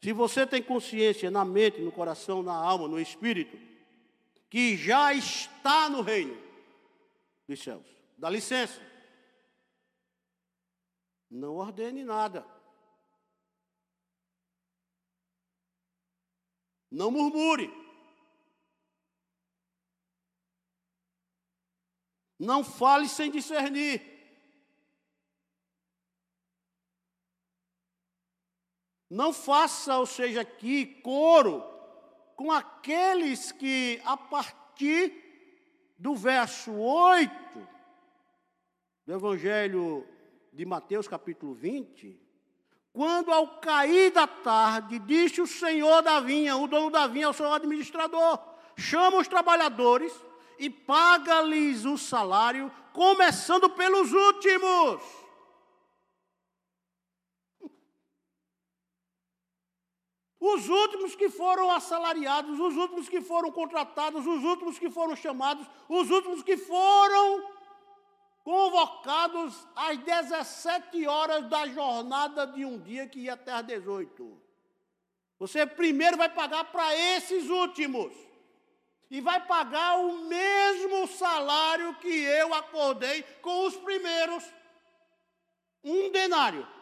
Se 0.02 0.12
você 0.12 0.46
tem 0.46 0.62
consciência 0.62 1.30
na 1.30 1.42
mente, 1.42 1.80
no 1.80 1.90
coração, 1.90 2.42
na 2.42 2.54
alma, 2.54 2.86
no 2.86 3.00
espírito, 3.00 3.56
que 4.50 4.76
já 4.76 5.14
está 5.14 5.88
no 5.88 6.02
reino 6.02 6.36
dos 7.48 7.62
céus, 7.62 7.86
dá 8.18 8.28
licença. 8.28 8.78
Não 11.30 11.56
ordene 11.56 12.04
nada. 12.04 12.46
Não 16.90 17.10
murmure. 17.10 17.72
Não 22.38 22.62
fale 22.62 23.08
sem 23.08 23.30
discernir. 23.30 24.15
Não 29.08 29.32
faça, 29.32 29.98
ou 29.98 30.06
seja, 30.06 30.40
aqui 30.40 30.86
coro 31.02 31.64
com 32.34 32.50
aqueles 32.50 33.52
que, 33.52 34.00
a 34.04 34.16
partir 34.16 35.12
do 35.98 36.14
verso 36.14 36.72
8 36.72 37.68
do 39.06 39.12
Evangelho 39.14 40.06
de 40.52 40.66
Mateus, 40.66 41.06
capítulo 41.06 41.54
20, 41.54 42.20
quando 42.92 43.30
ao 43.30 43.58
cair 43.58 44.10
da 44.10 44.26
tarde, 44.26 44.98
disse 44.98 45.40
o 45.40 45.46
senhor 45.46 46.02
da 46.02 46.18
vinha, 46.18 46.56
o 46.56 46.66
dono 46.66 46.90
da 46.90 47.06
vinha, 47.06 47.30
o 47.30 47.32
seu 47.32 47.52
administrador: 47.52 48.38
chama 48.76 49.18
os 49.18 49.28
trabalhadores 49.28 50.12
e 50.58 50.68
paga-lhes 50.68 51.84
o 51.84 51.96
salário, 51.96 52.72
começando 52.92 53.68
pelos 53.70 54.12
últimos. 54.12 55.25
Os 60.52 60.68
últimos 60.68 61.16
que 61.16 61.28
foram 61.28 61.72
assalariados, 61.72 62.60
os 62.60 62.76
últimos 62.76 63.08
que 63.08 63.20
foram 63.20 63.50
contratados, 63.50 64.24
os 64.24 64.44
últimos 64.44 64.78
que 64.78 64.88
foram 64.88 65.16
chamados, 65.16 65.66
os 65.88 66.08
últimos 66.08 66.40
que 66.44 66.56
foram 66.56 67.44
convocados 68.44 69.66
às 69.74 69.98
17 69.98 71.04
horas 71.08 71.48
da 71.48 71.66
jornada 71.66 72.46
de 72.46 72.64
um 72.64 72.78
dia 72.78 73.08
que 73.08 73.22
ia 73.22 73.32
até 73.32 73.50
às 73.50 73.66
18. 73.66 74.40
Você 75.40 75.66
primeiro 75.66 76.16
vai 76.16 76.28
pagar 76.28 76.64
para 76.70 76.96
esses 76.96 77.50
últimos. 77.50 78.12
E 79.10 79.20
vai 79.20 79.44
pagar 79.46 79.98
o 79.98 80.24
mesmo 80.26 81.08
salário 81.08 81.94
que 81.96 82.08
eu 82.08 82.54
acordei 82.54 83.24
com 83.42 83.66
os 83.66 83.76
primeiros. 83.76 84.44
Um 85.82 86.10
denário. 86.10 86.75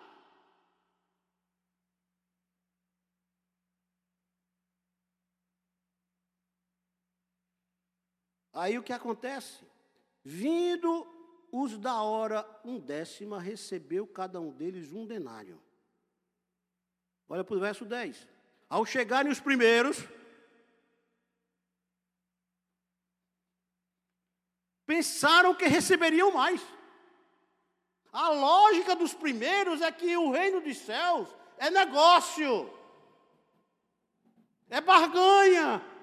Aí 8.55 8.78
o 8.78 8.82
que 8.82 8.92
acontece? 8.92 9.64
Vindo 10.22 11.07
os 11.50 11.76
da 11.76 12.00
hora 12.02 12.48
um 12.64 12.78
décima 12.78 13.40
recebeu 13.40 14.07
cada 14.07 14.40
um 14.40 14.52
deles 14.52 14.92
um 14.92 15.05
denário. 15.05 15.61
Olha 17.28 17.42
para 17.42 17.57
o 17.57 17.61
verso 17.61 17.84
10. 17.84 18.28
Ao 18.68 18.86
chegarem 18.86 19.30
os 19.30 19.40
primeiros, 19.40 19.98
pensaram 24.86 25.55
que 25.55 25.66
receberiam 25.66 26.30
mais. 26.30 26.61
A 28.12 28.30
lógica 28.30 28.94
dos 28.94 29.12
primeiros 29.12 29.80
é 29.80 29.90
que 29.90 30.16
o 30.16 30.30
reino 30.30 30.61
dos 30.61 30.76
céus 30.78 31.28
é 31.59 31.70
negócio, 31.70 32.72
é 34.70 34.80
barganha. 34.80 35.93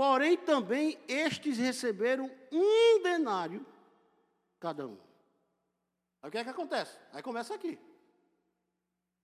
Porém, 0.00 0.34
também 0.34 0.98
estes 1.06 1.58
receberam 1.58 2.34
um 2.50 3.02
denário 3.02 3.66
cada 4.58 4.86
um. 4.86 4.96
Aí 6.22 6.28
o 6.30 6.32
que 6.32 6.38
é 6.38 6.42
que 6.42 6.48
acontece? 6.48 6.98
Aí 7.12 7.22
começa 7.22 7.54
aqui. 7.54 7.78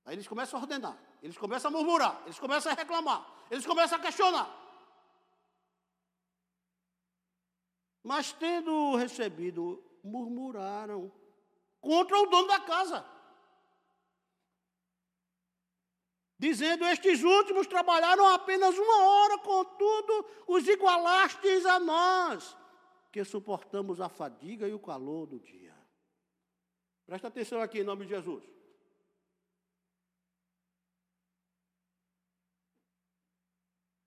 Aí 0.05 0.17
eles 0.17 0.29
começam 0.29 0.59
a 0.59 0.63
ordenar, 0.63 0.99
eles 1.23 1.39
começam 1.39 1.71
a 1.71 1.73
murmurar, 1.73 2.21
eles 2.27 2.39
começam 2.39 2.71
a 2.71 2.75
reclamar, 2.75 3.27
eles 3.51 3.65
começam 3.65 3.97
a 3.97 4.03
questionar. 4.03 4.55
Mas 8.03 8.35
tendo 8.35 8.97
recebido, 8.97 9.83
murmuraram 10.05 11.11
contra 11.81 12.19
o 12.19 12.27
dono 12.27 12.49
da 12.49 12.61
casa. 12.61 13.03
Dizendo: 16.39 16.85
Estes 16.85 17.23
últimos 17.23 17.67
trabalharam 17.67 18.27
apenas 18.27 18.77
uma 18.77 19.05
hora, 19.05 19.39
contudo, 19.39 20.27
os 20.47 20.67
igualastes 20.69 21.65
a 21.67 21.79
nós, 21.79 22.57
que 23.11 23.25
suportamos 23.25 24.01
a 24.01 24.09
fadiga 24.09 24.69
e 24.69 24.75
o 24.75 24.79
calor 24.79 25.27
do 25.27 25.41
dia. 25.41 25.75
Presta 27.07 27.29
atenção 27.29 27.61
aqui 27.61 27.81
em 27.81 27.85
nome 27.85 28.05
de 28.05 28.11
Jesus. 28.11 28.45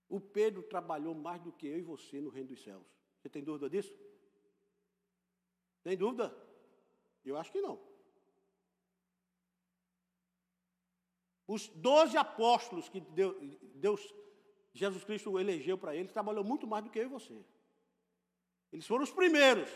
O 0.10 0.20
Pedro 0.20 0.64
trabalhou 0.64 1.14
mais 1.14 1.40
do 1.42 1.52
que 1.52 1.68
eu 1.68 1.78
e 1.78 1.84
você 1.84 2.20
no 2.20 2.32
reino 2.32 2.50
dos 2.50 2.64
céus. 2.64 2.84
Você 3.22 3.30
tem 3.30 3.44
dúvida 3.44 3.70
disso? 3.70 3.94
Tem 5.84 5.96
dúvida? 5.96 6.36
Eu 7.24 7.38
acho 7.38 7.52
que 7.52 7.62
não. 7.62 7.89
Os 11.50 11.68
doze 11.70 12.16
apóstolos 12.16 12.88
que 12.90 13.00
Deus, 13.02 14.14
Jesus 14.72 15.04
Cristo 15.04 15.40
elegeu 15.40 15.80
para 15.80 15.96
ele, 15.96 16.08
trabalhou 16.08 16.44
muito 16.44 16.68
mais 16.68 16.84
do 16.84 16.92
que 16.92 17.00
eu 17.00 17.06
e 17.06 17.08
você. 17.08 17.44
Eles 18.72 18.86
foram 18.86 19.04
os 19.04 19.10
primeiros. 19.10 19.68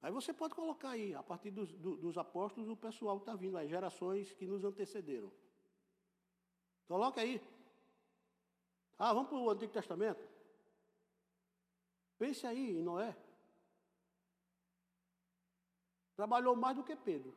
Aí 0.00 0.10
você 0.10 0.32
pode 0.32 0.54
colocar 0.54 0.92
aí, 0.92 1.14
a 1.14 1.22
partir 1.22 1.50
dos, 1.50 1.70
dos 1.74 2.16
apóstolos, 2.16 2.70
o 2.70 2.76
pessoal 2.76 3.18
está 3.18 3.34
vindo, 3.34 3.58
as 3.58 3.68
gerações 3.68 4.32
que 4.32 4.46
nos 4.46 4.64
antecederam. 4.64 5.30
Coloca 6.88 7.20
aí. 7.20 7.38
Ah, 8.98 9.12
vamos 9.12 9.28
para 9.28 9.38
o 9.38 9.50
Antigo 9.50 9.74
Testamento? 9.74 10.26
Pense 12.20 12.46
aí 12.46 12.72
em 12.72 12.82
Noé. 12.82 13.16
Trabalhou 16.14 16.54
mais 16.54 16.76
do 16.76 16.84
que 16.84 16.94
Pedro. 16.94 17.34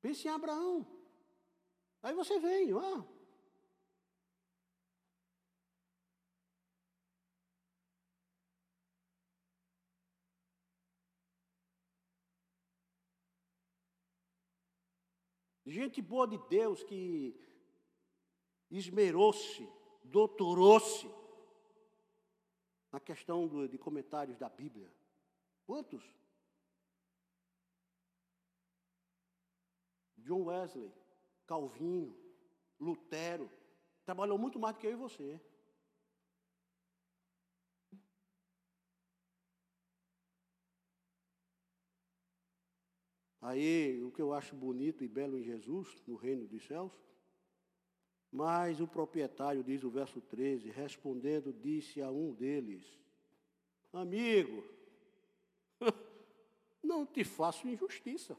Pense 0.00 0.26
em 0.26 0.30
Abraão. 0.30 0.86
Aí 2.02 2.14
você 2.14 2.38
vem, 2.40 2.72
ah, 2.72 3.04
Gente 15.66 16.00
boa 16.00 16.26
de 16.26 16.38
Deus 16.48 16.82
que 16.82 17.38
esmerou-se, 18.70 19.68
doutorou-se 20.02 21.19
na 22.92 22.98
questão 22.98 23.46
do, 23.46 23.68
de 23.68 23.78
comentários 23.78 24.36
da 24.38 24.48
Bíblia. 24.48 24.90
Quantos? 25.64 26.02
John 30.18 30.44
Wesley, 30.44 30.92
Calvino, 31.46 32.16
Lutero, 32.78 33.50
trabalhou 34.04 34.38
muito 34.38 34.58
mais 34.58 34.74
do 34.74 34.80
que 34.80 34.86
eu 34.86 34.92
e 34.92 34.96
você. 34.96 35.40
Aí, 43.42 44.02
o 44.02 44.12
que 44.12 44.20
eu 44.20 44.34
acho 44.34 44.54
bonito 44.54 45.02
e 45.02 45.08
belo 45.08 45.38
em 45.38 45.42
Jesus, 45.42 46.02
no 46.06 46.14
reino 46.14 46.46
dos 46.46 46.64
céus, 46.66 46.92
mas 48.32 48.80
o 48.80 48.86
proprietário, 48.86 49.64
diz 49.64 49.82
o 49.82 49.90
verso 49.90 50.20
13, 50.20 50.70
respondendo, 50.70 51.52
disse 51.52 52.00
a 52.00 52.10
um 52.10 52.32
deles: 52.32 52.84
Amigo, 53.92 54.64
não 56.82 57.04
te 57.04 57.24
faço 57.24 57.66
injustiça. 57.66 58.36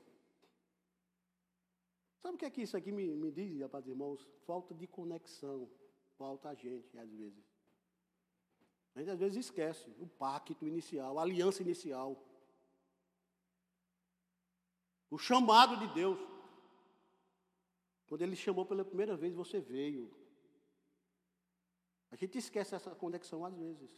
Sabe 2.22 2.36
o 2.36 2.38
que 2.38 2.46
é 2.46 2.50
que 2.50 2.62
isso 2.62 2.78
aqui 2.78 2.92
me, 2.92 3.08
me 3.08 3.32
diz, 3.32 3.60
rapaz, 3.60 3.88
irmãos? 3.88 4.26
Falta 4.46 4.74
de 4.74 4.88
conexão. 4.88 5.70
Falta 6.18 6.50
a 6.50 6.54
gente, 6.54 6.98
às 6.98 7.10
vezes. 7.12 7.44
A 8.96 9.00
gente 9.00 9.10
às 9.10 9.20
vezes 9.20 9.46
esquece 9.46 9.90
o 10.00 10.08
pacto 10.08 10.68
inicial, 10.68 11.18
a 11.18 11.24
aliança 11.24 11.62
inicial. 11.62 12.24
O 15.10 15.18
chamado 15.18 15.78
de 15.78 15.94
Deus. 15.94 16.20
Quando 18.12 18.24
ele 18.24 18.36
chamou 18.36 18.66
pela 18.66 18.84
primeira 18.84 19.16
vez, 19.16 19.34
você 19.34 19.62
veio. 19.62 20.14
A 22.12 22.18
gente 22.18 22.38
esquece 22.38 22.76
essa 22.76 22.94
conexão 22.94 23.46
às 23.46 23.56
vezes. 23.56 23.90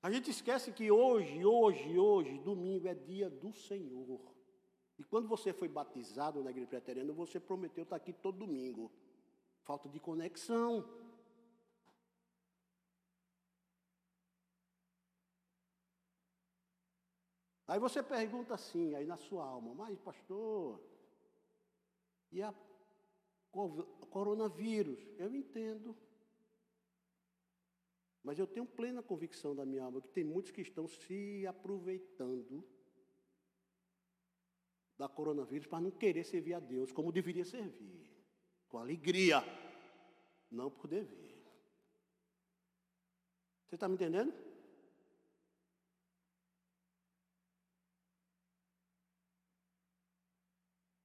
A 0.00 0.10
gente 0.10 0.30
esquece 0.30 0.72
que 0.72 0.90
hoje, 0.90 1.44
hoje, 1.44 1.98
hoje, 1.98 2.38
domingo 2.38 2.88
é 2.88 2.94
dia 2.94 3.28
do 3.28 3.52
Senhor. 3.52 4.22
E 4.98 5.04
quando 5.04 5.28
você 5.28 5.52
foi 5.52 5.68
batizado 5.68 6.42
na 6.42 6.48
igreja 6.48 6.70
preteriana, 6.70 7.12
você 7.12 7.38
prometeu 7.38 7.84
estar 7.84 7.96
aqui 7.96 8.14
todo 8.14 8.38
domingo. 8.38 8.90
Falta 9.60 9.86
de 9.86 10.00
conexão. 10.00 10.88
Aí 17.66 17.78
você 17.78 18.02
pergunta 18.02 18.54
assim, 18.54 18.94
aí 18.94 19.04
na 19.04 19.18
sua 19.18 19.44
alma, 19.44 19.74
mas 19.74 19.98
pastor, 19.98 20.87
e 22.30 22.42
a 22.42 22.54
coronavírus? 24.10 24.98
Eu 25.18 25.34
entendo. 25.34 25.96
Mas 28.22 28.38
eu 28.38 28.46
tenho 28.46 28.66
plena 28.66 29.02
convicção 29.02 29.54
da 29.54 29.64
minha 29.64 29.84
alma 29.84 30.02
que 30.02 30.08
tem 30.08 30.24
muitos 30.24 30.50
que 30.50 30.60
estão 30.60 30.86
se 30.86 31.46
aproveitando 31.46 32.64
da 34.98 35.08
coronavírus 35.08 35.66
para 35.66 35.80
não 35.80 35.90
querer 35.90 36.24
servir 36.24 36.54
a 36.54 36.60
Deus 36.60 36.92
como 36.92 37.12
deveria 37.12 37.44
servir. 37.44 38.06
Com 38.68 38.78
alegria, 38.78 39.42
não 40.50 40.70
por 40.70 40.88
dever. 40.88 41.38
Você 43.66 43.76
está 43.76 43.88
me 43.88 43.94
entendendo? 43.94 44.32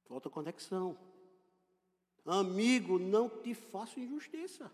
Falta 0.06 0.30
conexão. 0.30 1.13
Amigo, 2.24 2.98
não 2.98 3.28
te 3.28 3.54
faço 3.54 4.00
injustiça. 4.00 4.72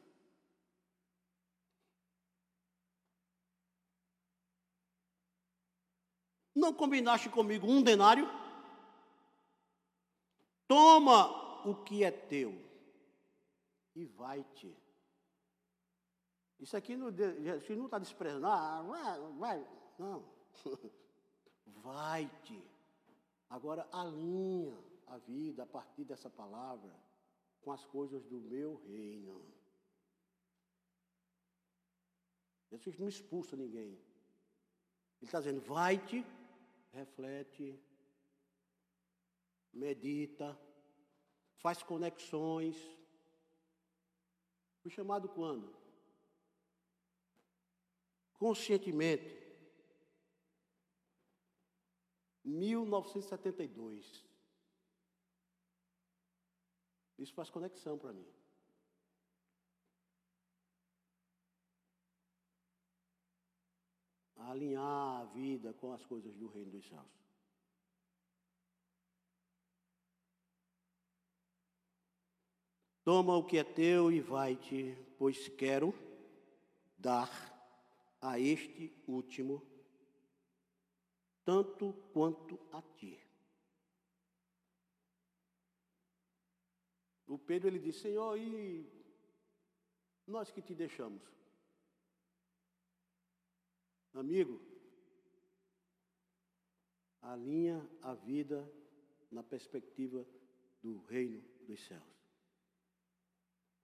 Não 6.55 6.73
combinaste 6.73 7.29
comigo 7.29 7.67
um 7.67 7.83
denário? 7.83 8.29
Toma 10.69 11.67
o 11.67 11.75
que 11.75 12.05
é 12.05 12.11
teu 12.11 12.55
e 13.95 14.05
vai-te. 14.05 14.77
Isso 16.61 16.77
aqui 16.77 16.97
não, 16.97 17.09
está 17.09 17.99
desprezando. 17.99 18.47
Ah, 18.47 18.83
vai, 18.83 19.21
vai. 19.39 19.69
Não. 19.99 20.25
Vai-te. 21.83 22.63
Agora 23.49 23.89
alinha 23.91 24.77
a 25.07 25.17
vida 25.17 25.63
a 25.63 25.67
partir 25.67 26.05
dessa 26.05 26.29
palavra 26.29 26.95
com 27.61 27.73
as 27.73 27.85
coisas 27.85 28.25
do 28.25 28.41
meu 28.41 28.77
reino. 28.87 29.45
Jesus 32.71 32.99
não 32.99 33.09
expulsa 33.09 33.57
ninguém. 33.57 33.93
Ele 35.21 35.29
está 35.29 35.39
dizendo: 35.39 35.61
vai-te, 35.61 36.25
reflete, 36.93 37.79
medita, 39.73 40.59
faz 41.57 41.83
conexões. 41.83 42.77
Fui 44.83 44.91
chamado 44.91 45.29
quando? 45.29 45.77
Conscientemente. 48.35 49.39
1972. 52.43 54.30
Isso 57.21 57.35
faz 57.35 57.51
conexão 57.51 57.97
para 57.99 58.13
mim. 58.13 58.27
alinhar 64.51 65.21
a 65.21 65.25
vida 65.27 65.73
com 65.75 65.93
as 65.93 66.05
coisas 66.05 66.35
do 66.35 66.49
reino 66.49 66.73
dos 66.73 66.85
céus. 66.89 67.07
Toma 73.05 73.37
o 73.37 73.45
que 73.45 73.59
é 73.59 73.65
teu 73.65 74.11
e 74.11 74.19
vai-te, 74.21 74.97
pois 75.17 75.49
quero 75.49 75.95
dar 76.99 77.31
a 78.21 78.41
este 78.41 78.93
último 79.07 79.63
tanto 81.45 81.93
quanto 82.13 82.59
a 82.73 82.83
ti. 82.83 83.30
O 87.31 87.39
Pedro 87.39 87.69
ele 87.69 87.79
disse: 87.79 88.01
Senhor, 88.01 88.37
e 88.37 88.85
nós 90.27 90.51
que 90.51 90.61
te 90.61 90.75
deixamos? 90.75 91.23
Amigo, 94.13 94.61
alinha 97.23 97.89
a 98.03 98.15
vida 98.15 98.69
na 99.31 99.45
perspectiva 99.45 100.27
do 100.83 100.99
reino 101.05 101.41
dos 101.69 101.81
céus. 101.87 102.03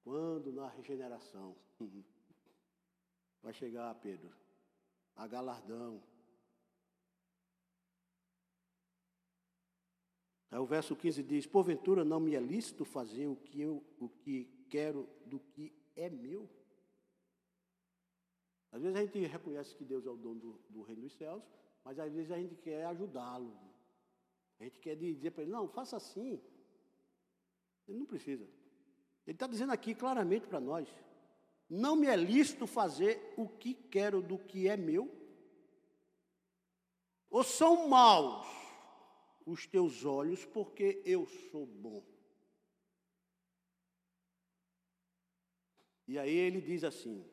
Quando 0.03 0.53
na 0.53 0.69
regeneração 0.69 1.57
vai 3.41 3.53
chegar, 3.53 3.95
Pedro, 3.95 4.35
a 5.15 5.25
galardão, 5.29 6.03
Aí 10.46 10.46
o 10.61 10.67
verso 10.67 10.97
15 10.97 11.23
diz: 11.23 11.47
Porventura 11.47 12.05
não 12.05 12.21
me 12.21 12.35
é 12.35 12.41
lícito 12.41 12.85
fazer 12.85 13.27
o 13.27 13.37
que 13.37 13.61
eu 13.61 13.85
o 13.99 14.09
que 14.09 14.45
quero 14.69 15.09
do 15.27 15.39
que 15.39 15.73
é 15.95 16.09
meu? 16.09 16.49
Às 18.73 18.83
vezes 18.83 18.97
a 18.97 19.01
gente 19.01 19.19
reconhece 19.27 19.75
que 19.75 19.85
Deus 19.85 20.07
é 20.07 20.11
o 20.11 20.17
dono 20.17 20.41
do, 20.41 20.61
do 20.69 20.83
reino 20.83 21.03
dos 21.03 21.15
céus, 21.15 21.43
mas 21.85 21.99
às 21.99 22.13
vezes 22.13 22.31
a 22.31 22.37
gente 22.37 22.55
quer 22.57 22.85
ajudá-lo. 22.87 23.57
A 24.59 24.65
gente 24.65 24.79
quer 24.79 24.97
dizer 24.97 25.31
para 25.31 25.43
ele, 25.43 25.53
não, 25.53 25.69
faça 25.69 25.97
assim. 25.97 26.41
Ele 27.87 27.99
não 27.99 28.07
precisa. 28.07 28.45
Ele 29.27 29.35
está 29.35 29.47
dizendo 29.47 29.73
aqui 29.73 29.95
claramente 29.95 30.47
para 30.47 30.61
nós: 30.61 30.89
não 31.69 31.97
me 31.97 32.07
é 32.07 32.17
lícito 32.17 32.67
fazer 32.67 33.35
o 33.37 33.49
que 33.49 33.75
quero 33.75 34.23
do 34.23 34.39
que 34.39 34.69
é 34.69 34.77
meu? 34.77 35.11
Ou 37.29 37.43
são 37.43 37.89
maus 37.89 38.66
os 39.47 39.67
teus 39.67 40.05
olhos 40.05 40.45
porque 40.45 41.01
eu 41.05 41.25
sou 41.27 41.65
bom? 41.65 42.05
E 46.09 46.19
aí 46.19 46.35
ele 46.35 46.61
diz 46.61 46.85
assim: 46.85 47.25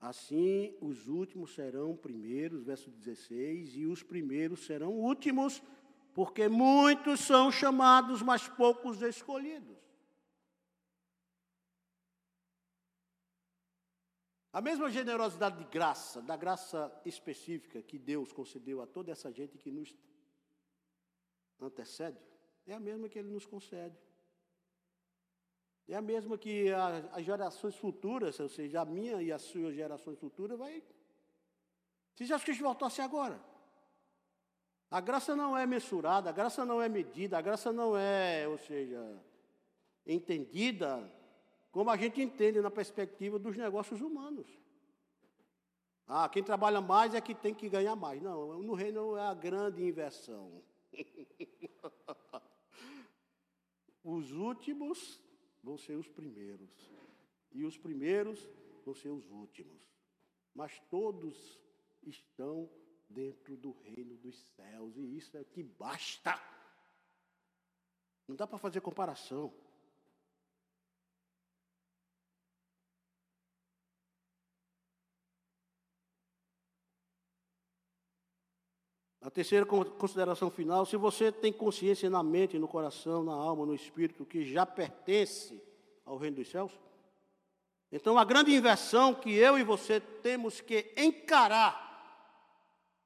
Assim 0.00 0.76
os 0.80 1.08
últimos 1.08 1.54
serão 1.54 1.96
primeiros, 1.96 2.64
verso 2.64 2.90
16, 2.90 3.76
e 3.76 3.86
os 3.86 4.02
primeiros 4.02 4.66
serão 4.66 4.92
últimos, 4.92 5.62
porque 6.12 6.48
muitos 6.48 7.20
são 7.20 7.50
chamados, 7.50 8.20
mas 8.22 8.48
poucos 8.48 9.00
escolhidos. 9.02 9.78
A 14.52 14.60
mesma 14.60 14.90
generosidade 14.90 15.58
de 15.58 15.64
graça, 15.64 16.22
da 16.22 16.36
graça 16.36 16.92
específica 17.04 17.82
que 17.82 17.98
Deus 17.98 18.32
concedeu 18.32 18.80
a 18.80 18.86
toda 18.86 19.12
essa 19.12 19.30
gente 19.30 19.58
que 19.58 19.70
nos 19.70 19.94
antecede, 21.60 22.18
é 22.66 22.74
a 22.74 22.80
mesma 22.80 23.08
que 23.08 23.18
Ele 23.18 23.30
nos 23.30 23.46
concede. 23.46 23.96
É 25.88 25.94
a 25.96 26.02
mesma 26.02 26.36
que 26.36 26.70
as 27.12 27.24
gerações 27.24 27.74
futuras, 27.74 28.38
ou 28.38 28.48
seja, 28.48 28.82
a 28.82 28.84
minha 28.84 29.22
e 29.22 29.32
as 29.32 29.42
suas 29.42 29.74
gerações 29.74 30.18
futuras, 30.18 30.58
vai. 30.58 30.82
Se 32.14 32.24
Jesus 32.26 32.44
Cristo 32.44 32.62
voltasse 32.62 33.00
agora. 33.00 33.40
A 34.90 35.00
graça 35.00 35.36
não 35.36 35.56
é 35.56 35.66
mensurada, 35.66 36.30
a 36.30 36.32
graça 36.32 36.64
não 36.64 36.80
é 36.80 36.88
medida, 36.88 37.38
a 37.38 37.42
graça 37.42 37.72
não 37.72 37.96
é, 37.96 38.46
ou 38.48 38.58
seja, 38.58 39.22
entendida 40.06 41.10
como 41.70 41.90
a 41.90 41.96
gente 41.96 42.20
entende 42.20 42.60
na 42.60 42.70
perspectiva 42.70 43.38
dos 43.38 43.56
negócios 43.56 44.00
humanos. 44.00 44.46
Ah, 46.06 46.28
quem 46.28 46.42
trabalha 46.42 46.80
mais 46.80 47.14
é 47.14 47.20
que 47.20 47.34
tem 47.34 47.54
que 47.54 47.68
ganhar 47.68 47.94
mais. 47.94 48.20
Não, 48.22 48.62
no 48.62 48.74
reino 48.74 49.16
é 49.16 49.26
a 49.26 49.34
grande 49.34 49.84
inversão. 49.84 50.62
os 54.04 54.32
últimos 54.32 55.20
vão 55.62 55.76
ser 55.76 55.96
os 55.96 56.08
primeiros, 56.08 56.90
e 57.52 57.64
os 57.64 57.76
primeiros 57.76 58.48
vão 58.84 58.94
ser 58.94 59.10
os 59.10 59.30
últimos. 59.30 59.82
Mas 60.54 60.80
todos 60.90 61.60
estão 62.02 62.70
dentro 63.08 63.56
do 63.56 63.72
reino 63.72 64.16
dos 64.16 64.36
céus, 64.54 64.96
e 64.96 65.16
isso 65.16 65.36
é 65.36 65.44
que 65.44 65.62
basta. 65.62 66.40
Não 68.26 68.36
dá 68.36 68.46
para 68.46 68.58
fazer 68.58 68.80
comparação. 68.80 69.54
A 79.28 79.30
terceira 79.30 79.66
consideração 79.66 80.50
final: 80.50 80.86
se 80.86 80.96
você 80.96 81.30
tem 81.30 81.52
consciência 81.52 82.08
na 82.08 82.22
mente, 82.22 82.58
no 82.58 82.66
coração, 82.66 83.22
na 83.22 83.34
alma, 83.34 83.66
no 83.66 83.74
espírito, 83.74 84.24
que 84.24 84.42
já 84.42 84.64
pertence 84.64 85.62
ao 86.02 86.16
reino 86.16 86.36
dos 86.36 86.48
céus, 86.48 86.72
então 87.92 88.16
a 88.16 88.24
grande 88.24 88.54
inversão 88.54 89.14
que 89.14 89.34
eu 89.34 89.58
e 89.58 89.62
você 89.62 90.00
temos 90.00 90.62
que 90.62 90.94
encarar 90.96 91.86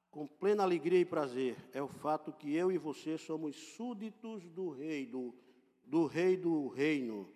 com 0.09 0.25
plena 0.25 0.63
alegria 0.63 1.01
e 1.01 1.03
prazer 1.03 1.57
é 1.73 1.83
o 1.83 1.89
fato 1.89 2.31
que 2.31 2.55
eu 2.55 2.71
e 2.71 2.77
você 2.77 3.17
somos 3.17 3.57
súditos 3.75 4.47
do 4.47 4.69
rei, 4.69 5.05
do, 5.05 5.35
do 5.83 6.05
rei 6.05 6.37
do 6.37 6.69
reino. 6.69 7.29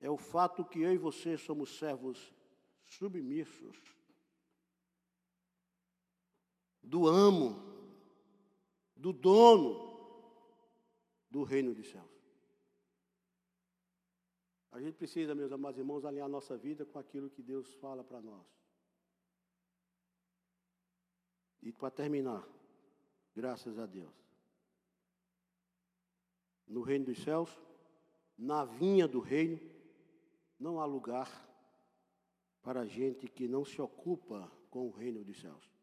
É 0.00 0.08
o 0.08 0.16
fato 0.16 0.64
que 0.64 0.80
eu 0.80 0.92
e 0.92 0.98
você 0.98 1.36
somos 1.36 1.76
servos 1.76 2.32
submissos 2.84 3.76
do 6.80 7.08
amo, 7.08 7.69
do 9.00 9.12
dono 9.12 9.88
do 11.30 11.42
reino 11.42 11.74
dos 11.74 11.88
céus. 11.88 12.10
A 14.70 14.80
gente 14.80 14.96
precisa, 14.96 15.34
meus 15.34 15.50
amados 15.50 15.78
irmãos, 15.78 16.04
alinhar 16.04 16.28
nossa 16.28 16.56
vida 16.56 16.84
com 16.84 16.98
aquilo 16.98 17.30
que 17.30 17.42
Deus 17.42 17.74
fala 17.76 18.04
para 18.04 18.20
nós. 18.20 18.46
E 21.62 21.72
para 21.72 21.90
terminar, 21.90 22.46
graças 23.34 23.78
a 23.78 23.86
Deus, 23.86 24.14
no 26.66 26.82
reino 26.82 27.06
dos 27.06 27.18
céus, 27.18 27.50
na 28.36 28.64
vinha 28.64 29.08
do 29.08 29.18
reino, 29.18 29.58
não 30.58 30.78
há 30.78 30.84
lugar 30.84 31.28
para 32.62 32.86
gente 32.86 33.28
que 33.28 33.48
não 33.48 33.64
se 33.64 33.80
ocupa 33.80 34.50
com 34.68 34.86
o 34.86 34.90
reino 34.90 35.24
dos 35.24 35.40
céus. 35.40 35.79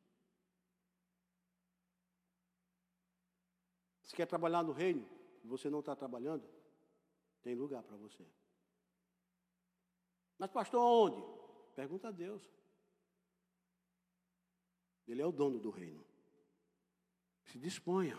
Se 4.08 4.16
quer 4.16 4.26
trabalhar 4.26 4.64
no 4.64 4.72
reino 4.72 5.06
e 5.44 5.48
você 5.48 5.70
não 5.70 5.82
está 5.82 5.94
trabalhando, 5.94 6.48
tem 7.42 7.54
lugar 7.54 7.84
para 7.84 7.98
você. 7.98 8.26
Mas, 10.40 10.50
pastor, 10.50 10.82
onde? 10.82 11.22
Pergunta 11.76 12.08
a 12.08 12.12
Deus. 12.12 12.42
Ele 15.06 15.22
é 15.22 15.26
o 15.26 15.32
dono 15.32 15.60
do 15.60 15.70
reino. 15.70 16.06
Se 17.44 17.60
disponha. 17.60 18.18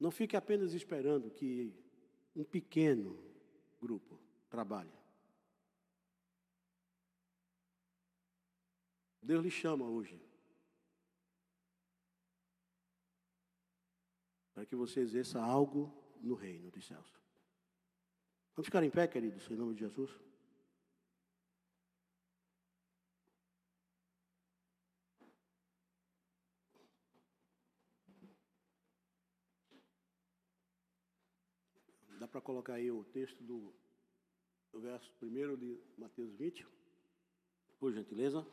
Não 0.00 0.10
fique 0.10 0.36
apenas 0.36 0.72
esperando 0.72 1.30
que 1.30 1.74
um 2.34 2.42
pequeno 2.42 3.22
grupo 3.80 4.18
trabalhe. 4.48 4.92
Deus 9.20 9.42
lhe 9.42 9.50
chama 9.50 9.84
hoje 9.86 10.31
para 14.54 14.66
que 14.66 14.76
você 14.76 15.00
exerça 15.00 15.40
algo 15.40 15.92
no 16.20 16.34
reino 16.34 16.70
dos 16.70 16.86
céus. 16.86 17.22
Vamos 18.54 18.66
ficar 18.66 18.82
em 18.84 18.90
pé, 18.90 19.08
queridos, 19.08 19.50
em 19.50 19.56
nome 19.56 19.74
de 19.74 19.80
Jesus? 19.80 20.10
Dá 32.18 32.28
para 32.28 32.40
colocar 32.40 32.74
aí 32.74 32.88
o 32.90 33.02
texto 33.04 33.42
do, 33.42 33.74
do 34.70 34.80
verso 34.80 35.12
1 35.20 35.56
de 35.56 35.80
Mateus 35.98 36.32
20, 36.34 36.64
por 37.80 37.92
gentileza. 37.92 38.46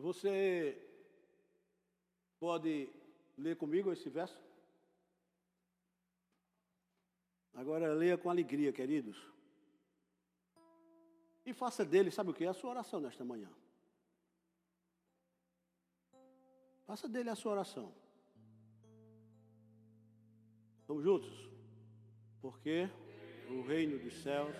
Você 0.00 0.76
pode 2.38 2.88
ler 3.36 3.56
comigo 3.56 3.92
esse 3.92 4.08
verso? 4.08 4.38
Agora 7.54 7.94
leia 7.94 8.18
com 8.18 8.28
alegria, 8.28 8.72
queridos. 8.72 9.16
E 11.44 11.52
faça 11.54 11.84
dele, 11.84 12.10
sabe 12.10 12.30
o 12.30 12.34
que? 12.34 12.44
A 12.44 12.52
sua 12.52 12.70
oração 12.70 13.00
nesta 13.00 13.24
manhã. 13.24 13.50
Faça 16.84 17.08
dele 17.08 17.30
a 17.30 17.34
sua 17.34 17.52
oração. 17.52 17.92
Vamos 20.86 21.02
juntos? 21.02 21.32
Porque 22.40 22.88
o 23.48 23.62
reino 23.62 23.98
dos 23.98 24.14
céus 24.22 24.54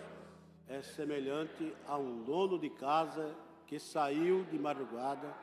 é 0.67 0.81
semelhante 0.81 1.75
a 1.87 1.99
um 1.99 2.25
dono 2.25 2.59
de 2.59 2.71
casa 2.71 3.37
que 3.67 3.79
saiu 3.79 4.45
de 4.45 4.59
madrugada 4.59 5.35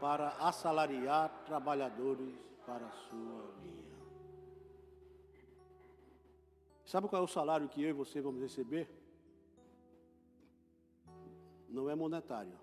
para 0.00 0.30
assalariar 0.38 1.30
trabalhadores 1.46 2.34
para 2.66 2.86
a 2.86 2.90
sua 2.90 3.52
vinha. 3.62 3.82
Sabe 6.84 7.08
qual 7.08 7.22
é 7.22 7.24
o 7.24 7.28
salário 7.28 7.68
que 7.68 7.82
eu 7.82 7.90
e 7.90 7.92
você 7.92 8.20
vamos 8.20 8.42
receber? 8.42 8.88
Não 11.68 11.88
é 11.88 11.94
monetário. 11.94 12.58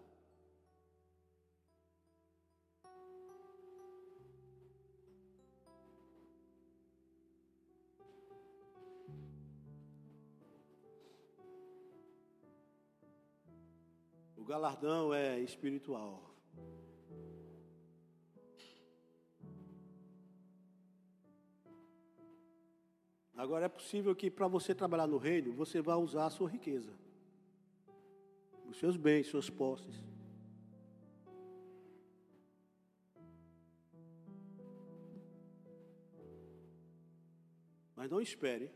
Galardão 14.49 15.13
é 15.13 15.39
espiritual. 15.41 16.11
Agora 23.35 23.65
é 23.65 23.69
possível 23.69 24.15
que 24.15 24.31
para 24.31 24.47
você 24.47 24.73
trabalhar 24.73 25.05
no 25.05 25.19
reino, 25.19 25.53
você 25.53 25.83
vá 25.83 25.95
usar 25.97 26.25
a 26.25 26.31
sua 26.31 26.49
riqueza, 26.49 26.91
os 28.67 28.77
seus 28.79 28.97
bens, 28.97 29.27
suas 29.27 29.51
posses. 29.51 30.03
Mas 37.95 38.09
não 38.09 38.19
espere 38.19 38.71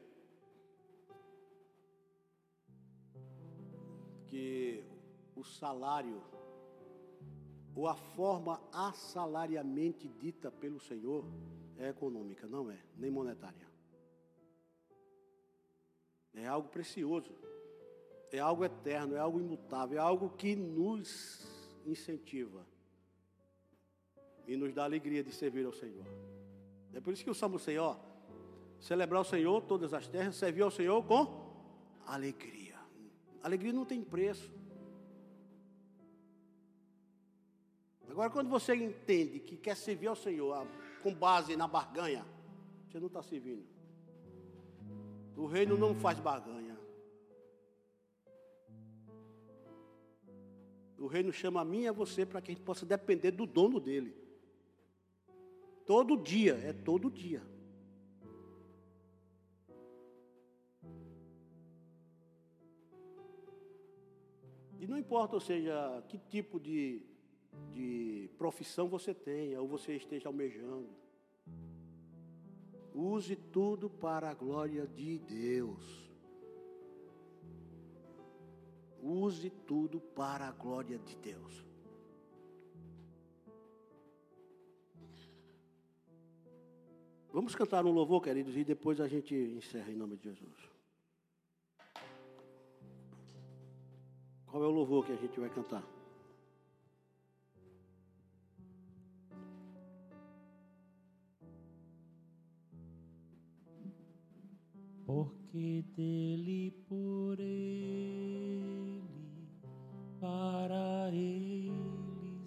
que 4.28 4.93
o 5.36 5.44
salário 5.44 6.22
ou 7.76 7.88
a 7.88 7.96
forma 7.96 8.62
assalariamente 8.72 10.08
dita 10.08 10.52
pelo 10.52 10.80
Senhor 10.80 11.26
é 11.78 11.90
econômica, 11.90 12.48
não 12.48 12.70
é, 12.70 12.78
nem 12.96 13.10
monetária. 13.10 13.68
É 16.34 16.48
algo 16.48 16.70
precioso, 16.70 17.32
é 18.32 18.40
algo 18.40 18.64
eterno, 18.64 19.16
é 19.16 19.20
algo 19.20 19.40
imutável, 19.40 19.98
é 19.98 20.02
algo 20.02 20.30
que 20.30 20.56
nos 20.56 21.48
incentiva 21.86 22.66
e 24.48 24.56
nos 24.56 24.74
dá 24.74 24.84
alegria 24.84 25.24
de 25.24 25.32
servir 25.32 25.66
ao 25.66 25.74
Senhor. 25.74 26.06
É 26.94 27.00
por 27.00 27.14
isso 27.14 27.24
que 27.24 27.30
o 27.30 27.36
Salmo 27.36 27.58
Senhor, 27.58 28.00
celebrar 28.80 29.22
o 29.22 29.26
Senhor 29.26 29.62
todas 29.64 29.94
as 29.94 30.08
terras, 30.08 30.36
servir 30.36 30.62
ao 30.62 30.72
Senhor 30.72 31.04
com 31.06 31.44
alegria. 32.06 32.78
Alegria 33.42 33.74
não 33.74 33.86
tem 33.86 34.04
preço. 34.04 34.52
Agora, 38.14 38.30
quando 38.30 38.48
você 38.48 38.76
entende 38.76 39.40
que 39.40 39.58
quer 39.58 39.76
servir 39.76 40.06
ao 40.06 40.16
Senhor 40.16 40.54
ah, 40.54 40.68
com 41.02 41.12
base 41.12 41.56
na 41.56 41.68
barganha, 41.68 42.24
você 42.86 43.00
não 43.00 43.08
está 43.08 43.24
servindo. 43.24 43.66
O 45.36 45.48
reino 45.48 45.76
não 45.76 45.96
faz 45.96 46.20
barganha. 46.20 46.78
O 51.00 51.08
reino 51.08 51.34
chama 51.34 51.62
a 51.62 51.66
mim 51.66 51.82
e 51.82 51.88
a 51.88 51.92
você 51.92 52.24
para 52.24 52.40
que 52.40 52.52
a 52.52 52.54
gente 52.54 52.64
possa 52.64 52.86
depender 52.86 53.32
do 53.32 53.48
dono 53.48 53.80
dele. 53.80 54.16
Todo 55.84 56.16
dia, 56.16 56.54
é 56.64 56.72
todo 56.72 57.10
dia. 57.10 57.42
E 64.80 64.86
não 64.86 65.00
importa, 65.00 65.34
ou 65.34 65.42
seja, 65.42 66.04
que 66.08 66.20
tipo 66.20 66.60
de 66.60 67.12
de 67.72 68.30
profissão 68.38 68.88
você 68.88 69.14
tenha 69.14 69.62
ou 69.62 69.68
você 69.68 69.96
esteja 69.96 70.30
almejando. 70.30 70.90
Use 72.94 73.36
tudo 73.36 73.90
para 73.90 74.30
a 74.30 74.34
glória 74.34 74.86
de 74.88 75.18
Deus. 75.20 76.12
Use 79.02 79.50
tudo 79.50 80.00
para 80.00 80.48
a 80.48 80.52
glória 80.52 80.98
de 81.00 81.18
Deus. 81.18 81.66
Vamos 87.34 87.56
cantar 87.56 87.84
um 87.84 87.92
louvor, 87.92 88.22
queridos, 88.22 88.56
e 88.56 88.64
depois 88.64 89.02
a 89.02 89.08
gente 89.08 89.34
encerra 89.34 89.92
em 89.92 89.96
nome 89.96 90.16
de 90.18 90.30
Jesus. 90.30 90.70
Qual 94.46 94.64
é 94.64 94.68
o 94.68 94.72
louvor 94.72 95.04
que 95.04 95.12
a 95.12 95.16
gente 95.16 95.40
vai 95.40 95.50
cantar? 95.50 95.84
Porque 105.14 105.86
dele, 105.96 106.74
por 106.90 107.40
ele, 107.40 109.04
para 110.20 111.12
ele 111.14 111.72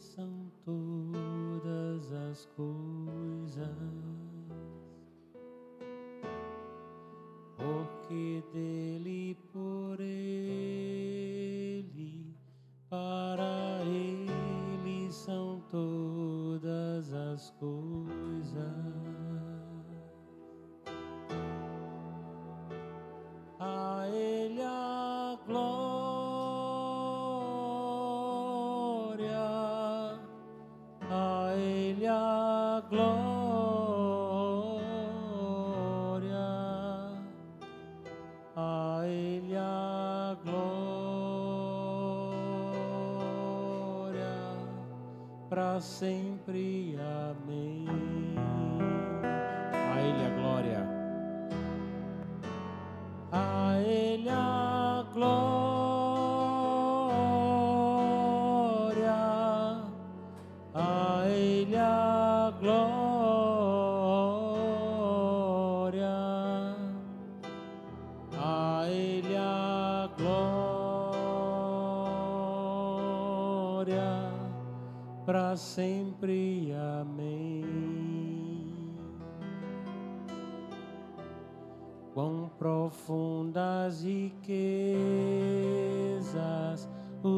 são 0.01 0.51
todas 0.65 2.13
as 2.13 2.47
coisas. 2.47 3.71
Porque 7.57 8.43
dele, 8.53 9.39
por 9.53 10.01
ele, 10.01 11.07
para 12.91 13.85
ele 13.85 15.13
são 15.13 15.63
todas 15.71 17.15
as 17.15 17.51
coisas. 17.61 18.06
Sempre. 45.81 46.36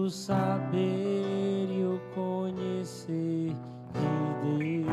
O 0.08 0.10
saber 0.10 1.68
e 1.70 1.84
o 1.84 2.00
conhecer 2.14 3.54
de 3.92 4.08
Deus. 4.42 4.88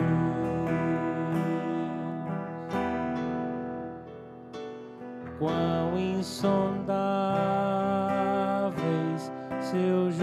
Quão 5.39 5.97
insondáveis 5.97 6.91
seus 9.61 10.15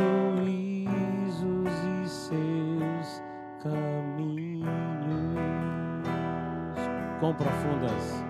quão 7.22 7.34
profundas, 7.34 8.21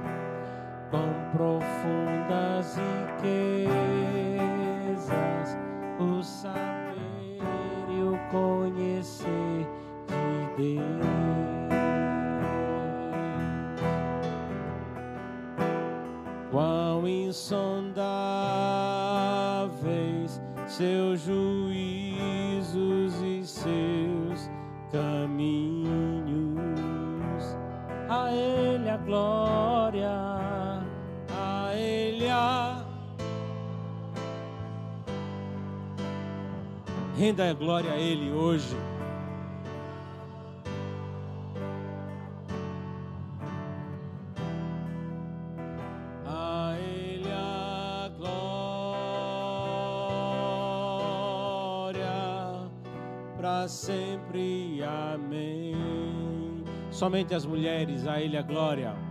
Renda 37.23 37.49
a 37.49 37.55
glória 37.55 37.93
a 37.93 37.97
Ele 37.97 38.33
hoje. 38.33 38.75
Sempre. 53.69 54.83
Amém. 54.83 55.75
Somente 56.91 57.35
as 57.35 57.47
mulheres, 57.47 58.07
a 58.07 58.21
Ele 58.21 58.37
a 58.37 58.43
glória. 58.43 59.02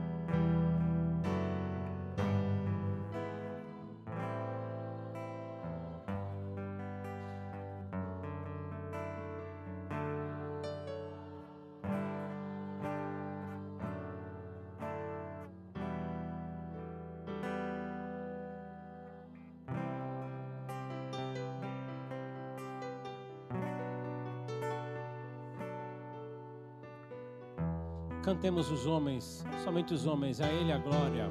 Cantemos 28.42 28.72
os 28.72 28.88
homens, 28.88 29.46
somente 29.64 29.94
os 29.94 30.08
homens, 30.08 30.42
a 30.42 30.48
Ele 30.48 30.72
a 30.72 30.78
glória. 30.80 31.30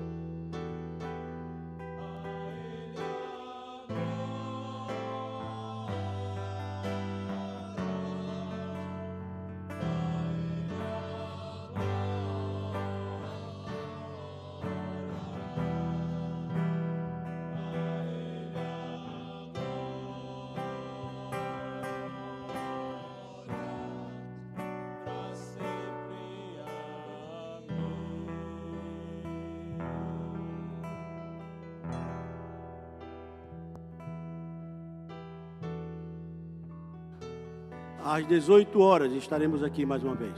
Às 38.13 38.27
18 38.27 38.81
horas 38.81 39.13
estaremos 39.13 39.63
aqui 39.63 39.87
mais 39.87 40.03
uma 40.03 40.17
vez. 40.17 40.37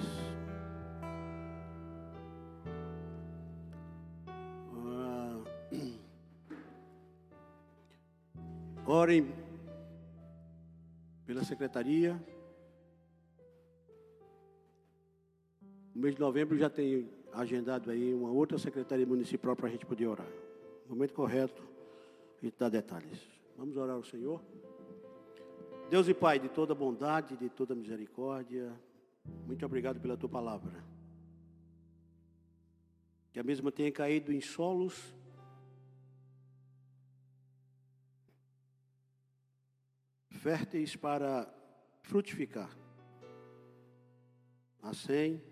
Ah, 4.77 5.41
Orem 8.87 9.33
pela 11.25 11.43
secretaria. 11.45 12.23
No 15.95 16.03
mês 16.03 16.15
de 16.15 16.21
novembro 16.21 16.59
já 16.59 16.69
tem 16.69 17.09
agendado 17.33 17.91
aí 17.91 18.13
uma 18.13 18.31
outra 18.31 18.59
secretaria 18.59 19.07
municipal 19.07 19.57
para 19.57 19.69
a 19.69 19.71
gente 19.71 19.87
poder 19.87 20.09
orar. 20.09 20.29
Momento 20.87 21.15
correto, 21.15 21.63
gente 22.43 22.55
dá 22.59 22.69
detalhes. 22.69 23.27
Vamos 23.57 23.79
orar 23.79 23.97
ao 23.97 24.05
Senhor. 24.05 24.43
Deus 25.93 26.09
e 26.09 26.15
Pai 26.15 26.39
de 26.39 26.49
toda 26.49 26.75
bondade, 26.75 27.37
de 27.37 27.51
toda 27.51 27.75
misericórdia, 27.75 28.73
muito 29.47 29.67
obrigado 29.67 30.01
pela 30.01 30.17
tua 30.17 30.27
palavra. 30.27 30.83
Que 33.31 33.39
a 33.39 33.43
mesma 33.43 33.71
tenha 33.71 33.93
caído 33.93 34.33
em 34.33 34.41
solos 34.41 35.15
férteis 40.31 40.97
para 40.97 41.47
frutificar. 42.01 42.75
A 44.81 44.95
100, 44.95 45.43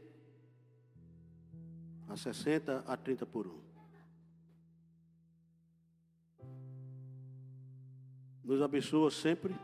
a 2.08 2.16
60, 2.16 2.78
a 2.86 2.96
30 2.96 3.26
por 3.26 3.46
um. 3.46 3.60
Nos 8.42 8.62
abençoa 8.62 9.10
sempre 9.10 9.54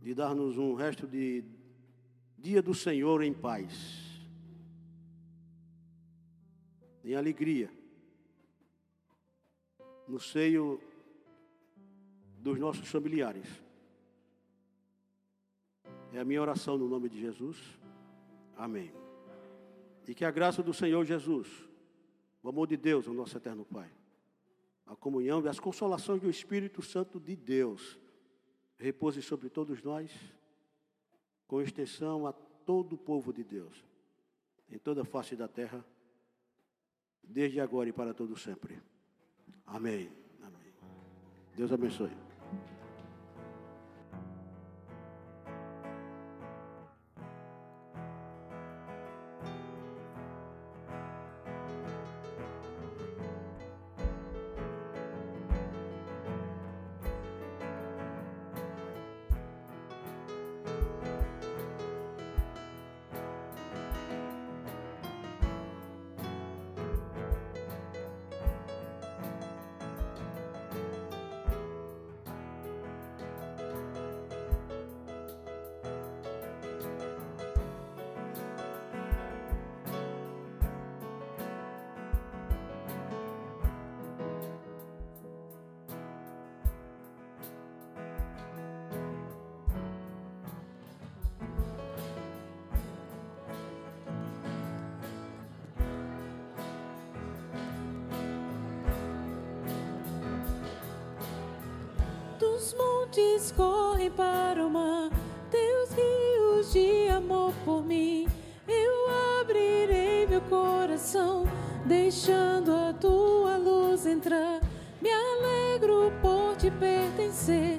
de 0.00 0.14
dar-nos 0.14 0.56
um 0.56 0.74
resto 0.74 1.06
de 1.06 1.44
dia 2.38 2.62
do 2.62 2.74
Senhor 2.74 3.22
em 3.22 3.34
paz, 3.34 4.18
em 7.04 7.14
alegria, 7.14 7.70
no 10.08 10.18
seio 10.18 10.80
dos 12.38 12.58
nossos 12.58 12.88
familiares. 12.88 13.46
É 16.12 16.18
a 16.18 16.24
minha 16.24 16.40
oração 16.40 16.78
no 16.78 16.88
nome 16.88 17.08
de 17.08 17.20
Jesus. 17.20 17.58
Amém. 18.56 18.92
E 20.08 20.14
que 20.14 20.24
a 20.24 20.30
graça 20.30 20.62
do 20.62 20.72
Senhor 20.72 21.04
Jesus, 21.04 21.46
o 22.42 22.48
amor 22.48 22.66
de 22.66 22.76
Deus, 22.76 23.06
o 23.06 23.12
nosso 23.12 23.36
eterno 23.36 23.64
Pai, 23.64 23.90
a 24.86 24.96
comunhão 24.96 25.44
e 25.44 25.48
as 25.48 25.60
consolações 25.60 26.20
do 26.20 26.28
Espírito 26.28 26.82
Santo 26.82 27.20
de 27.20 27.36
Deus 27.36 27.98
repouse 28.80 29.20
sobre 29.20 29.50
todos 29.50 29.82
nós, 29.82 30.10
com 31.46 31.60
extensão 31.60 32.26
a 32.26 32.32
todo 32.32 32.94
o 32.94 32.98
povo 32.98 33.32
de 33.32 33.44
Deus, 33.44 33.84
em 34.70 34.78
toda 34.78 35.02
a 35.02 35.04
face 35.04 35.36
da 35.36 35.46
terra, 35.46 35.84
desde 37.22 37.60
agora 37.60 37.88
e 37.88 37.92
para 37.92 38.14
todo 38.14 38.36
sempre. 38.36 38.80
Amém. 39.66 40.10
Amém. 40.42 40.72
Deus 41.54 41.70
abençoe. 41.70 42.29
Dos 102.60 102.74
montes 102.74 103.52
correm 103.56 104.10
para 104.10 104.66
o 104.66 104.68
mar, 104.68 105.08
teus 105.50 105.92
rios 105.92 106.70
de 106.74 107.08
amor 107.08 107.54
por 107.64 107.82
mim. 107.82 108.28
Eu 108.68 109.40
abrirei 109.40 110.26
meu 110.26 110.42
coração, 110.42 111.46
deixando 111.86 112.70
a 112.74 112.92
tua 112.92 113.56
luz 113.56 114.04
entrar. 114.04 114.60
Me 115.00 115.08
alegro 115.10 116.12
por 116.20 116.54
te 116.58 116.70
pertencer, 116.70 117.78